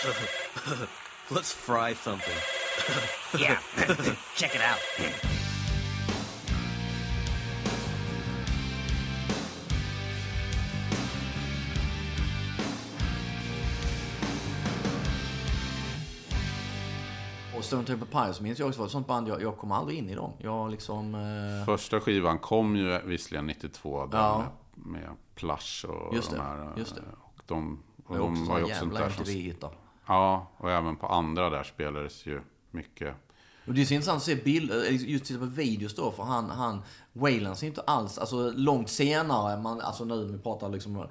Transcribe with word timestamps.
Let's 1.30 1.52
fry 1.52 1.94
something. 1.94 2.36
Yeah, 3.38 3.58
check 4.34 4.54
it 4.56 4.60
out. 4.60 4.80
Och 17.56 17.64
Stone 17.64 17.84
Temple 17.84 18.06
Pilots 18.06 18.40
minns 18.40 18.58
jag 18.58 18.68
också 18.68 18.80
var 18.80 18.86
ett 18.86 18.92
sånt 18.92 19.06
band, 19.06 19.28
jag, 19.28 19.42
jag 19.42 19.58
kom 19.58 19.72
aldrig 19.72 19.98
in 19.98 20.08
i 20.10 20.14
dem. 20.14 20.32
Jag 20.38 20.70
liksom... 20.70 21.14
Eh, 21.14 21.64
Första 21.64 22.00
skivan 22.00 22.38
kom 22.38 22.76
ju 22.76 23.00
visserligen 23.04 23.46
92 23.46 24.06
där 24.06 24.18
Ja. 24.18 24.44
med, 24.74 24.92
med 25.02 25.10
Plush 25.34 25.84
och 25.86 26.14
Just 26.14 26.30
de 26.30 26.36
det, 26.36 26.42
här. 26.42 26.72
just 26.76 26.94
det. 26.94 27.02
Och 27.22 27.42
de, 27.46 27.82
och 28.06 28.16
de 28.18 28.46
var 28.46 28.58
ju 28.58 28.64
också 28.64 28.78
sånt 28.78 28.94
där 28.94 29.10
som... 29.10 29.24
Ja, 30.10 30.46
och 30.56 30.70
även 30.70 30.96
på 30.96 31.06
andra 31.06 31.50
där 31.50 31.62
spelades 31.62 32.26
ju 32.26 32.40
mycket. 32.70 33.14
Och 33.66 33.74
det 33.74 33.80
är 33.80 33.84
så 33.84 33.94
intressant 33.94 34.16
att 34.16 34.22
se 34.22 34.34
bilder, 34.34 34.76
eller 34.76 34.90
just 34.90 35.24
titta 35.24 35.40
på 35.40 35.46
videos 35.46 35.94
då, 35.94 36.10
för 36.10 36.22
han, 36.22 36.50
han, 36.50 36.82
Wayland 37.12 37.58
ser 37.58 37.66
inte 37.66 37.80
alls, 37.80 38.18
alltså 38.18 38.50
långt 38.50 38.88
senare, 38.88 39.62
man, 39.62 39.80
alltså 39.80 40.04
nu, 40.04 40.24
vi 40.24 40.38
pratar 40.38 40.68
liksom 40.68 41.06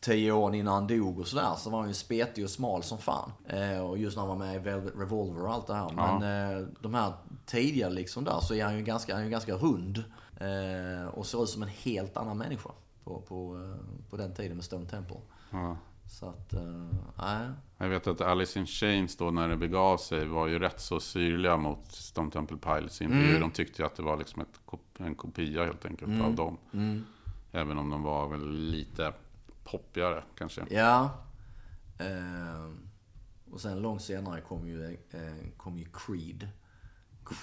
tio 0.00 0.32
år 0.32 0.54
innan 0.54 0.74
han 0.74 0.86
dog 0.86 1.18
och 1.18 1.26
sådär, 1.26 1.54
så 1.58 1.70
var 1.70 1.78
han 1.78 1.88
ju 1.88 1.94
spetig 1.94 2.44
och 2.44 2.50
smal 2.50 2.82
som 2.82 2.98
fan. 2.98 3.32
Eh, 3.46 3.80
och 3.80 3.98
just 3.98 4.16
när 4.16 4.26
han 4.26 4.38
var 4.38 4.46
med 4.46 4.54
i 4.54 4.58
Velvet 4.58 4.94
Revolver 4.96 5.44
och 5.44 5.54
allt 5.54 5.66
det 5.66 5.74
här. 5.74 5.92
Ja. 5.96 6.18
Men 6.18 6.58
eh, 6.58 6.66
de 6.80 6.94
här 6.94 7.12
tidigare 7.46 7.90
liksom 7.90 8.24
där, 8.24 8.40
så 8.40 8.54
är 8.54 8.64
han 8.64 8.76
ju 8.76 8.82
ganska, 8.82 9.14
han 9.14 9.24
är 9.24 9.28
ganska 9.28 9.54
rund. 9.54 10.04
Eh, 10.40 11.08
och 11.08 11.26
ser 11.26 11.42
ut 11.42 11.48
som 11.48 11.62
en 11.62 11.68
helt 11.68 12.16
annan 12.16 12.38
människa 12.38 12.70
på, 13.04 13.20
på, 13.20 13.56
eh, 13.56 14.10
på 14.10 14.16
den 14.16 14.34
tiden 14.34 14.56
med 14.56 14.64
Stone 14.64 14.86
Temple. 14.86 15.20
Ja. 15.50 15.76
Så 16.10 16.28
att, 16.28 16.52
eh, 16.52 16.86
nej. 17.18 17.48
Jag 17.78 17.88
vet 17.88 18.06
att 18.06 18.20
Alice 18.20 18.58
in 18.58 18.66
Chains 18.66 19.16
då 19.16 19.30
när 19.30 19.48
det 19.48 19.56
begav 19.56 19.96
sig 19.96 20.26
var 20.26 20.46
ju 20.46 20.58
rätt 20.58 20.80
så 20.80 21.00
syrliga 21.00 21.56
mot 21.56 21.92
Stone 21.92 22.30
Temple 22.30 22.56
Pilots 22.56 23.02
intervju. 23.02 23.28
Mm. 23.28 23.40
De 23.40 23.50
tyckte 23.50 23.82
ju 23.82 23.86
att 23.86 23.96
det 23.96 24.02
var 24.02 24.16
liksom 24.16 24.42
ett, 24.42 24.60
en 24.98 25.14
kopia 25.14 25.64
helt 25.64 25.84
enkelt 25.84 26.22
av 26.22 26.34
dem. 26.34 26.58
Mm. 26.72 27.04
Även 27.52 27.78
om 27.78 27.90
de 27.90 28.02
var 28.02 28.28
väl 28.28 28.50
lite 28.50 29.12
poppigare 29.64 30.22
kanske. 30.38 30.66
Ja. 30.70 31.10
Eh, 31.98 32.70
och 33.50 33.60
sen 33.60 33.82
långt 33.82 34.02
senare 34.02 34.40
kom 34.40 34.68
ju, 34.68 34.84
eh, 35.10 35.50
kom 35.56 35.78
ju 35.78 35.86
Creed. 35.92 36.48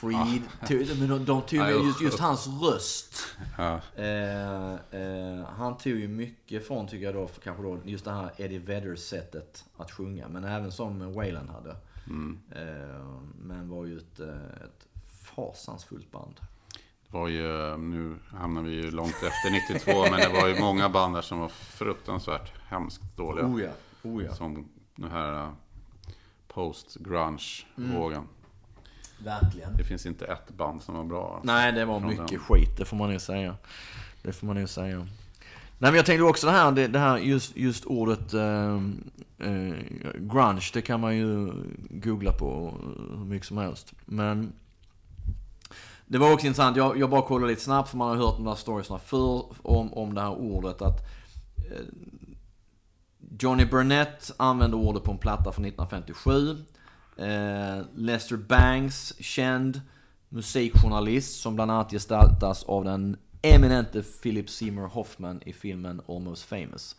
Creed, 0.02 0.42
tog, 0.68 1.00
men 1.00 1.10
de, 1.10 1.26
de 1.26 1.42
tog 1.42 1.60
ju 1.60 1.86
just, 1.86 2.02
just 2.02 2.20
hans 2.20 2.48
röst. 2.48 3.24
Ja. 3.58 3.82
Eh, 3.96 4.74
eh, 4.74 5.46
han 5.58 5.78
tog 5.78 5.94
ju 5.94 6.08
mycket 6.08 6.68
från, 6.68 6.88
tycker 6.88 7.06
jag 7.06 7.16
då, 7.16 7.28
för 7.28 7.42
kanske 7.42 7.64
då 7.64 7.80
just 7.86 8.06
det 8.06 8.12
här 8.12 8.32
Eddie 8.38 8.60
Vedder-sättet 8.60 9.66
att 9.78 9.92
sjunga. 9.92 10.28
Men 10.28 10.44
även 10.44 10.72
som 10.72 11.14
Waylon 11.14 11.50
hade. 11.50 11.76
Mm. 12.08 12.40
Eh, 12.52 13.06
men 13.42 13.70
var 13.70 13.86
ju 13.86 13.98
ett, 13.98 14.20
eh, 14.20 14.66
ett 14.66 14.88
fasansfullt 15.36 16.12
band. 16.12 16.40
Det 17.08 17.18
var 17.18 17.28
ju, 17.28 17.78
nu 17.78 18.16
hamnar 18.32 18.62
vi 18.62 18.72
ju 18.72 18.92
långt 18.92 19.16
efter 19.16 19.74
92, 19.74 20.12
men 20.12 20.20
det 20.20 20.42
var 20.42 20.48
ju 20.48 20.60
många 20.60 20.90
band 20.90 21.16
där 21.16 21.22
som 21.22 21.40
var 21.40 21.50
fruktansvärt 21.50 22.52
hemskt 22.68 23.18
dåliga. 23.18 23.46
Oh 23.46 23.62
ja, 23.62 23.72
oh 24.04 24.24
ja. 24.24 24.34
Som 24.34 24.70
den 24.96 25.12
här 25.12 25.44
uh, 25.44 25.50
post-grunge-vågen. 26.48 28.28
Verkligen. 29.24 29.78
Det 29.78 29.84
finns 29.84 30.06
inte 30.06 30.26
ett 30.26 30.50
band 30.50 30.82
som 30.82 30.96
var 30.96 31.04
bra. 31.04 31.42
Nej, 31.44 31.72
det 31.72 31.86
var 31.86 32.00
Från 32.00 32.10
mycket 32.10 32.28
den. 32.30 32.40
skit. 32.40 32.78
Det 32.78 32.86
får 32.86 32.98
man 32.98 33.12
ju 33.12 33.20
säga. 33.20 33.56
Det 34.22 34.34
får 34.34 34.48
man 34.48 34.58
ju 34.58 34.68
säga. 34.68 34.98
Nej, 35.80 35.92
men 35.92 35.96
jag 35.96 36.06
tänkte 36.06 36.24
också 36.24 36.48
det 36.48 36.54
här, 36.54 36.72
det, 36.72 36.88
det 36.88 37.00
här 37.00 37.18
just, 37.18 37.58
just 37.58 37.86
ordet 37.86 38.34
eh, 38.34 38.76
eh, 39.38 39.74
grunge, 40.16 40.70
det 40.74 40.82
kan 40.82 41.00
man 41.00 41.18
ju 41.18 41.54
googla 41.90 42.32
på 42.32 42.74
hur 43.18 43.26
mycket 43.26 43.48
som 43.48 43.58
helst. 43.58 43.94
Men 44.06 44.54
det 46.06 46.18
var 46.18 46.34
också 46.34 46.48
intressant, 46.48 46.78
jag, 46.78 46.98
jag 46.98 47.10
bara 47.10 47.22
kollade 47.22 47.52
lite 47.52 47.62
snabbt 47.64 47.90
för 47.90 47.98
man 47.98 48.10
har 48.10 48.16
hört 48.16 48.36
de 48.36 48.46
där 48.46 48.56
storiesna 48.56 49.00
förr 49.00 49.46
om, 49.62 49.94
om 49.94 50.14
det 50.14 50.22
här 50.22 50.32
ordet. 50.36 50.82
att 50.82 51.00
eh, 51.58 51.86
Johnny 53.40 53.66
Burnett 53.66 54.32
använde 54.38 54.78
ordet 54.78 55.04
på 55.04 55.12
en 55.12 55.18
platta 55.18 55.52
från 55.52 55.66
1957. 55.66 56.58
Eh, 57.18 57.82
Lester 57.96 58.38
Bangs, 58.38 59.14
känd 59.20 59.82
musikjournalist 60.30 61.40
som 61.42 61.56
bland 61.56 61.72
annat 61.72 61.92
gestaltas 61.92 62.64
av 62.64 62.84
den 62.86 63.18
eminente 63.42 64.04
Philip 64.22 64.50
Seymour 64.50 64.88
Hoffman 64.88 65.42
i 65.46 65.54
filmen 65.54 66.02
Almost 66.08 66.44
Famous. 66.44 66.96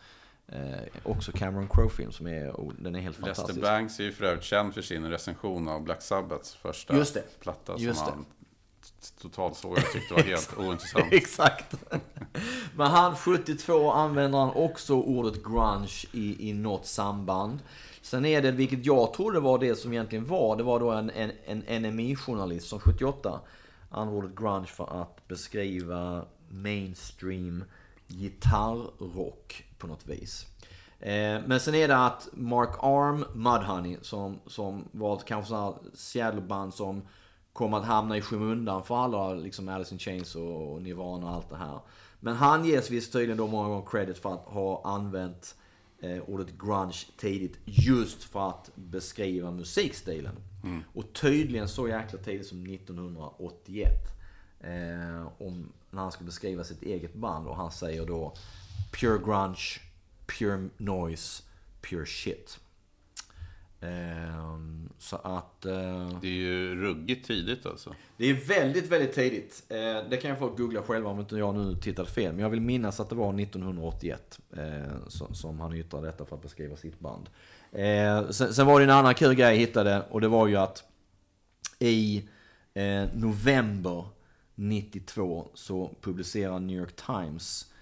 Eh, 0.52 0.58
också 1.02 1.32
Cameron 1.32 1.68
Crowe-film 1.68 2.12
som 2.12 2.26
är, 2.26 2.50
oh, 2.50 2.72
den 2.78 2.94
är 2.94 3.00
helt 3.00 3.16
Lester 3.18 3.34
fantastisk. 3.34 3.60
Banks 3.62 4.00
är 4.00 4.04
ju 4.04 4.12
för 4.12 4.24
övrigt 4.24 4.44
känd 4.44 4.74
för 4.74 4.82
sin 4.82 5.04
recension 5.10 5.68
av 5.68 5.82
Black 5.82 6.02
Sabbaths 6.02 6.54
första 6.54 6.96
Just 6.96 7.14
det. 7.14 7.40
platta. 7.40 7.74
Just 7.78 7.98
som 7.98 8.06
det. 8.06 8.12
han 8.12 8.24
t- 8.24 9.22
totalt 9.22 9.56
såg 9.56 9.72
och 9.72 9.78
tyckte 9.92 10.14
var 10.14 10.22
helt 10.22 10.54
ointressant. 10.58 11.06
Exakt. 11.12 11.74
Men 12.76 12.86
han, 12.86 13.16
72, 13.16 13.92
använder 13.92 14.38
han 14.38 14.50
också 14.50 14.94
ordet 14.94 15.44
grunge 15.44 16.04
i, 16.12 16.50
i 16.50 16.52
något 16.52 16.86
samband. 16.86 17.58
Sen 18.08 18.24
är 18.24 18.42
det, 18.42 18.50
vilket 18.50 18.86
jag 18.86 19.12
trodde 19.14 19.40
var 19.40 19.58
det 19.58 19.74
som 19.74 19.92
egentligen 19.92 20.26
var, 20.26 20.56
det 20.56 20.62
var 20.62 20.80
då 20.80 20.90
en, 20.90 21.10
en, 21.10 21.32
en 21.66 21.82
NME-journalist 21.82 22.68
som 22.68 22.80
78 22.80 23.40
använde 23.90 24.18
ordet 24.18 24.38
grunge 24.38 24.66
för 24.66 25.02
att 25.02 25.28
beskriva 25.28 26.24
mainstream 26.48 27.64
gitarrrock 28.06 29.64
på 29.78 29.86
något 29.86 30.06
vis. 30.06 30.46
Eh, 31.00 31.40
men 31.46 31.60
sen 31.60 31.74
är 31.74 31.88
det 31.88 32.06
att 32.06 32.28
Mark 32.32 32.70
Arm, 32.82 33.24
Mudhoney, 33.34 33.96
som, 34.02 34.38
som 34.46 34.88
var 34.92 35.18
kanske 35.18 35.48
sådana 35.48 35.66
här 35.66 35.74
Seattle-band 35.94 36.74
som 36.74 37.02
kom 37.52 37.74
att 37.74 37.84
hamna 37.84 38.16
i 38.16 38.22
skymundan 38.22 38.84
för 38.84 38.96
alla, 38.96 39.34
liksom 39.34 39.68
Alice 39.68 39.94
in 39.94 39.98
Chains 39.98 40.34
och 40.34 40.82
Nirvana 40.82 41.26
och 41.26 41.34
allt 41.34 41.50
det 41.50 41.56
här. 41.56 41.80
Men 42.20 42.34
han 42.34 42.64
ges 42.64 42.90
visst 42.90 43.12
tydligen 43.12 43.36
då 43.36 43.46
många 43.46 43.68
gånger 43.68 43.86
credit 43.86 44.18
för 44.18 44.32
att 44.32 44.44
ha 44.44 44.82
använt 44.84 45.54
eh, 46.00 46.22
ordet 46.26 46.58
grunge 46.58 47.06
tidigt 47.16 47.58
just 47.64 48.22
för 48.24 48.48
att 48.48 48.70
beskriva 48.74 49.50
musikstilen. 49.50 50.36
Och 50.94 51.12
tydligen 51.12 51.68
så 51.68 51.88
jäkla 51.88 52.18
tidigt 52.18 52.46
som 52.46 52.66
1981. 52.66 53.88
Eh, 54.60 55.28
om, 55.38 55.72
när 55.90 56.02
han 56.02 56.12
ska 56.12 56.24
beskriva 56.24 56.64
sitt 56.64 56.82
eget 56.82 57.14
band 57.14 57.46
och 57.46 57.56
han 57.56 57.72
säger 57.72 58.06
då 58.06 58.34
Pure 58.92 59.18
grunge, 59.18 59.80
pure 60.26 60.68
noise, 60.76 61.42
pure 61.80 62.06
shit. 62.06 62.58
Ehm, 63.80 64.88
så 64.98 65.16
att... 65.16 65.64
eh, 65.64 66.18
Det 66.20 66.28
är 66.28 66.32
ju 66.32 66.74
ruggigt 66.82 67.26
tidigt 67.26 67.66
alltså. 67.66 67.94
det 68.16 68.26
är 68.26 68.34
väldigt, 68.34 68.88
väldigt 68.90 69.12
tidigt. 69.14 69.64
Eh, 69.68 70.08
det 70.10 70.16
kan 70.16 70.30
jag 70.30 70.38
få 70.38 70.48
googla 70.48 70.82
själva 70.82 71.10
om 71.10 71.20
inte 71.20 71.36
jag 71.36 71.54
nu 71.54 71.74
tittade 71.76 72.08
fel. 72.08 72.32
Men 72.32 72.42
jag 72.42 72.50
vill 72.50 72.60
minnas 72.60 73.00
att 73.00 73.08
det 73.08 73.14
var 73.14 73.40
1981 73.40 74.38
eh, 74.56 75.08
som, 75.32 75.60
han 75.60 75.74
yttrade 75.74 76.06
detta 76.06 76.24
för 76.24 76.36
att 76.36 76.42
beskriva 76.42 76.76
sitt 76.76 77.00
band. 77.00 77.28
Sen, 78.30 78.66
var 78.66 78.80
det 78.80 78.84
en 78.84 78.90
annan 78.90 79.14
kul 79.14 79.34
grej 79.34 79.48
jag 79.48 79.56
hittade 79.56 80.02
och 80.10 80.20
det 80.20 80.28
var 80.28 80.46
ju 80.46 80.56
att 80.56 80.84
i 81.78 82.28
november 83.14 84.04
92 84.54 85.48
så 85.54 85.90
publicerar 86.00 86.58
New 86.60 86.76
York 86.76 86.96
Times 87.06 87.72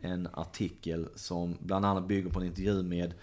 en 0.00 0.28
artikel 0.32 1.08
som 1.14 1.56
bland 1.60 1.86
annat 1.86 2.06
bygger 2.08 2.30
på 2.30 2.40
en 2.40 2.46
intervju 2.46 2.82
med 2.82 3.14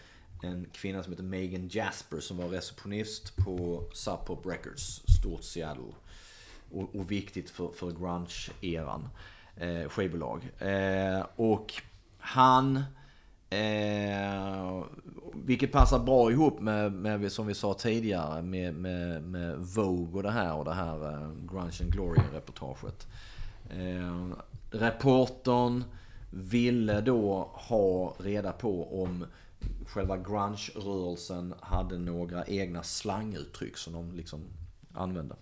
en 0.43 0.67
kvinna 0.71 1.03
som 1.03 1.13
heter 1.13 1.23
Megan 1.23 1.69
Jasper 1.69 2.19
som 2.19 2.37
var 2.37 2.47
receptionist 2.47 3.35
på 3.35 3.83
Sub 3.93 4.25
Pop 4.25 4.45
Records, 4.45 5.01
stort 5.19 5.43
Seattle. 5.43 5.93
Och, 6.71 6.95
och 6.95 7.11
viktigt 7.11 7.49
för, 7.49 7.67
för 7.67 7.91
grunge-eran, 7.91 9.09
eh, 9.57 9.89
skivbolag. 9.89 10.49
Eh, 10.59 11.25
och 11.35 11.73
han, 12.17 12.83
eh, 13.49 14.83
vilket 15.33 15.71
passar 15.71 15.99
bra 15.99 16.31
ihop 16.31 16.59
med, 16.59 16.91
med, 16.91 17.31
som 17.31 17.47
vi 17.47 17.53
sa 17.53 17.73
tidigare, 17.73 18.41
med, 18.41 18.73
med, 18.73 19.23
med 19.23 19.57
Vogue 19.57 20.17
och 20.17 20.23
det 20.23 20.31
här 20.31 20.55
och 20.55 20.65
det 20.65 20.73
här 20.73 21.13
eh, 21.13 21.31
Grunge 21.51 21.81
and 21.81 21.93
Glory-reportaget. 21.93 23.07
Eh, 23.69 24.27
reportern 24.71 25.83
ville 26.29 27.01
då 27.01 27.49
ha 27.53 28.15
reda 28.19 28.51
på 28.51 29.03
om 29.03 29.25
själva 29.87 30.17
grunge-rörelsen 30.17 31.53
hade 31.61 31.97
några 31.97 32.45
egna 32.45 32.83
slanguttryck 32.83 33.77
som 33.77 33.93
de 33.93 34.11
liksom 34.11 34.41
använde. 34.93 35.35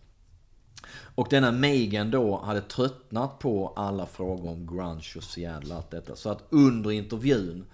Och 1.16 1.28
denna 1.30 1.52
Megan 1.52 2.12
då 2.12 2.42
hade 2.42 2.62
tröttnat 2.62 3.40
på 3.40 3.74
alla 3.76 4.06
frågor 4.06 4.50
om 4.50 4.68
grunge 4.68 5.14
och 5.18 5.24
Seattle 5.24 5.70
och 5.70 5.76
allt 5.76 5.92
detta. 5.92 6.16
Så 6.16 6.30
att 6.30 6.44
under 6.50 6.92
intervjun 6.92 7.66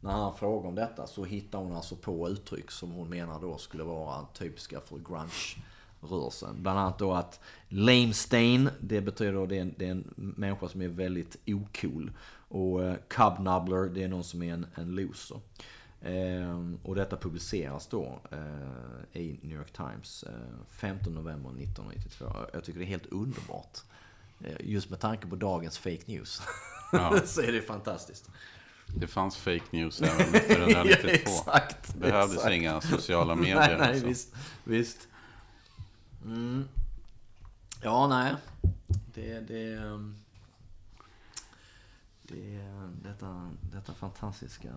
när 0.00 0.12
han 0.12 0.34
frågade 0.34 0.68
om 0.68 0.74
detta 0.74 1.06
så 1.06 1.24
hittade 1.24 1.64
hon 1.64 1.76
alltså 1.76 1.96
på 1.96 2.28
uttryck 2.28 2.70
som 2.70 2.90
hon 2.90 3.08
menar 3.08 3.40
då 3.40 3.58
skulle 3.58 3.84
vara 3.84 4.26
typiska 4.34 4.80
för 4.80 4.96
grunge-rörelsen. 4.96 6.62
Bland 6.62 6.78
annat 6.78 6.98
då 6.98 7.12
att 7.14 7.40
lame 7.68 8.12
stain, 8.12 8.70
det 8.80 9.00
betyder 9.00 9.32
då 9.32 9.46
det 9.46 9.56
är 9.56 9.62
en, 9.62 9.74
det 9.78 9.86
är 9.86 9.90
en 9.90 10.14
människa 10.16 10.68
som 10.68 10.82
är 10.82 10.88
väldigt 10.88 11.36
ocool. 11.46 12.12
Och 12.48 12.80
cubnubbler, 13.08 13.84
cub 13.84 13.94
det 13.94 14.02
är 14.02 14.08
någon 14.08 14.24
som 14.24 14.42
är 14.42 14.54
en, 14.54 14.66
en 14.74 14.94
loser. 14.94 15.40
Eh, 16.04 16.60
och 16.82 16.94
detta 16.94 17.16
publiceras 17.16 17.86
då 17.86 18.20
eh, 18.30 19.20
i 19.22 19.38
New 19.42 19.56
York 19.56 19.72
Times 19.72 20.22
eh, 20.22 20.32
15 20.68 21.14
november 21.14 21.50
1992. 21.50 22.32
Jag 22.52 22.64
tycker 22.64 22.78
det 22.78 22.84
är 22.84 22.88
helt 22.88 23.06
underbart. 23.06 23.78
Eh, 24.44 24.56
just 24.60 24.90
med 24.90 25.00
tanke 25.00 25.26
på 25.26 25.36
dagens 25.36 25.78
fake 25.78 26.02
news. 26.06 26.42
Ja. 26.92 27.20
så 27.24 27.40
är 27.40 27.52
det 27.52 27.62
fantastiskt. 27.62 28.30
Det 28.86 29.06
fanns 29.06 29.36
fake 29.36 29.64
news 29.70 30.02
även 30.02 30.34
1992. 30.34 30.98
ja, 31.04 31.10
exakt. 31.10 31.94
Det 31.94 32.00
behövdes 32.00 32.36
exakt. 32.36 32.54
inga 32.54 32.80
sociala 32.80 33.34
medier. 33.36 33.56
Nej, 33.56 33.76
nej, 33.78 33.88
alltså. 33.88 34.06
visst. 34.06 34.34
visst. 34.64 35.08
Mm. 36.24 36.68
Ja, 37.82 38.08
nej. 38.08 38.34
Det, 39.14 39.40
det, 39.40 39.74
ehm, 39.74 40.16
det, 42.22 42.60
detta, 43.02 43.50
detta 43.72 43.94
fantastiska, 43.94 44.74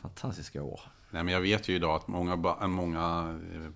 fantastiska 0.00 0.62
år. 0.62 0.80
Nej, 1.10 1.24
men 1.24 1.34
jag 1.34 1.40
vet 1.40 1.68
ju 1.68 1.74
idag 1.74 1.96
att 1.96 2.08
många, 2.08 2.36
ba- 2.36 2.66
många 2.66 3.38
eh, 3.54 3.70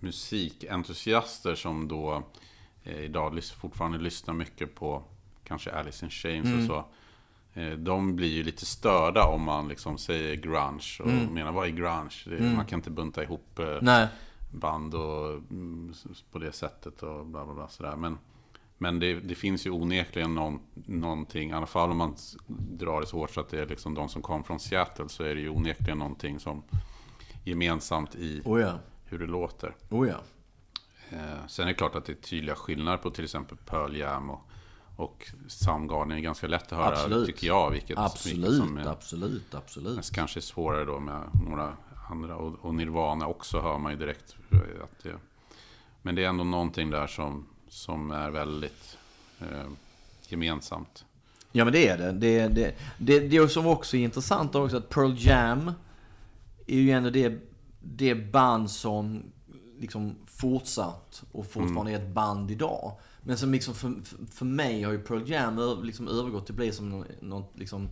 musikentusiaster 0.00 1.54
som 1.54 1.88
då 1.88 2.22
eh, 2.84 2.98
idag 3.00 3.44
fortfarande 3.44 3.98
lyssnar 3.98 4.34
mycket 4.34 4.74
på 4.74 5.02
kanske 5.44 5.72
Alice 5.72 6.04
in 6.04 6.10
Chains 6.10 6.46
Mm. 6.46 6.58
och 6.60 6.66
så. 6.66 6.84
Eh, 7.60 7.70
de 7.72 8.16
blir 8.16 8.28
ju 8.32 8.42
lite 8.42 8.66
störda 8.66 9.24
om 9.24 9.42
man 9.42 9.68
liksom 9.68 9.98
säger 9.98 10.34
grunge 10.36 10.98
och 11.00 11.32
menar 11.32 11.52
vad 11.52 11.66
är 11.66 11.70
grunge? 11.72 12.10
Det, 12.24 12.56
Man 12.56 12.66
kan 12.66 12.78
inte 12.78 12.90
bunta 12.90 13.22
ihop 13.22 13.58
eh, 13.58 13.66
Mm. 13.68 14.08
Band 14.52 14.94
och 14.94 15.28
mm, 15.30 15.92
på 16.32 16.38
det 16.38 16.52
sättet 16.52 17.02
och 17.02 17.26
bla 17.26 17.44
bla 17.44 17.54
bla 17.54 17.68
sådär. 17.68 17.96
Men, 17.96 18.18
men 18.82 18.98
det, 19.00 19.14
det 19.14 19.34
finns 19.34 19.66
ju 19.66 19.70
onekligen 19.70 20.34
någon, 20.34 20.60
någonting, 20.74 21.50
i 21.50 21.52
alla 21.52 21.66
fall 21.66 21.90
om 21.90 21.96
man 21.96 22.16
drar 22.46 23.00
det 23.00 23.06
så 23.06 23.16
hårt 23.16 23.30
så 23.30 23.40
att 23.40 23.48
det 23.48 23.60
är 23.60 23.66
liksom 23.66 23.94
de 23.94 24.08
som 24.08 24.22
kom 24.22 24.44
från 24.44 24.60
Seattle 24.60 25.08
så 25.08 25.22
är 25.22 25.34
det 25.34 25.40
ju 25.40 25.48
onekligen 25.48 25.98
någonting 25.98 26.40
som 26.40 26.62
gemensamt 27.44 28.14
i 28.14 28.42
Oh 28.44 28.60
ja. 28.60 28.78
hur 29.04 29.18
det 29.18 29.26
låter. 29.26 29.76
Oh 29.90 30.08
ja. 30.08 30.16
Eh, 31.10 31.46
sen 31.48 31.64
är 31.64 31.68
det 31.68 31.74
klart 31.74 31.94
att 31.94 32.04
det 32.04 32.12
är 32.12 32.22
tydliga 32.22 32.54
skillnader 32.54 32.98
på 32.98 33.10
till 33.10 33.24
exempel 33.24 33.56
Pearl 33.56 33.96
Jam 33.96 34.30
och, 34.30 34.40
och 34.96 35.26
Soundgarden. 35.48 36.12
är 36.12 36.20
ganska 36.20 36.46
lätt 36.46 36.72
att 36.72 36.78
höra, 36.78 36.88
Absolut. 36.88 37.26
tycker 37.26 37.46
jag. 37.46 37.70
Vilket, 37.70 37.90
vilket 37.90 38.04
Absolut, 38.04 38.56
som 38.56 38.76
är, 38.76 38.86
absolut, 38.86 39.54
absolut. 39.54 40.10
kanske 40.10 40.38
är 40.38 40.42
svårare 40.42 40.84
då 40.84 41.00
med 41.00 41.22
några 41.48 41.76
andra. 42.10 42.36
Och, 42.36 42.64
och 42.64 42.74
Nirvana 42.74 43.26
också 43.26 43.60
hör 43.60 43.78
man 43.78 43.92
ju 43.92 43.98
direkt. 43.98 44.36
Att 44.82 45.02
det, 45.02 45.16
men 46.02 46.14
det 46.14 46.24
är 46.24 46.28
ändå 46.28 46.44
någonting 46.44 46.90
där 46.90 47.06
som, 47.06 47.46
som 47.70 48.10
är 48.10 48.30
väldigt 48.30 48.98
eh, 49.40 49.70
gemensamt. 50.28 51.04
Ja 51.52 51.64
men 51.64 51.72
det 51.72 51.88
är 51.88 51.98
det. 51.98 52.12
Det, 52.12 52.48
det, 52.48 52.74
det, 52.98 53.20
det 53.20 53.48
som 53.48 53.66
också 53.66 53.96
är 53.96 54.00
intressant 54.04 54.54
också 54.54 54.76
att 54.76 54.88
Pearl 54.88 55.14
Jam 55.18 55.72
är 56.66 56.76
ju 56.76 56.90
ändå 56.90 57.10
det, 57.10 57.38
det 57.80 58.14
band 58.14 58.70
som 58.70 59.22
liksom 59.78 60.14
fortsatt 60.26 61.22
och 61.32 61.46
fortfarande 61.46 61.92
är 61.92 61.96
ett 61.96 62.14
band 62.14 62.50
idag. 62.50 62.92
Men 63.22 63.38
som 63.38 63.52
liksom 63.52 63.74
för, 63.74 63.94
för- 64.30 64.44
mig 64.44 64.82
har 64.82 64.92
ju 64.92 64.98
Pearl 64.98 65.30
Jam 65.30 65.82
liksom 65.82 66.08
övergått 66.08 66.46
till 66.46 66.52
att 66.52 66.56
bli 66.56 66.72
som 66.72 67.04
någon 67.20 67.44
liksom 67.54 67.88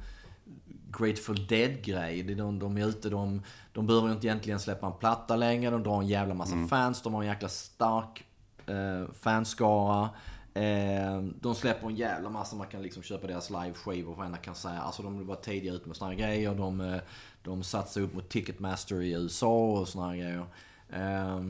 Grateful 0.99 1.47
Dead-grej. 1.47 2.21
Är 2.21 2.35
De, 2.35 2.59
de 2.59 2.79
är 2.79 2.87
ute, 2.87 3.11
de, 3.11 3.43
de 3.73 3.87
behöver 3.87 4.13
inte 4.13 4.27
egentligen 4.27 4.61
släppa 4.61 4.87
en 4.87 4.93
platta 4.93 5.37
längre. 5.37 5.71
De 5.71 5.83
drar 5.83 6.01
en 6.01 6.09
jävla 6.09 6.35
massa 6.35 6.67
fans. 6.67 7.03
De 7.03 7.15
har 7.15 7.23
en 7.23 7.29
jäkla 7.29 7.49
stark 7.49 8.25
eh, 8.69 9.12
fanskara. 9.12 10.11
Eh, 10.55 11.23
de 11.41 11.55
släpper 11.55 11.87
en 11.87 11.97
jävla 11.97 12.31
massa, 12.31 12.56
man 12.56 12.67
kan 12.67 12.82
liksom 12.82 13.03
köpa 13.03 13.26
deras 13.26 13.50
liveskivor, 13.50 14.15
vad 14.15 14.17
vad 14.17 14.31
jag 14.31 14.43
kan 14.44 14.55
säga. 14.55 14.81
Alltså 14.81 15.03
de 15.03 15.26
var 15.26 15.37
tidiga 15.37 15.73
ut 15.73 15.87
med 15.87 15.97
såna 15.97 16.11
här 16.11 16.19
grejer. 16.19 16.55
De, 16.55 16.81
eh, 16.81 17.00
de 17.43 17.62
satsade 17.62 18.06
upp 18.06 18.15
mot 18.15 18.29
Ticketmaster 18.29 19.03
i 19.03 19.12
USA 19.12 19.70
och 19.70 19.88
såna 19.88 20.09
här 20.09 20.17
grejer. 20.17 20.47
Eh, 20.91 21.41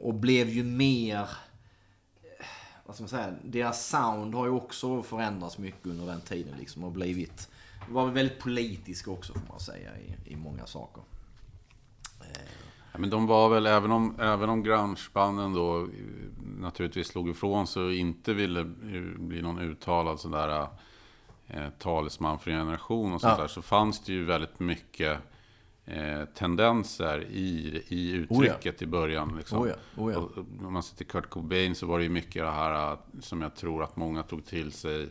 och 0.00 0.14
blev 0.14 0.48
ju 0.48 0.64
mer 0.64 1.18
eh, 1.18 2.46
vad 2.86 2.94
ska 2.94 3.02
man 3.02 3.08
säga, 3.08 3.34
deras 3.44 3.86
sound 3.86 4.34
har 4.34 4.46
ju 4.46 4.52
också 4.52 5.02
förändrats 5.02 5.58
mycket 5.58 5.86
under 5.86 6.06
den 6.06 6.20
tiden 6.20 6.58
liksom 6.58 6.84
och 6.84 6.92
blivit, 6.92 7.48
var 7.88 8.06
väldigt 8.06 8.38
politisk 8.38 9.08
också 9.08 9.32
får 9.32 9.48
man 9.48 9.60
säga 9.60 9.90
i, 9.98 10.32
i 10.32 10.36
många 10.36 10.66
saker. 10.66 11.02
Eh, 12.20 12.40
Ja, 12.92 12.98
men 12.98 13.10
de 13.10 13.26
var 13.26 13.48
väl, 13.48 13.66
även 13.66 13.92
om, 13.92 14.14
även 14.20 14.48
om 14.50 14.62
grungebanden 14.62 15.52
då 15.54 15.82
eh, 15.82 15.88
naturligtvis 16.60 17.08
slog 17.08 17.28
ifrån 17.28 17.66
sig 17.66 17.82
och 17.82 17.92
inte 17.92 18.34
ville 18.34 18.60
eh, 18.60 19.18
bli 19.18 19.42
någon 19.42 19.58
uttalad 19.58 20.20
sådär 20.20 20.66
eh, 21.46 21.68
talesman 21.78 22.38
för 22.38 22.50
en 22.50 22.58
generation 22.58 23.12
och 23.12 23.20
sånt 23.20 23.34
Ja. 23.36 23.42
där, 23.42 23.48
så 23.48 23.62
fanns 23.62 24.00
det 24.04 24.12
ju 24.12 24.24
väldigt 24.24 24.60
mycket 24.60 25.18
eh, 25.86 26.24
tendenser 26.24 27.24
i, 27.30 27.82
i 27.88 28.26
Oh 28.30 28.46
ja. 28.46 28.52
uttrycket 28.52 28.82
i 28.82 28.86
början. 28.86 29.34
Liksom. 29.36 29.58
Oh 29.58 29.68
oh 29.96 30.14
och 30.16 30.38
om 30.38 30.72
man 30.72 30.82
ser 30.82 30.96
till 30.96 31.06
Kurt 31.06 31.30
Cobain 31.30 31.74
så 31.74 31.86
var 31.86 31.98
det 31.98 32.04
ju 32.04 32.10
mycket 32.10 32.42
det 32.42 32.50
här 32.50 32.92
eh, 32.92 32.98
som 33.20 33.42
jag 33.42 33.54
tror 33.56 33.82
att 33.82 33.96
många 33.96 34.22
tog 34.22 34.44
till 34.46 34.72
sig. 34.72 35.08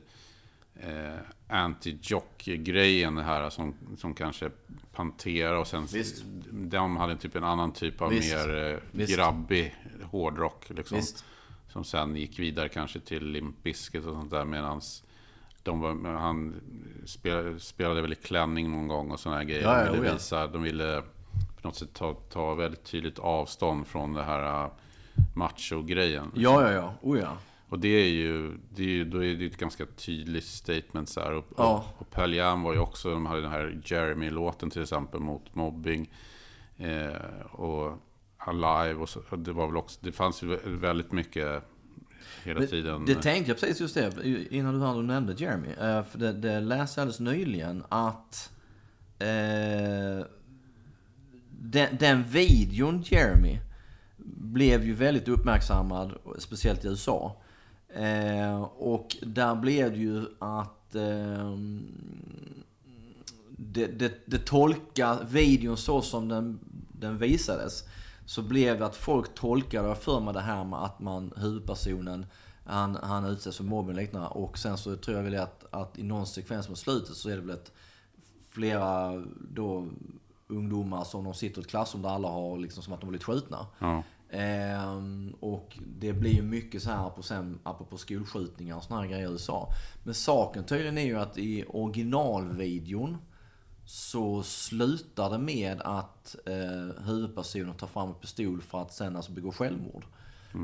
Eh, 0.76 1.20
anti-jock-grejen 1.48 3.18
här 3.18 3.50
som, 3.50 3.74
som 3.98 4.14
kanske 4.14 4.50
Pantera 4.94 5.60
och 5.60 5.68
sen 5.68 5.86
Visst. 5.86 6.24
de 6.52 6.98
hade 6.98 7.16
typ 7.16 7.36
en 7.36 7.44
annan 7.44 7.72
typ 7.72 8.02
av 8.02 8.10
Visst. 8.10 8.36
mer 8.36 8.72
eh, 8.72 8.78
Visst. 8.92 9.16
grabbig 9.16 9.76
hårdrock. 10.04 10.70
Liksom, 10.70 10.98
Visst. 10.98 11.26
Som 11.68 11.84
sen 11.84 12.16
gick 12.16 12.40
vidare 12.40 12.70
kanske 12.70 13.00
till 13.00 13.26
Limp 13.26 13.64
Bizkit 13.64 14.06
och 14.06 14.14
sånt 14.14 14.32
där 14.32 14.46
medans 14.46 15.04
de 15.64 15.80
var, 15.80 15.94
men 15.94 16.16
han 16.16 16.62
spelade, 17.06 17.60
spelade 17.60 18.02
väl 18.02 18.14
i 18.14 18.16
klänning 18.16 18.72
någon 18.72 18.88
gång 18.88 19.12
och 19.12 19.20
såna 19.20 19.36
här 19.36 19.44
grejer. 19.44 19.64
Ja, 19.64 19.80
ja, 19.80 19.86
de 19.86 19.92
ville 19.92 20.10
oh 20.10 20.14
visa, 20.14 20.48
de 20.48 20.62
ville 20.64 21.02
på 21.62 21.68
något 21.68 21.76
sätt 21.76 21.94
ta, 21.94 22.14
ta 22.14 22.54
väldigt 22.54 22.84
tydligt 22.84 23.20
avstånd 23.20 23.88
från 23.88 24.14
det 24.14 24.24
här 24.24 24.64
uh, 24.64 24.72
macho-grejen. 25.34 26.32
Ja, 26.36 26.62
ja, 26.62 26.72
ja. 26.72 26.94
Oh 27.02 27.20
ja. 27.20 27.38
Och 27.70 27.80
det 27.80 27.88
är 27.88 28.10
ju, 28.10 28.58
det 28.76 28.84
är 28.84 28.88
ju, 28.88 29.06
då 29.06 29.24
är 29.24 29.34
det 29.36 29.46
ett 29.46 29.58
ganska 29.58 29.86
tydligt 29.86 30.46
statement 30.46 31.10
så 31.10 31.20
här. 31.22 31.34
Och, 31.34 31.46
Ja. 31.58 31.86
och, 31.98 32.10
Pearl 32.12 32.34
Jam 32.34 32.64
var 32.64 32.74
ju 32.74 32.80
också, 32.80 33.12
de 33.12 33.26
hade 33.26 33.42
den 33.42 33.52
här 33.52 33.82
Jeremy-låten 33.86 34.70
till 34.70 34.82
exempel 34.82 35.20
mot 35.20 35.56
mobbing. 35.56 36.12
Eh, 36.78 37.46
och 37.52 37.98
Alive 38.38 39.00
och, 39.00 39.10
så, 39.10 39.22
och 39.30 39.40
det 39.40 39.52
var 39.54 39.68
väl 39.68 39.78
också, 39.78 40.00
det 40.04 40.12
fanns 40.12 40.44
ju 40.44 40.48
vä- 40.48 40.76
väldigt 40.80 41.12
mycket 41.12 41.64
hela 42.44 42.62
tiden. 42.68 43.06
Det 43.06 43.16
tänkte 43.16 43.52
jag 43.52 43.60
precis 43.60 43.82
just 43.82 43.96
det, 43.96 44.48
innan 44.52 44.74
du, 44.80 44.86
hade 44.86 45.02
nämnde 45.02 45.34
Jeremy. 45.38 45.68
Eh, 45.70 46.04
För 46.04 46.18
det, 46.20 46.34
det 46.34 46.60
läste 46.60 47.00
jag 47.00 47.04
alldeles 47.04 47.20
nyligen 47.20 47.84
att 47.90 48.52
eh, 49.20 50.26
den, 51.62 51.98
den 52.00 52.24
videon 52.24 53.02
Jeremy 53.06 53.58
blev 54.38 54.86
ju 54.86 54.94
väldigt 54.94 55.28
uppmärksammad, 55.28 56.18
speciellt 56.38 56.86
i 56.86 56.88
USA. 56.88 57.42
Eh, 57.94 58.62
och 58.62 59.18
där 59.22 59.56
blev 59.56 59.92
det 59.92 59.98
ju 59.98 60.26
att 60.40 60.96
eh, 60.96 61.56
det, 63.48 63.88
det, 63.88 64.14
det 64.26 64.46
tolkar 64.46 65.24
videon 65.24 65.78
så 65.78 66.02
som 66.02 66.28
den, 66.28 66.60
den 67.00 67.18
visades. 67.18 67.84
Så 68.26 68.42
blev 68.42 68.80
det 68.80 68.86
att 68.86 68.96
folk 68.96 69.34
tolkade 69.36 69.96
för 69.96 70.20
mig 70.20 70.34
det 70.34 70.42
här 70.42 70.64
med 70.64 70.84
att 70.84 71.00
man, 71.00 71.34
huvudpersonen, 71.36 72.26
han, 72.66 72.96
han 73.04 73.26
utsätts 73.26 73.58
för 73.58 73.64
mobbning 73.64 73.96
och 73.96 74.02
liknande. 74.02 74.28
Och 74.28 74.58
sen 74.58 74.78
så 74.78 74.96
tror 74.96 75.18
jag 75.18 75.24
väl 75.24 75.36
att, 75.36 75.66
att 75.70 76.00
i 76.00 76.04
någon 76.04 76.28
sekvens 76.28 76.70
mot 76.70 76.78
slutet 76.78 77.16
så 77.16 77.30
är 77.30 77.36
det 77.36 77.42
väl 77.42 77.50
ett 77.50 77.72
flera 78.50 79.24
då 79.52 79.88
ungdomar 80.48 81.04
som 81.04 81.24
de 81.24 81.34
sitter 81.34 81.62
i 81.62 81.62
ett 81.62 81.70
klassrum 81.70 82.02
där 82.02 82.10
alla 82.10 82.28
har 82.28 82.58
liksom 82.58 82.84
som 82.84 82.94
att 82.94 83.00
de 83.00 83.06
har 83.06 83.12
blivit 83.12 83.26
skjutna. 83.26 83.68
Ja. 83.80 84.04
Ehm, 84.32 85.36
och 85.40 85.78
det 85.98 86.14
blir 86.14 86.32
ju 86.32 86.42
mycket 86.42 86.84
så 86.84 86.90
här 86.90 87.10
på 87.10 87.22
sen, 87.22 87.60
apropå 87.64 87.98
skolskjutningar 87.98 88.76
och 88.76 88.84
såna 88.84 89.02
här 89.02 89.08
grejer 89.08 89.30
i 89.30 89.32
USA. 89.32 89.74
Men 90.04 90.14
saken 90.14 90.64
tydligen 90.64 90.98
är 90.98 91.06
ju 91.06 91.20
att 91.20 91.38
i 91.38 91.66
originalvideon 91.68 93.18
så 93.86 94.44
slutar 94.44 95.30
det 95.30 95.38
med 95.38 95.82
att 95.82 96.36
eh, 96.46 97.04
huvudpersonen 97.06 97.76
tar 97.76 97.88
fram 97.88 98.10
en 98.10 98.16
pistol 98.16 98.62
för 98.62 98.82
att 98.82 98.94
sen 98.94 99.16
alltså 99.16 99.32
begå 99.32 99.52
självmord. 99.52 100.06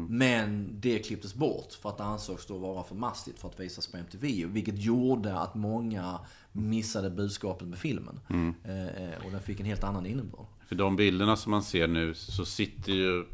Men 0.09 0.69
det 0.79 0.99
klipptes 0.99 1.35
bort 1.35 1.73
för 1.73 1.89
att 1.89 1.97
det 1.97 2.03
ansågs 2.03 2.45
då 2.45 2.57
vara 2.57 2.83
för 2.83 2.95
mastigt 2.95 3.39
för 3.39 3.49
att 3.49 3.59
visas 3.59 3.87
på 3.87 3.97
MTV. 3.97 4.45
Vilket 4.45 4.77
gjorde 4.77 5.39
att 5.39 5.55
många 5.55 6.19
missade 6.51 7.09
budskapet 7.09 7.67
med 7.67 7.79
filmen. 7.79 8.19
Eh, 8.63 8.87
eh, 8.87 9.25
och 9.25 9.31
den 9.31 9.41
fick 9.41 9.59
en 9.59 9.65
helt 9.65 9.83
annan 9.83 10.05
innebörd. 10.05 10.45
För 10.67 10.75
de 10.75 10.95
bilderna 10.95 11.35
som 11.35 11.51
man 11.51 11.63
ser 11.63 11.87
nu 11.87 12.13
så 12.13 12.45
sitter 12.45 12.91
ju 12.91 13.25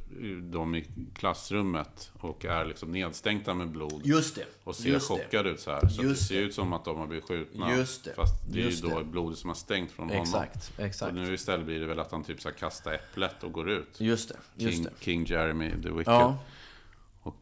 de 0.42 0.76
i 0.76 0.86
klassrummet 1.16 2.12
och 2.20 2.46
är 2.46 2.66
liksom 2.66 2.92
nedstänkta 2.92 3.54
med 3.54 3.70
blod. 3.72 4.02
Just 4.06 4.36
det. 4.36 4.46
Och 4.64 4.76
ser 4.76 4.90
just 4.90 5.08
det. 5.10 5.14
chockade 5.16 5.50
ut 5.50 5.60
så 5.60 5.72
här. 5.72 5.80
Så 5.80 5.86
att 5.88 5.98
det 5.98 6.04
Just 6.04 6.28
ser 6.28 6.42
ut 6.42 6.54
som 6.54 6.74
att 6.74 6.86
de 6.86 6.98
har 6.98 7.08
blivit 7.08 7.28
skjutna. 7.28 7.76
Just 7.78 8.04
det. 8.04 8.14
Fast 8.14 8.34
det 8.52 8.60
är 8.60 8.64
Just 8.66 8.84
ju 8.84 8.88
då 8.88 9.00
det. 9.00 9.06
blodet 9.06 9.38
som 9.40 9.50
har 9.50 9.56
stängt 9.56 9.92
från 9.92 10.10
honom. 10.10 10.22
Exakt, 10.24 10.72
exakt. 10.78 11.10
Och 11.10 11.16
nu 11.16 11.34
istället 11.34 11.66
blir 11.66 11.80
det 11.80 11.86
väl 11.86 12.00
att 12.00 12.12
han 12.12 12.24
typ 12.24 12.42
så 12.42 12.50
här 12.50 12.56
kastar 12.56 12.94
äpplet 12.94 13.44
och 13.44 13.52
går 13.52 13.70
ut. 13.70 13.96
Just 14.02 14.30
det, 14.30 14.36
just 14.64 14.76
King, 14.76 14.84
det. 14.84 15.04
King 15.06 15.26
Jeremy 15.26 15.70
the 15.70 15.90
Wicked. 15.90 16.14
Ja, 16.14 16.38
Och, 17.22 17.36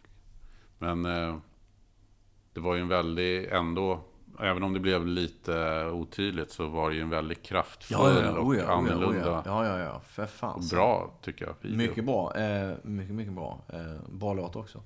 men 0.78 1.06
eh, 1.06 1.38
det 2.54 2.60
var 2.60 2.76
ju 2.76 2.82
en 2.82 2.88
väldig, 2.88 3.46
ändå, 3.46 4.04
även 4.42 4.64
om 4.64 4.74
det 4.74 4.80
blev 4.80 5.08
lite 5.08 5.86
otydligt 5.86 6.52
så 6.52 6.68
var 6.68 6.90
det 6.90 6.96
ju 6.96 7.02
en 7.02 7.10
väldigt 7.10 7.44
kraftfull 7.44 7.98
Ja, 8.00 8.14
ja, 8.14 8.22
ja. 8.26 8.40
och 8.40 8.56
ja, 8.56 8.60
ja, 8.60 8.66
oh, 8.66 8.78
annorlunda. 8.78 9.26
ja. 9.28 9.42
ja, 9.46 9.66
ja, 9.66 9.80
ja. 9.80 10.02
För 10.08 10.26
fan. 10.26 10.56
Och 10.56 10.64
bra 10.72 11.14
tycker 11.22 11.46
jag. 11.46 11.56
video. 11.62 11.78
Mycket 11.78 12.06
bra. 12.06 12.36
Eh, 12.36 12.72
mycket, 12.84 13.16
mycket 13.16 13.34
bra. 13.34 13.60
Eh, 13.74 13.80
bra 14.10 14.34
låt 14.34 14.56
också. 14.56 14.82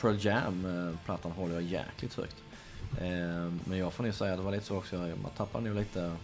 Pearl 0.00 0.16
Jam-plattan 0.26 1.32
håller 1.32 1.54
jag 1.54 1.62
jäkligt 1.62 2.14
högt. 2.14 2.36
Eh, 3.00 3.52
men 3.64 3.78
jag 3.78 3.92
får 3.92 4.04
nog 4.04 4.14
säga 4.14 4.32
att 4.32 4.38
det 4.38 4.44
var 4.44 4.52
lite 4.52 4.64
så 4.66 4.76
också, 4.76 4.96
man 4.96 5.30
tappade 5.36 5.64
nog 5.64 5.76
lite 5.76 6.16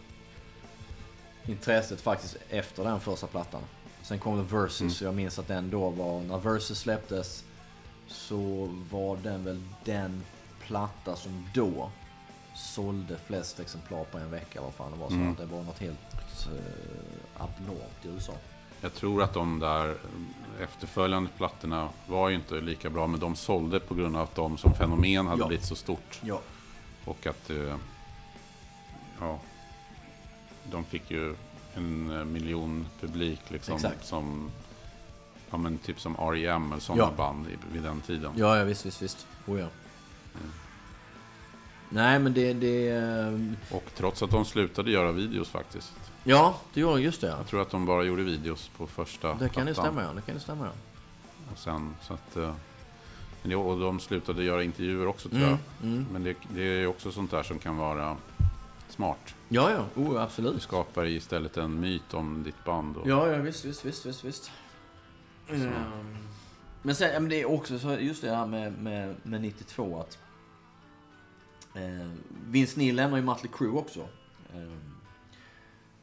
intresset 1.46 2.00
faktiskt 2.00 2.36
efter 2.50 2.84
den 2.84 3.00
första 3.00 3.26
plattan. 3.26 3.60
Sen 4.02 4.18
kom 4.18 4.36
det 4.38 4.42
Versus, 4.56 5.02
jag 5.02 5.14
minns 5.14 5.38
att 5.38 5.48
den 5.48 5.70
då 5.70 5.90
var, 5.90 6.20
när 6.20 6.38
Versus 6.38 6.78
släpptes 6.78 7.44
så 8.08 8.68
var 8.90 9.16
den 9.16 9.44
väl 9.44 9.62
den 9.84 10.22
platta 10.60 11.16
som 11.16 11.48
då 11.54 11.90
sålde 12.54 13.18
flest 13.26 13.60
exemplar 13.60 14.04
på 14.04 14.18
en 14.18 14.30
vecka, 14.30 14.60
vad 14.62 14.74
fan 14.74 14.92
det 14.92 14.98
var. 14.98 15.08
Så 15.08 15.14
Mm. 15.14 15.32
att 15.32 15.38
det 15.38 15.46
var 15.46 15.62
något 15.62 15.78
helt 15.78 15.98
eh, 16.46 17.42
abnormt 17.42 18.04
i 18.04 18.08
USA. 18.08 18.32
Jag 18.80 18.94
tror 18.94 19.22
att 19.22 19.34
de 19.34 19.58
där 19.58 19.96
efterföljande 20.60 21.30
plattorna 21.36 21.88
var 22.06 22.28
ju 22.28 22.34
inte 22.34 22.60
lika 22.60 22.90
bra, 22.90 23.06
men 23.06 23.20
de 23.20 23.36
sålde 23.36 23.80
på 23.80 23.94
grund 23.94 24.16
av 24.16 24.22
att 24.22 24.34
de 24.34 24.58
som 24.58 24.74
fenomen 24.74 25.26
hade 25.26 25.42
Ja. 25.42 25.46
blivit 25.46 25.64
så 25.66 25.74
stort. 25.74 26.20
Ja, 26.22 26.40
Och 27.04 27.26
att 27.26 27.50
eh, 27.50 27.76
ja, 29.20 29.38
de 30.70 30.84
fick 30.84 31.10
ju 31.10 31.34
en 31.74 32.10
eh, 32.18 32.24
miljon 32.24 32.86
publik 33.00 33.40
liksom. 33.48 33.74
Exakt. 33.76 34.06
Som, 34.06 34.50
ja 35.50 35.56
men 35.56 35.78
typ 35.78 36.00
som 36.00 36.16
R.E.M. 36.18 36.72
eller 36.72 36.80
sådana 36.82 37.02
Ja. 37.02 37.10
band 37.16 37.46
vid 37.72 37.82
den 37.82 38.00
tiden. 38.00 38.32
Ja, 38.36 38.56
ja 38.58 38.64
visst, 38.64 38.86
visst, 38.86 39.02
visst. 39.02 39.26
Oh, 39.46 39.60
ja. 39.60 39.66
Nej, 41.88 42.18
men 42.18 42.34
det... 42.34 42.52
det 42.52 42.88
eh, 42.88 43.76
Och 43.76 43.84
trots 43.94 44.22
att 44.22 44.30
de 44.30 44.44
slutade 44.44 44.90
göra 44.90 45.12
videos 45.12 45.48
faktiskt. 45.48 45.92
Ja, 46.26 46.60
det 46.74 46.80
gjorde 46.80 47.00
just 47.00 47.20
det. 47.20 47.26
Ja. 47.26 47.36
Jag 47.36 47.46
tror 47.46 47.62
att 47.62 47.70
de 47.70 47.86
bara 47.86 48.02
gjorde 48.04 48.22
videos 48.22 48.70
på 48.76 48.86
första 48.86 49.34
Det 49.34 49.48
kan 49.48 49.66
ju 49.66 49.74
stämma, 49.74 50.02
ja. 50.02 50.12
Det 50.12 50.20
kan 50.22 50.34
ju 50.34 50.40
stämma, 50.40 50.64
ja. 50.66 50.72
Och 51.52 51.58
sen 51.58 51.94
så 52.02 52.14
att... 52.14 52.36
eh, 52.36 52.54
och 53.58 53.80
de 53.80 54.00
slutade 54.00 54.44
göra 54.44 54.62
intervjuer 54.62 55.06
också 55.06 55.28
tror 55.28 55.40
Mm, 55.42 55.50
jag. 55.50 55.88
mm. 55.88 56.06
Men 56.12 56.22
det, 56.24 56.36
det 56.54 56.62
är 56.62 56.78
ju 56.80 56.86
också 56.86 57.12
sånt 57.12 57.30
där 57.30 57.42
som 57.42 57.58
kan 57.58 57.76
vara 57.76 58.16
smart. 58.88 59.34
Ja, 59.48 59.70
ja. 59.70 60.02
Oh, 60.02 60.10
Du 60.12 60.18
absolut. 60.20 60.62
skapar 60.62 61.04
istället 61.06 61.56
en 61.56 61.80
myt 61.80 62.14
om 62.14 62.42
ditt 62.42 62.64
band. 62.64 62.96
Och, 62.96 63.08
Ja, 63.08 63.26
ja, 63.28 63.36
visst, 63.38 63.64
visst, 63.64 63.84
visst, 63.84 64.06
visst, 64.06 64.24
visst. 64.24 64.50
Ehm, 65.50 66.16
Men 66.82 66.94
sen, 66.94 67.22
men 67.22 67.28
det 67.28 67.40
är 67.40 67.50
också 67.50 67.78
så, 67.78 67.92
just 67.98 68.22
det 68.22 68.36
här 68.36 68.46
med, 68.46 68.72
med, 68.78 69.14
med 69.22 69.40
92 69.40 70.00
att... 70.00 70.18
Eh, 71.74 72.08
Vince 72.46 72.78
Neil 72.80 72.94
lämnar 72.96 73.16
ju 73.18 73.22
Mötley 73.24 73.52
Crüe 73.52 73.76
också. 73.78 74.00
Eh, 74.54 74.72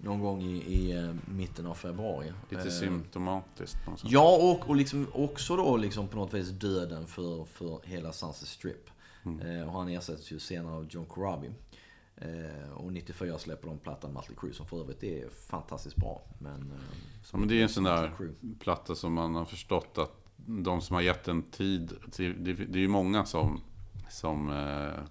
någon 0.03 0.19
gång 0.19 0.41
i, 0.41 0.55
i 0.57 0.91
eh, 0.97 1.13
mitten 1.25 1.65
av 1.65 1.73
februari. 1.73 2.33
Lite 2.49 2.63
Eh, 2.63 2.69
symptomatiskt. 2.69 3.85
på 3.85 3.91
något 3.91 3.99
sätt. 3.99 4.11
Ja, 4.11 4.35
och, 4.37 4.69
och 4.69 4.75
liksom 4.75 5.07
också 5.13 5.55
då 5.55 5.77
liksom 5.77 6.07
på 6.07 6.17
något 6.17 6.33
vis 6.33 6.49
döden 6.49 7.07
för, 7.07 7.45
för 7.45 7.79
hela 7.83 8.11
Sunset 8.13 8.47
Strip. 8.47 8.89
Eh, 9.25 9.67
och 9.67 9.73
han 9.73 9.87
ersätts 9.89 10.31
ju 10.31 10.39
senare 10.39 10.75
av 10.75 10.87
John 10.89 11.05
Corabi. 11.05 11.51
Eh, 12.15 12.71
och 12.73 12.93
94 12.93 13.37
släpper 13.39 13.67
de 13.67 13.77
plattan 13.79 14.13
Mötley 14.13 14.35
Crüe 14.37 14.51
som 14.53 14.65
för 14.65 14.79
övrigt 14.79 15.03
är 15.03 15.29
fantastiskt 15.29 15.95
bra. 15.95 16.21
Men, 16.39 16.61
eh, 16.71 16.77
Ja, 17.31 17.37
men 17.37 17.47
det 17.47 17.59
är 17.59 17.63
en 17.63 17.69
sån 17.69 17.83
där 17.83 18.11
platta 18.59 18.95
som 18.95 19.13
man 19.13 19.35
har 19.35 19.45
förstått 19.45 19.97
att 19.97 20.11
de 20.35 20.81
som 20.81 20.93
har 20.93 21.01
gett 21.01 21.27
en 21.27 21.43
tid, 21.43 21.93
till- 22.11 22.43
det, 22.43 22.53
det 22.53 22.79
är 22.79 22.81
ju 22.81 22.87
många 22.87 23.25
som, 23.25 23.61
som 24.09 24.49
eh, 24.49 25.03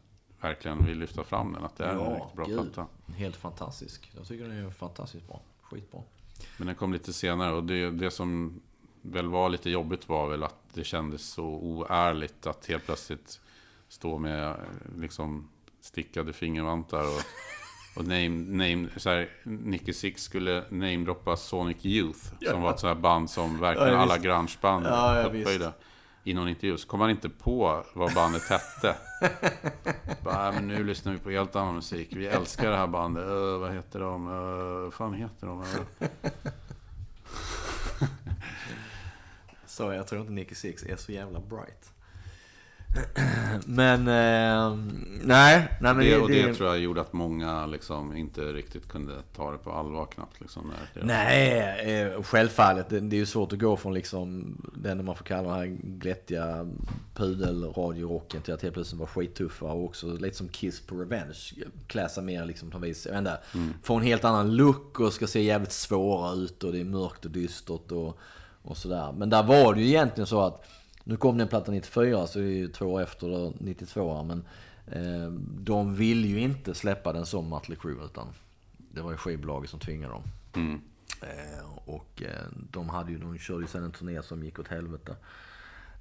verkligen 0.42 0.86
vill 0.86 0.98
lyfta 0.98 1.24
fram 1.24 1.52
den, 1.52 1.64
att 1.64 1.76
det 1.76 1.84
är 1.84 1.92
en 1.92 1.98
Ja, 2.00 2.10
riktigt 2.14 2.34
bra 2.36 2.44
gud. 2.44 2.72
platta. 2.74 2.86
Helt 3.16 3.36
fantastisk. 3.36 4.10
Jag 4.16 4.26
tycker 4.26 4.44
den 4.48 4.66
är 4.66 4.70
fantastiskt 4.70 5.26
bra. 5.28 5.40
Skitbra. 5.62 6.00
Men 6.56 6.66
den 6.66 6.76
kom 6.76 6.92
lite 6.92 7.12
senare 7.12 7.52
och 7.52 7.64
det, 7.64 7.90
det 7.90 8.10
som 8.10 8.60
väl 9.02 9.28
var 9.28 9.48
lite 9.48 9.70
jobbigt 9.70 10.08
var 10.08 10.28
väl 10.28 10.42
att 10.42 10.56
det 10.74 10.84
kändes 10.84 11.22
så 11.30 11.44
oärligt 11.44 12.46
att 12.46 12.66
helt 12.66 12.84
plötsligt 12.84 13.40
stå 13.88 14.18
med 14.18 14.56
liksom 14.98 15.48
stickade 15.80 16.32
fingervantar 16.32 17.00
och, 17.02 17.22
och 17.96 18.04
name, 18.04 18.28
name, 18.28 18.88
så 18.96 19.10
här, 19.10 19.28
Nicky 19.44 19.92
Six 19.92 20.22
skulle 20.22 20.64
namedroppa 20.70 21.36
Sonic 21.36 21.76
Youth 21.84 22.18
som 22.50 22.62
var 22.62 22.70
ett 22.70 22.80
sånt 22.80 22.94
här 22.96 23.02
band 23.02 23.30
som 23.30 23.60
verkligen 23.60 23.92
Ja, 23.92 23.98
alla 23.98 24.18
grungeband 24.18 24.86
Ja, 24.86 25.20
ja, 25.20 25.24
upphöjde. 25.26 25.72
I 26.24 26.34
någon 26.34 26.48
intervju 26.48 26.78
så 26.78 26.88
kom 26.88 27.00
han 27.00 27.10
inte 27.10 27.28
på 27.28 27.84
vad 27.94 28.14
bandet 28.14 28.42
hette. 28.42 28.96
Bara, 30.24 30.48
äh, 30.48 30.54
men 30.54 30.68
nu 30.68 30.84
lyssnar 30.84 31.12
vi 31.12 31.18
på 31.18 31.30
helt 31.30 31.56
annan 31.56 31.74
musik. 31.74 32.08
Vi 32.12 32.26
älskar 32.26 32.70
det 32.70 32.76
här 32.76 32.86
bandet. 32.86 33.24
Uh, 33.24 33.58
vad 33.58 33.72
heter 33.72 34.00
de? 34.00 34.28
Uh, 34.28 34.82
vad 34.82 34.94
fan 34.94 35.14
heter 35.14 35.46
de? 35.46 35.62
Uh. 35.64 36.08
Så 39.66 39.92
jag 39.92 40.06
tror 40.06 40.20
inte 40.20 40.32
Nicky 40.32 40.54
Six 40.54 40.82
är 40.82 40.96
så 40.96 41.12
jävla 41.12 41.40
bright. 41.40 41.92
Men, 43.66 44.00
eh, 44.00 44.76
nej. 45.22 45.68
nej 45.80 45.94
men 45.94 45.98
det, 45.98 46.18
och 46.18 46.28
det 46.28 46.54
tror 46.54 46.68
jag 46.68 46.78
gjorde 46.78 47.00
att 47.00 47.12
många 47.12 47.66
liksom 47.66 48.16
inte 48.16 48.40
riktigt 48.40 48.88
kunde 48.88 49.12
ta 49.36 49.50
det 49.50 49.58
på 49.58 49.72
allvar 49.72 50.06
knappt. 50.06 50.40
Liksom, 50.40 50.72
det, 50.94 51.04
Nej, 51.04 52.02
eh, 52.02 52.22
självfallet. 52.22 52.88
Det, 52.88 53.00
det 53.00 53.16
är 53.16 53.18
ju 53.18 53.26
svårt 53.26 53.52
att 53.52 53.58
gå 53.58 53.76
från 53.76 53.94
liksom 53.94 54.56
den 54.74 55.04
man 55.04 55.16
får 55.16 55.24
kalla 55.24 55.48
den 55.48 55.58
här 55.58 55.76
glättiga 55.82 56.68
pudelradiorocken 57.14 58.42
till 58.42 58.54
att 58.54 58.62
helt 58.62 58.74
plötsligt 58.74 58.98
vara 58.98 59.08
skittuffa 59.08 59.66
och 59.66 59.84
också 59.84 60.06
lite 60.06 60.36
som 60.36 60.48
Kiss 60.48 60.80
på 60.80 60.94
Revenge. 60.94 61.38
Klä 61.86 62.08
mer 62.22 62.46
liksom 62.46 62.70
på 62.70 62.78
vis, 62.78 63.06
jag 63.06 63.18
inte, 63.18 63.38
få 63.82 63.96
en 63.96 64.02
helt 64.02 64.24
annan 64.24 64.56
look 64.56 65.00
och 65.00 65.12
ska 65.12 65.26
se 65.26 65.42
jävligt 65.42 65.72
svåra 65.72 66.32
ut 66.32 66.64
och 66.64 66.72
det 66.72 66.80
är 66.80 66.84
mörkt 66.84 67.24
och 67.24 67.30
dystert 67.30 67.92
och, 67.92 68.18
och 68.62 68.76
sådär. 68.76 69.12
Men 69.12 69.30
där 69.30 69.42
var 69.42 69.74
det 69.74 69.80
ju 69.80 69.86
egentligen 69.86 70.26
så 70.26 70.40
att 70.40 70.64
nu 71.04 71.16
kom 71.16 71.38
den 71.38 71.48
plattan 71.48 71.74
94 71.74 72.26
så 72.26 72.38
det 72.38 72.44
är 72.44 72.48
ju 72.48 72.68
två 72.68 72.86
år 72.86 73.02
efter 73.02 73.28
då, 73.28 73.52
92 73.58 74.22
men 74.22 74.44
eh, 74.86 75.30
de 75.60 75.94
vill 75.94 76.24
ju 76.24 76.40
inte 76.40 76.74
släppa 76.74 77.12
den 77.12 77.26
som 77.26 77.48
Mötley 77.48 77.78
Crüe 77.78 78.04
utan 78.04 78.26
det 78.76 79.02
var 79.02 79.10
ju 79.10 79.16
skivbolaget 79.16 79.70
som 79.70 79.80
tvingade 79.80 80.12
dem. 80.12 80.22
Mm. 80.54 80.80
Eh, 81.22 81.78
och 81.84 82.22
eh, 82.22 82.46
de, 82.70 82.88
hade 82.88 83.12
ju, 83.12 83.18
de 83.18 83.38
körde 83.38 83.60
ju 83.60 83.66
sen 83.66 83.84
en 83.84 83.92
turné 83.92 84.22
som 84.22 84.42
gick 84.42 84.58
åt 84.58 84.68
helvete. 84.68 85.16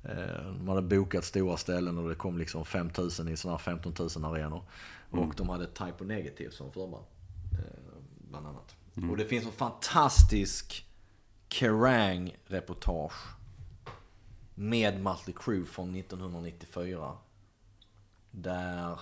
Eh, 0.03 0.53
de 0.57 0.67
hade 0.67 0.81
bokat 0.81 1.25
stora 1.25 1.57
ställen 1.57 1.97
och 1.97 2.09
det 2.09 2.15
kom 2.15 2.37
liksom 2.37 2.65
5000 2.65 3.27
i 3.27 3.37
sådana 3.37 3.57
här 3.57 3.63
15 3.63 3.93
000 3.99 4.25
arenor. 4.25 4.63
Och 5.09 5.33
de 5.37 5.49
hade 5.49 5.67
Type 5.67 6.03
Negative 6.03 6.51
som 6.51 6.71
förband. 6.71 7.05
Eh, 7.53 8.01
bland 8.29 8.47
annat. 8.47 8.75
Och 9.11 9.17
det 9.17 9.25
finns 9.25 9.45
en 9.45 9.51
fantastisk 9.51 10.85
Kerrang-reportage 11.49 13.35
med 14.61 15.01
Mötley 15.03 15.35
Crüe 15.35 15.65
från 15.65 15.95
1994. 15.95 17.17
Där, 18.31 18.99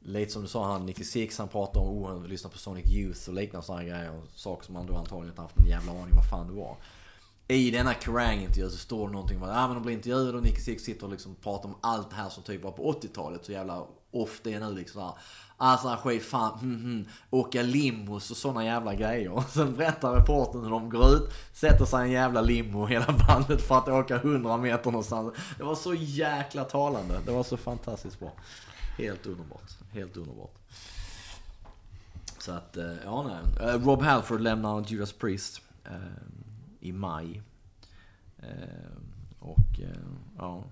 lite 0.00 0.32
som 0.32 0.42
du 0.42 0.48
sa 0.48 0.72
han, 0.72 0.86
96, 0.86 1.38
han 1.38 1.48
pratar 1.48 1.80
om 1.80 1.88
oh, 1.88 2.08
han 2.08 2.22
lyssnar 2.22 2.50
på 2.50 2.58
Sonic 2.58 2.90
Youth 2.92 3.28
och 3.28 3.34
liknande 3.34 3.66
sådana 3.66 3.84
grejer. 3.84 4.10
Och 4.10 4.28
saker 4.34 4.66
som 4.66 4.76
han 4.76 4.86
då 4.86 4.96
antagligen 4.96 5.28
inte 5.28 5.42
haft 5.42 5.58
en 5.58 5.68
jävla 5.68 5.92
aning 5.92 6.14
vad 6.14 6.30
fan 6.30 6.46
det 6.46 6.52
var. 6.52 6.76
i 7.48 7.70
denna 7.70 7.94
Kerrang-intervju 7.94 8.70
så 8.70 8.76
står 8.76 9.06
det 9.06 9.12
någonting 9.12 9.36
om 9.36 9.42
att 9.42 9.56
ah, 9.56 9.66
men 9.66 9.74
de 9.74 9.82
blir 9.82 9.94
intervjuade 9.94 10.38
och 10.38 10.42
Nicky 10.42 10.60
Six 10.60 10.82
sitter 10.82 11.04
och 11.06 11.12
liksom 11.12 11.34
pratar 11.34 11.68
om 11.68 11.74
allt 11.80 12.10
det 12.10 12.16
här 12.16 12.28
som 12.28 12.42
typ 12.42 12.62
var 12.62 12.72
på 12.72 12.92
80-talet. 12.92 13.44
Så 13.44 13.52
jävla 13.52 13.86
off 14.10 14.40
det 14.42 14.52
är 14.52 14.60
nu 14.60 14.74
liksom. 14.74 15.12
Alltså 15.62 15.96
skit, 16.02 16.22
fan, 16.22 16.58
hm, 16.58 16.82
hm, 16.82 17.06
åka 17.30 17.62
limos 17.62 18.30
och 18.30 18.36
sådana 18.36 18.64
jävla 18.64 18.94
grejer. 18.94 19.44
Sen 19.48 19.76
berättar 19.76 20.12
reportern 20.12 20.62
hur 20.62 20.70
de 20.70 20.90
går 20.90 21.14
ut, 21.14 21.32
sätter 21.52 21.84
sig 21.84 22.00
i 22.00 22.04
en 22.04 22.10
jävla 22.10 22.40
limo 22.40 22.86
hela 22.86 23.14
bandet 23.28 23.62
för 23.62 23.78
att 23.78 23.88
åka 23.88 24.16
100 24.16 24.56
meter 24.56 24.90
någonstans. 24.90 25.34
Det 25.58 25.62
var 25.64 25.74
så 25.74 25.94
jäkla 25.94 26.64
talande. 26.64 27.20
Det 27.26 27.32
var 27.32 27.42
så 27.42 27.56
fantastiskt 27.56 28.20
bra. 28.20 28.32
Helt 28.98 29.26
underbart. 29.26 29.70
Helt 29.92 30.16
underbart. 30.16 30.54
Så 32.38 32.52
att, 32.52 32.76
eh, 32.76 32.94
ja 33.04 33.22
nej. 33.22 33.68
Eh, 33.68 33.84
Rob 33.84 34.02
Halford 34.02 34.40
lämnar 34.40 34.84
Judas 34.86 35.12
Priest 35.12 35.62
eh, 35.84 35.92
i 36.80 36.92
maj. 36.92 37.42
Eh, 38.38 38.48
och 39.38 39.80
eh, 39.80 40.00
ja, 40.38 40.64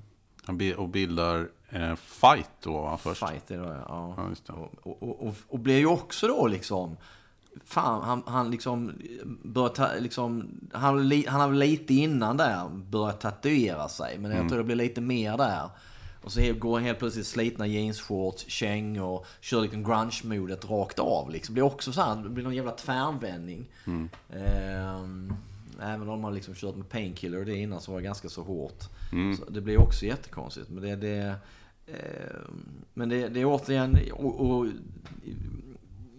och 0.77 0.89
bildar 0.89 1.49
eh, 1.71 1.95
Fight 1.95 2.51
då 2.63 2.73
va, 2.73 2.99
först. 2.99 3.29
fight 3.29 3.51
är 3.51 3.59
det 3.59 3.83
ja. 3.89 4.15
Ja, 4.17 4.29
just 4.29 4.47
det. 4.47 4.53
Och, 4.53 5.03
och, 5.03 5.27
och, 5.27 5.35
och, 5.49 5.59
blir 5.59 5.79
ju 5.79 5.87
också 5.87 6.27
då 6.27 6.47
liksom 6.47 6.97
Fan, 7.65 8.03
han, 8.03 8.23
han 8.27 8.51
liksom 8.51 8.93
börjar 9.43 9.69
ta, 9.69 9.89
liksom, 9.99 10.51
han, 10.73 11.09
li- 11.09 11.27
han 11.29 11.41
har 11.41 11.53
lite 11.53 11.95
innan 11.95 12.37
där 12.37 12.69
börjat 12.69 13.21
tatuera 13.21 13.89
sig. 13.89 14.19
Men 14.19 14.31
jag 14.31 14.49
tror 14.49 14.59
det 14.59 14.65
blir 14.65 14.77
lite 14.77 15.01
mer 15.01 15.37
där. 15.37 15.71
Och 16.23 16.33
så 16.33 16.41
går 16.59 16.75
han 16.75 16.85
helt 16.85 16.99
plötsligt 16.99 17.27
slitna 17.27 17.67
jeansshorts, 17.67 18.45
kängor, 18.49 19.27
kör 19.41 19.61
liksom 19.61 19.85
grunge-modet 19.85 20.71
rakt 20.71 20.99
av. 20.99 21.31
Liksom. 21.31 21.55
Det 21.55 21.61
blir 21.61 21.73
också 21.73 21.93
så 21.93 22.01
här, 22.03 22.17
det 22.17 22.29
blir 22.29 22.45
någon 22.45 22.55
jävla 22.55 22.73
tvärvändning. 22.73 23.67
Ehm, 24.33 25.33
även 25.83 26.09
om 26.09 26.21
man 26.21 26.35
liksom 26.35 26.55
kört 26.55 26.77
med 26.77 26.89
painkiller 26.89 27.39
och 27.39 27.47
det 27.47 27.57
innan 27.57 27.81
så 27.81 27.93
var 27.93 28.01
ganska 28.01 28.29
så 28.29 28.43
hårt. 28.43 28.83
Så 29.37 29.51
det 29.51 29.61
blir 29.61 29.81
också 29.81 30.07
jättekonstigt. 30.07 30.69
Men 30.69 30.83
det, 30.83 30.97
det, 30.97 31.35
eh, 31.87 32.41
men 32.95 33.09
det, 33.09 33.29
det 33.29 33.41
är 33.41 33.45
återigen, 33.45 33.99
och, 34.13 34.41
och 34.41 34.67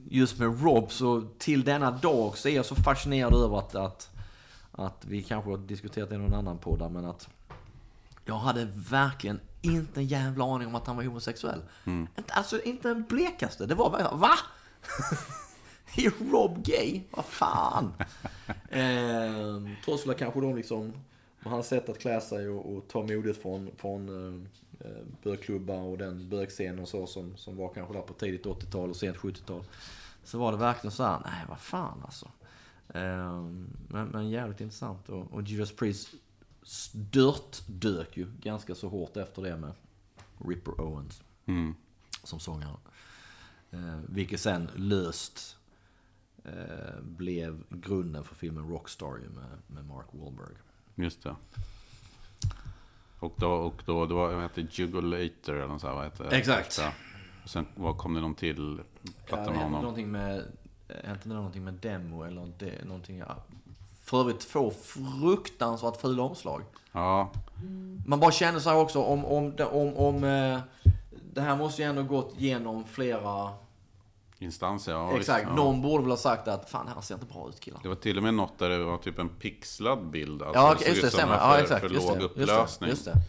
just 0.10 0.40
med 0.40 0.64
Rob 0.64 0.92
så 0.92 1.22
till 1.38 1.64
denna 1.64 1.92
dag 1.92 2.38
så 2.38 2.48
är 2.48 2.56
jag 2.56 2.66
så 2.66 2.76
fascinerad 2.76 3.34
över 3.34 3.60
att, 3.60 3.76
att, 3.76 4.10
att 4.72 5.06
vi 5.06 5.24
kanske 5.24 5.50
har 5.50 5.58
diskuterat 5.58 6.10
det 6.10 6.16
i 6.16 6.18
någon 6.18 6.34
annan 6.34 6.58
podd 6.58 6.92
men 6.92 7.06
att 7.06 7.30
jag 8.26 8.36
hade 8.36 8.68
verkligen 8.76 9.40
inte 9.62 10.00
en 10.00 10.08
jävla 10.08 10.46
aning 10.46 10.68
om 10.68 10.76
att 10.76 10.88
han 10.88 10.96
var 10.96 11.04
homosexuell. 11.04 11.62
Inte, 12.18 12.34
alltså 12.34 12.62
inte 12.62 12.90
en 12.90 13.04
blekaste. 13.04 13.66
Det 13.66 13.76
var 13.76 13.90
va? 14.18 14.32
Rob 16.32 16.64
gay? 16.66 17.02
Vad 17.12 17.26
fan? 17.26 17.94
eh, 18.70 19.62
trots 19.86 20.08
att 20.08 20.18
kanske 20.18 20.42
de 20.42 20.56
liksom, 20.56 20.94
med 21.40 21.54
hans 21.54 21.68
sätt 21.68 21.90
att 21.90 22.00
klä 22.00 22.22
sig 22.22 22.50
och, 22.50 22.74
och 22.76 22.88
ta 22.88 23.02
modet 23.02 23.42
från, 23.42 23.70
från 23.78 24.10
eh, 24.10 24.88
eh, 24.88 25.04
bögklubbar 25.24 25.82
och 25.82 25.98
den 25.98 26.30
bögscenen 26.30 26.80
och 26.80 26.88
så 26.88 27.08
som, 27.08 27.38
som 27.38 27.58
var 27.58 27.74
kanske 27.74 27.94
där 27.94 28.02
på 28.02 28.14
tidigt 28.14 28.46
80-tal 28.46 28.90
och 28.90 28.96
sent 28.96 29.18
70-tal. 29.18 29.64
Så 30.24 30.38
var 30.40 30.52
det 30.52 30.58
verkligen 30.58 30.92
så 30.92 31.04
här, 31.04 31.20
nej 31.26 31.46
vad 31.50 31.60
fan 31.60 32.02
alltså. 32.06 32.26
Eh, 32.94 33.42
men, 33.88 34.08
men 34.08 34.30
jävligt 34.30 34.62
intressant. 34.62 35.10
Och, 35.10 35.34
och 35.34 35.42
Judas 35.42 35.72
Priest 35.72 36.10
stört 36.64 37.62
dök 37.68 38.18
ju 38.18 38.32
ganska 38.42 38.76
så 38.76 38.90
hårt 38.90 39.18
efter 39.18 39.42
det 39.42 39.58
med 39.58 39.72
Ripper 40.48 40.82
Owens 40.82 41.22
Mm. 41.46 41.76
som 42.24 42.40
sångare. 42.40 42.76
Eh, 43.72 44.00
vilket 44.10 44.40
sen 44.40 44.70
löst 44.76 45.58
eh, 46.46 47.02
blev 47.02 47.64
grunden 47.70 48.24
för 48.24 48.36
filmen 48.36 48.70
Rockstar 48.70 49.08
med, 49.08 49.58
med 49.68 49.86
Mark 49.86 50.06
Wahlberg. 50.12 50.56
Just 50.96 51.24
det. 51.24 51.36
Och 53.20 53.34
då, 53.38 53.52
och 53.52 53.82
då 53.86 54.06
det 54.06 54.14
var, 54.14 54.34
vad 54.34 54.44
heter 54.44 54.62
det, 54.62 54.78
Jugulator 54.80 55.56
eller 55.56 55.68
något 55.68 55.82
sånt, 55.82 55.96
vad 55.96 56.04
heter 56.04 56.24
det? 56.30 56.38
Exakt. 56.38 56.82
Och 57.44 57.50
sen 57.50 57.66
vad 57.76 57.98
kom 57.98 58.14
det 58.14 58.22
någon 58.22 58.36
till 58.36 58.82
platta 59.26 59.44
Ja, 59.46 59.50
med 59.52 59.60
honom? 59.64 59.82
någonting 59.82 60.12
med, 60.12 60.44
inte 60.90 61.30
det 61.30 61.36
någonting 61.36 61.64
med 61.64 61.74
demo 61.74 62.24
eller 62.24 62.52
det, 62.60 62.86
någonting, 62.86 63.18
ja. 63.18 63.36
För 64.04 64.20
övrigt 64.20 64.40
två 64.40 64.72
fruktansvärt 64.72 66.02
fula 66.02 66.24
omslag. 66.24 66.62
Ja, 66.92 67.32
Man 68.06 68.20
bara 68.20 68.32
känner 68.32 68.60
sig 68.60 68.74
också 68.76 69.04
om, 69.04 69.26
om, 69.26 69.56
det- 69.56 69.66
om, 69.66 69.96
om 69.98 70.24
eh, 70.24 70.60
det 71.34 71.42
här 71.42 71.58
måste 71.58 71.82
ju 71.82 71.88
ändå 71.88 72.04
gått 72.04 72.34
genom 72.38 72.84
flera, 72.86 73.52
instanser. 74.40 74.92
Ja, 74.92 75.18
exakt, 75.18 75.46
ja. 75.50 75.56
någon 75.56 75.82
borde 75.82 76.04
väl 76.04 76.12
ha 76.12 76.18
sagt 76.18 76.48
att 76.48 76.70
fan 76.70 76.86
det 76.86 76.92
här 76.96 77.02
ser 77.02 77.16
inte 77.16 77.26
bra 77.26 77.50
ut 77.50 77.60
killar. 77.60 77.80
Det 77.84 77.88
var 77.90 77.96
till 77.96 78.18
och 78.18 78.24
med 78.24 78.34
något 78.34 78.58
där 78.60 78.70
det 78.70 78.84
var 78.84 78.98
typ 78.98 79.20
en 79.20 79.30
pixlad 79.30 80.10
bild. 80.10 80.42
Alltså, 80.42 80.60
Ja, 80.62 80.76
såg 80.78 80.88
just 80.88 81.02
det, 81.02 81.12
stämmer. 81.12 81.34
en 81.34 81.40
Ja, 81.40 81.54
För, 81.54 81.62
exakt. 81.62 81.82
för 81.82 81.90
just 81.90 82.08
låg 82.08 82.18
det, 82.18 82.24
upplösning. 82.24 82.90
Just 82.90 83.06
det, 83.06 83.12
det. 83.12 83.22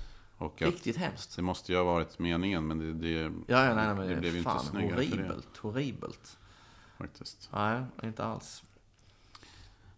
Och 0.44 0.62
Riktigt 0.62 0.96
hemskt. 0.96 1.36
det 1.36 1.42
måste 1.42 1.72
ju 1.72 1.78
ha 1.78 1.84
varit 1.84 2.18
meningen, 2.18 2.66
men 2.66 2.78
det, 2.78 2.92
det, 2.92 3.32
Ja, 3.46 3.64
ja, 3.64 3.74
nej, 3.74 3.94
men 3.94 4.08
det 4.08 4.16
blev 4.16 4.32
ju 4.32 4.38
inte 4.38 4.58
snyggare 4.58 4.96
för 4.96 5.02
det. 5.02 5.16
horribelt, 5.16 5.56
horribelt. 5.56 6.38
Faktiskt. 6.98 7.48
Nej, 7.52 7.82
inte 8.02 8.24
alls. 8.24 8.62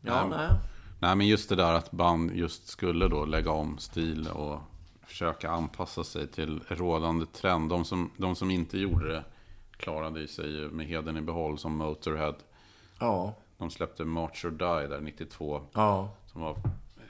Ja, 0.01 0.27
Nej. 0.27 0.39
nej. 0.39 0.59
Nej, 1.01 1.17
men 1.17 1.27
just 1.27 1.49
det 1.49 1.57
där 1.57 1.73
att 1.75 1.91
band 1.91 2.33
just 2.37 2.69
skulle 2.69 3.09
då 3.09 3.25
lägga 3.25 3.51
om 3.51 3.79
stil 3.79 4.29
och 4.29 4.61
försöka 5.07 5.51
anpassa 5.51 6.05
sig 6.05 6.27
till 6.27 6.61
rådande 6.69 7.27
trend. 7.27 7.71
De 7.71 7.85
som, 7.85 8.11
de 8.17 8.37
som 8.37 8.51
inte 8.51 8.79
gjorde 8.79 9.09
det 9.13 9.25
klarade 9.83 10.21
ju 10.21 10.27
sig 10.29 10.47
med 10.51 10.87
heden 10.87 11.17
i 11.17 11.21
behåll 11.21 11.59
som 11.59 11.77
Motorhead. 11.77 12.35
Ja, 12.99 13.35
De 13.59 13.71
släppte 13.71 14.05
March 14.05 14.45
or 14.45 14.51
Die 14.51 14.87
där 14.89 15.01
92. 15.01 15.61
ja. 15.73 16.09
Som 16.27 16.41
var 16.41 16.57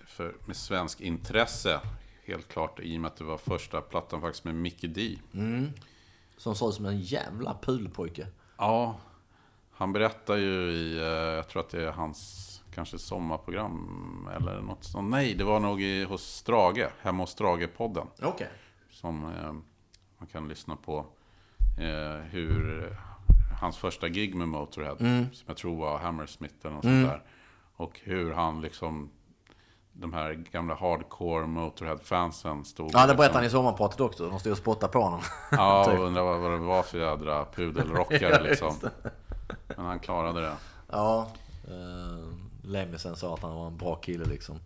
för, 0.07 0.35
med 0.47 0.57
svensk 0.57 1.01
intresse. 1.01 1.81
Helt 2.25 2.49
klart 2.49 2.81
i 2.81 2.97
och 2.97 3.01
med 3.01 3.09
att 3.09 3.17
det 3.17 3.25
var 3.25 3.39
första 3.39 3.81
plattan 3.81 4.21
faktiskt 4.21 4.45
med 4.45 4.55
Mickey 4.55 4.87
D. 4.89 5.19
Som 6.37 6.55
såg 6.55 6.75
som 6.75 6.87
en 6.87 7.01
jävla 7.01 7.59
pudelpojke. 7.63 8.27
Ja, 8.59 8.97
han 9.71 9.93
berättar 9.93 10.37
ju 10.37 10.71
i, 10.73 10.97
eh, 10.97 11.05
jag 11.07 11.49
tror 11.49 11.61
att 11.63 11.71
det 11.71 11.85
är 11.85 11.93
hans 11.93 12.49
kanske 12.75 12.99
sommarprogram 12.99 14.29
eller 14.37 14.61
något 14.61 14.85
sånt. 14.85 15.11
Nej, 15.11 15.35
det 15.35 15.45
var 15.45 15.61
nog 15.61 15.83
i, 15.83 16.05
hos 16.05 16.23
Strage, 16.23 16.89
hemma 17.01 17.23
hos 17.23 17.31
Strage-podden. 17.39 18.07
Okej. 18.23 18.49
Som 18.91 19.25
eh, 19.25 19.53
man 20.19 20.29
kan 20.33 20.49
lyssna 20.49 20.77
på 20.77 21.07
eh, 21.79 22.21
hur 22.31 22.89
hans 23.61 23.77
första 23.77 24.09
gig 24.09 24.35
med 24.35 24.49
Motorhead, 24.49 24.97
som 25.33 25.45
jag 25.47 25.57
tror 25.57 25.77
var 25.81 25.99
Hammersmith 25.99 26.55
eller 26.63 26.75
något 26.75 26.85
sånt 26.85 27.07
där. 27.09 27.23
Och 27.77 28.01
hur 28.05 28.33
han 28.33 28.61
liksom, 28.61 29.11
de 29.93 30.13
här 30.13 30.33
gamla 30.33 30.75
hardcore 30.75 31.47
Motorhead-fansen 31.47 32.65
stod 32.65 32.87
Ja, 32.93 32.99
det 32.99 33.03
liksom- 33.07 33.17
berättade 33.17 33.39
han 33.39 33.45
i 33.47 33.51
sommarpratet 33.51 34.01
också. 34.01 34.29
De 34.31 34.41
stod 34.41 34.53
och 34.53 34.59
spottade 34.59 34.93
på 34.93 35.01
honom. 35.03 35.21
Ja, 35.51 35.85
Typ. 35.91 35.99
och 35.99 36.07
undrar 36.07 36.23
vad, 36.23 36.41
vad 36.41 36.51
det 36.51 36.57
var 36.59 36.83
för 36.83 36.99
jädra 36.99 37.45
pudelrockare 37.45 38.43
liksom. 38.51 38.75
Men 39.77 39.87
han 39.87 39.99
klarade 39.99 40.41
det. 40.41 40.53
ja. 40.89 41.29
Uh, 41.71 42.29
Lemmisen 42.65 43.17
sa 43.17 43.35
att 43.35 43.43
han 43.43 43.55
var 43.55 43.67
en 43.67 43.77
bra 43.77 43.95
kille 43.95 44.25
liksom. 44.25 44.59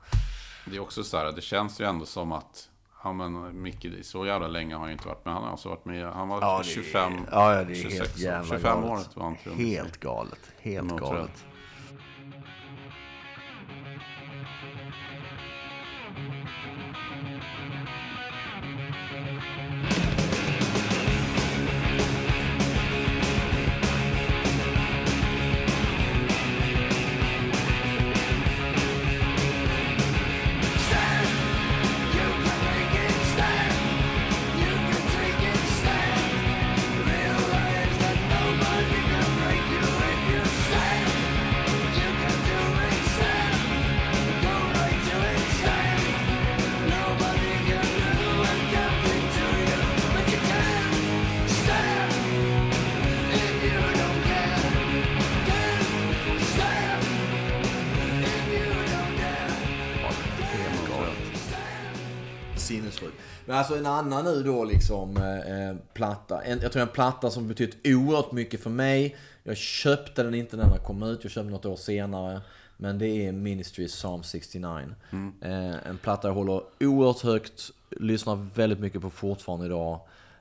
Det 0.66 0.76
är 0.76 0.80
också 0.80 1.04
så 1.04 1.16
här, 1.16 1.32
det 1.32 1.40
känns 1.40 1.80
ju 1.80 1.84
ändå 1.84 2.06
som 2.06 2.32
att 2.32 2.68
Ja 3.06 3.12
men 3.12 3.62
Micke, 3.62 3.86
så 4.02 4.26
jävla 4.26 4.48
länge 4.48 4.74
har 4.74 4.80
han 4.82 4.90
inte 4.92 5.08
varit 5.08 5.24
med. 5.24 5.34
Han 5.34 5.42
har 5.42 5.50
alltså 5.50 5.68
varit 5.68 5.84
med, 5.84 6.06
han 6.12 6.28
var 6.28 6.40
Ja, 6.40 6.60
det 6.64 6.70
är, 6.70 6.74
25, 6.74 7.12
ja, 7.30 7.54
ja, 7.54 7.64
det 7.64 7.72
är 7.72 7.74
26 7.74 7.98
helt 7.98 8.16
år. 8.16 8.22
jävla 8.22 8.48
25 8.56 8.80
galet. 8.80 8.90
året 8.90 9.16
var 9.16 9.24
han 9.24 9.36
trummis. 9.36 9.60
Helt 9.76 10.00
galet. 10.00 10.38
Helt 10.60 10.96
galet. 10.96 11.44
Men 63.46 63.56
alltså 63.56 63.76
en 63.76 63.86
annan 63.86 64.24
nu 64.24 64.42
då 64.42 64.64
liksom 64.64 65.16
eh, 65.16 65.68
eh, 65.68 65.76
platta. 65.92 66.42
En, 66.42 66.60
jag 66.60 66.72
tror 66.72 66.82
en 66.82 66.88
platta 66.88 67.30
som 67.30 67.48
betytt 67.48 67.76
oerhört 67.84 68.32
mycket 68.32 68.62
för 68.62 68.70
mig. 68.70 69.16
Jag 69.42 69.56
köpte 69.56 70.22
den 70.22 70.34
inte 70.34 70.56
när 70.56 70.64
den 70.64 70.78
kom 70.78 71.02
ut, 71.02 71.24
jag 71.24 71.32
köpte 71.32 71.50
något 71.50 71.66
år 71.66 71.76
senare. 71.76 72.40
Men 72.76 72.98
det 72.98 73.06
är 73.08 73.32
Ministry 73.32 73.88
Psalm 73.88 74.22
69. 74.22 74.94
Eh, 75.40 75.88
en 75.88 75.98
platta 75.98 76.28
jag 76.28 76.34
håller 76.34 76.62
oerhört 76.80 77.20
högt, 77.22 77.70
lyssnar 77.90 78.48
väldigt 78.54 78.78
mycket 78.78 79.02
på 79.02 79.10
fortfarande 79.10 79.66
idag. 79.66 80.00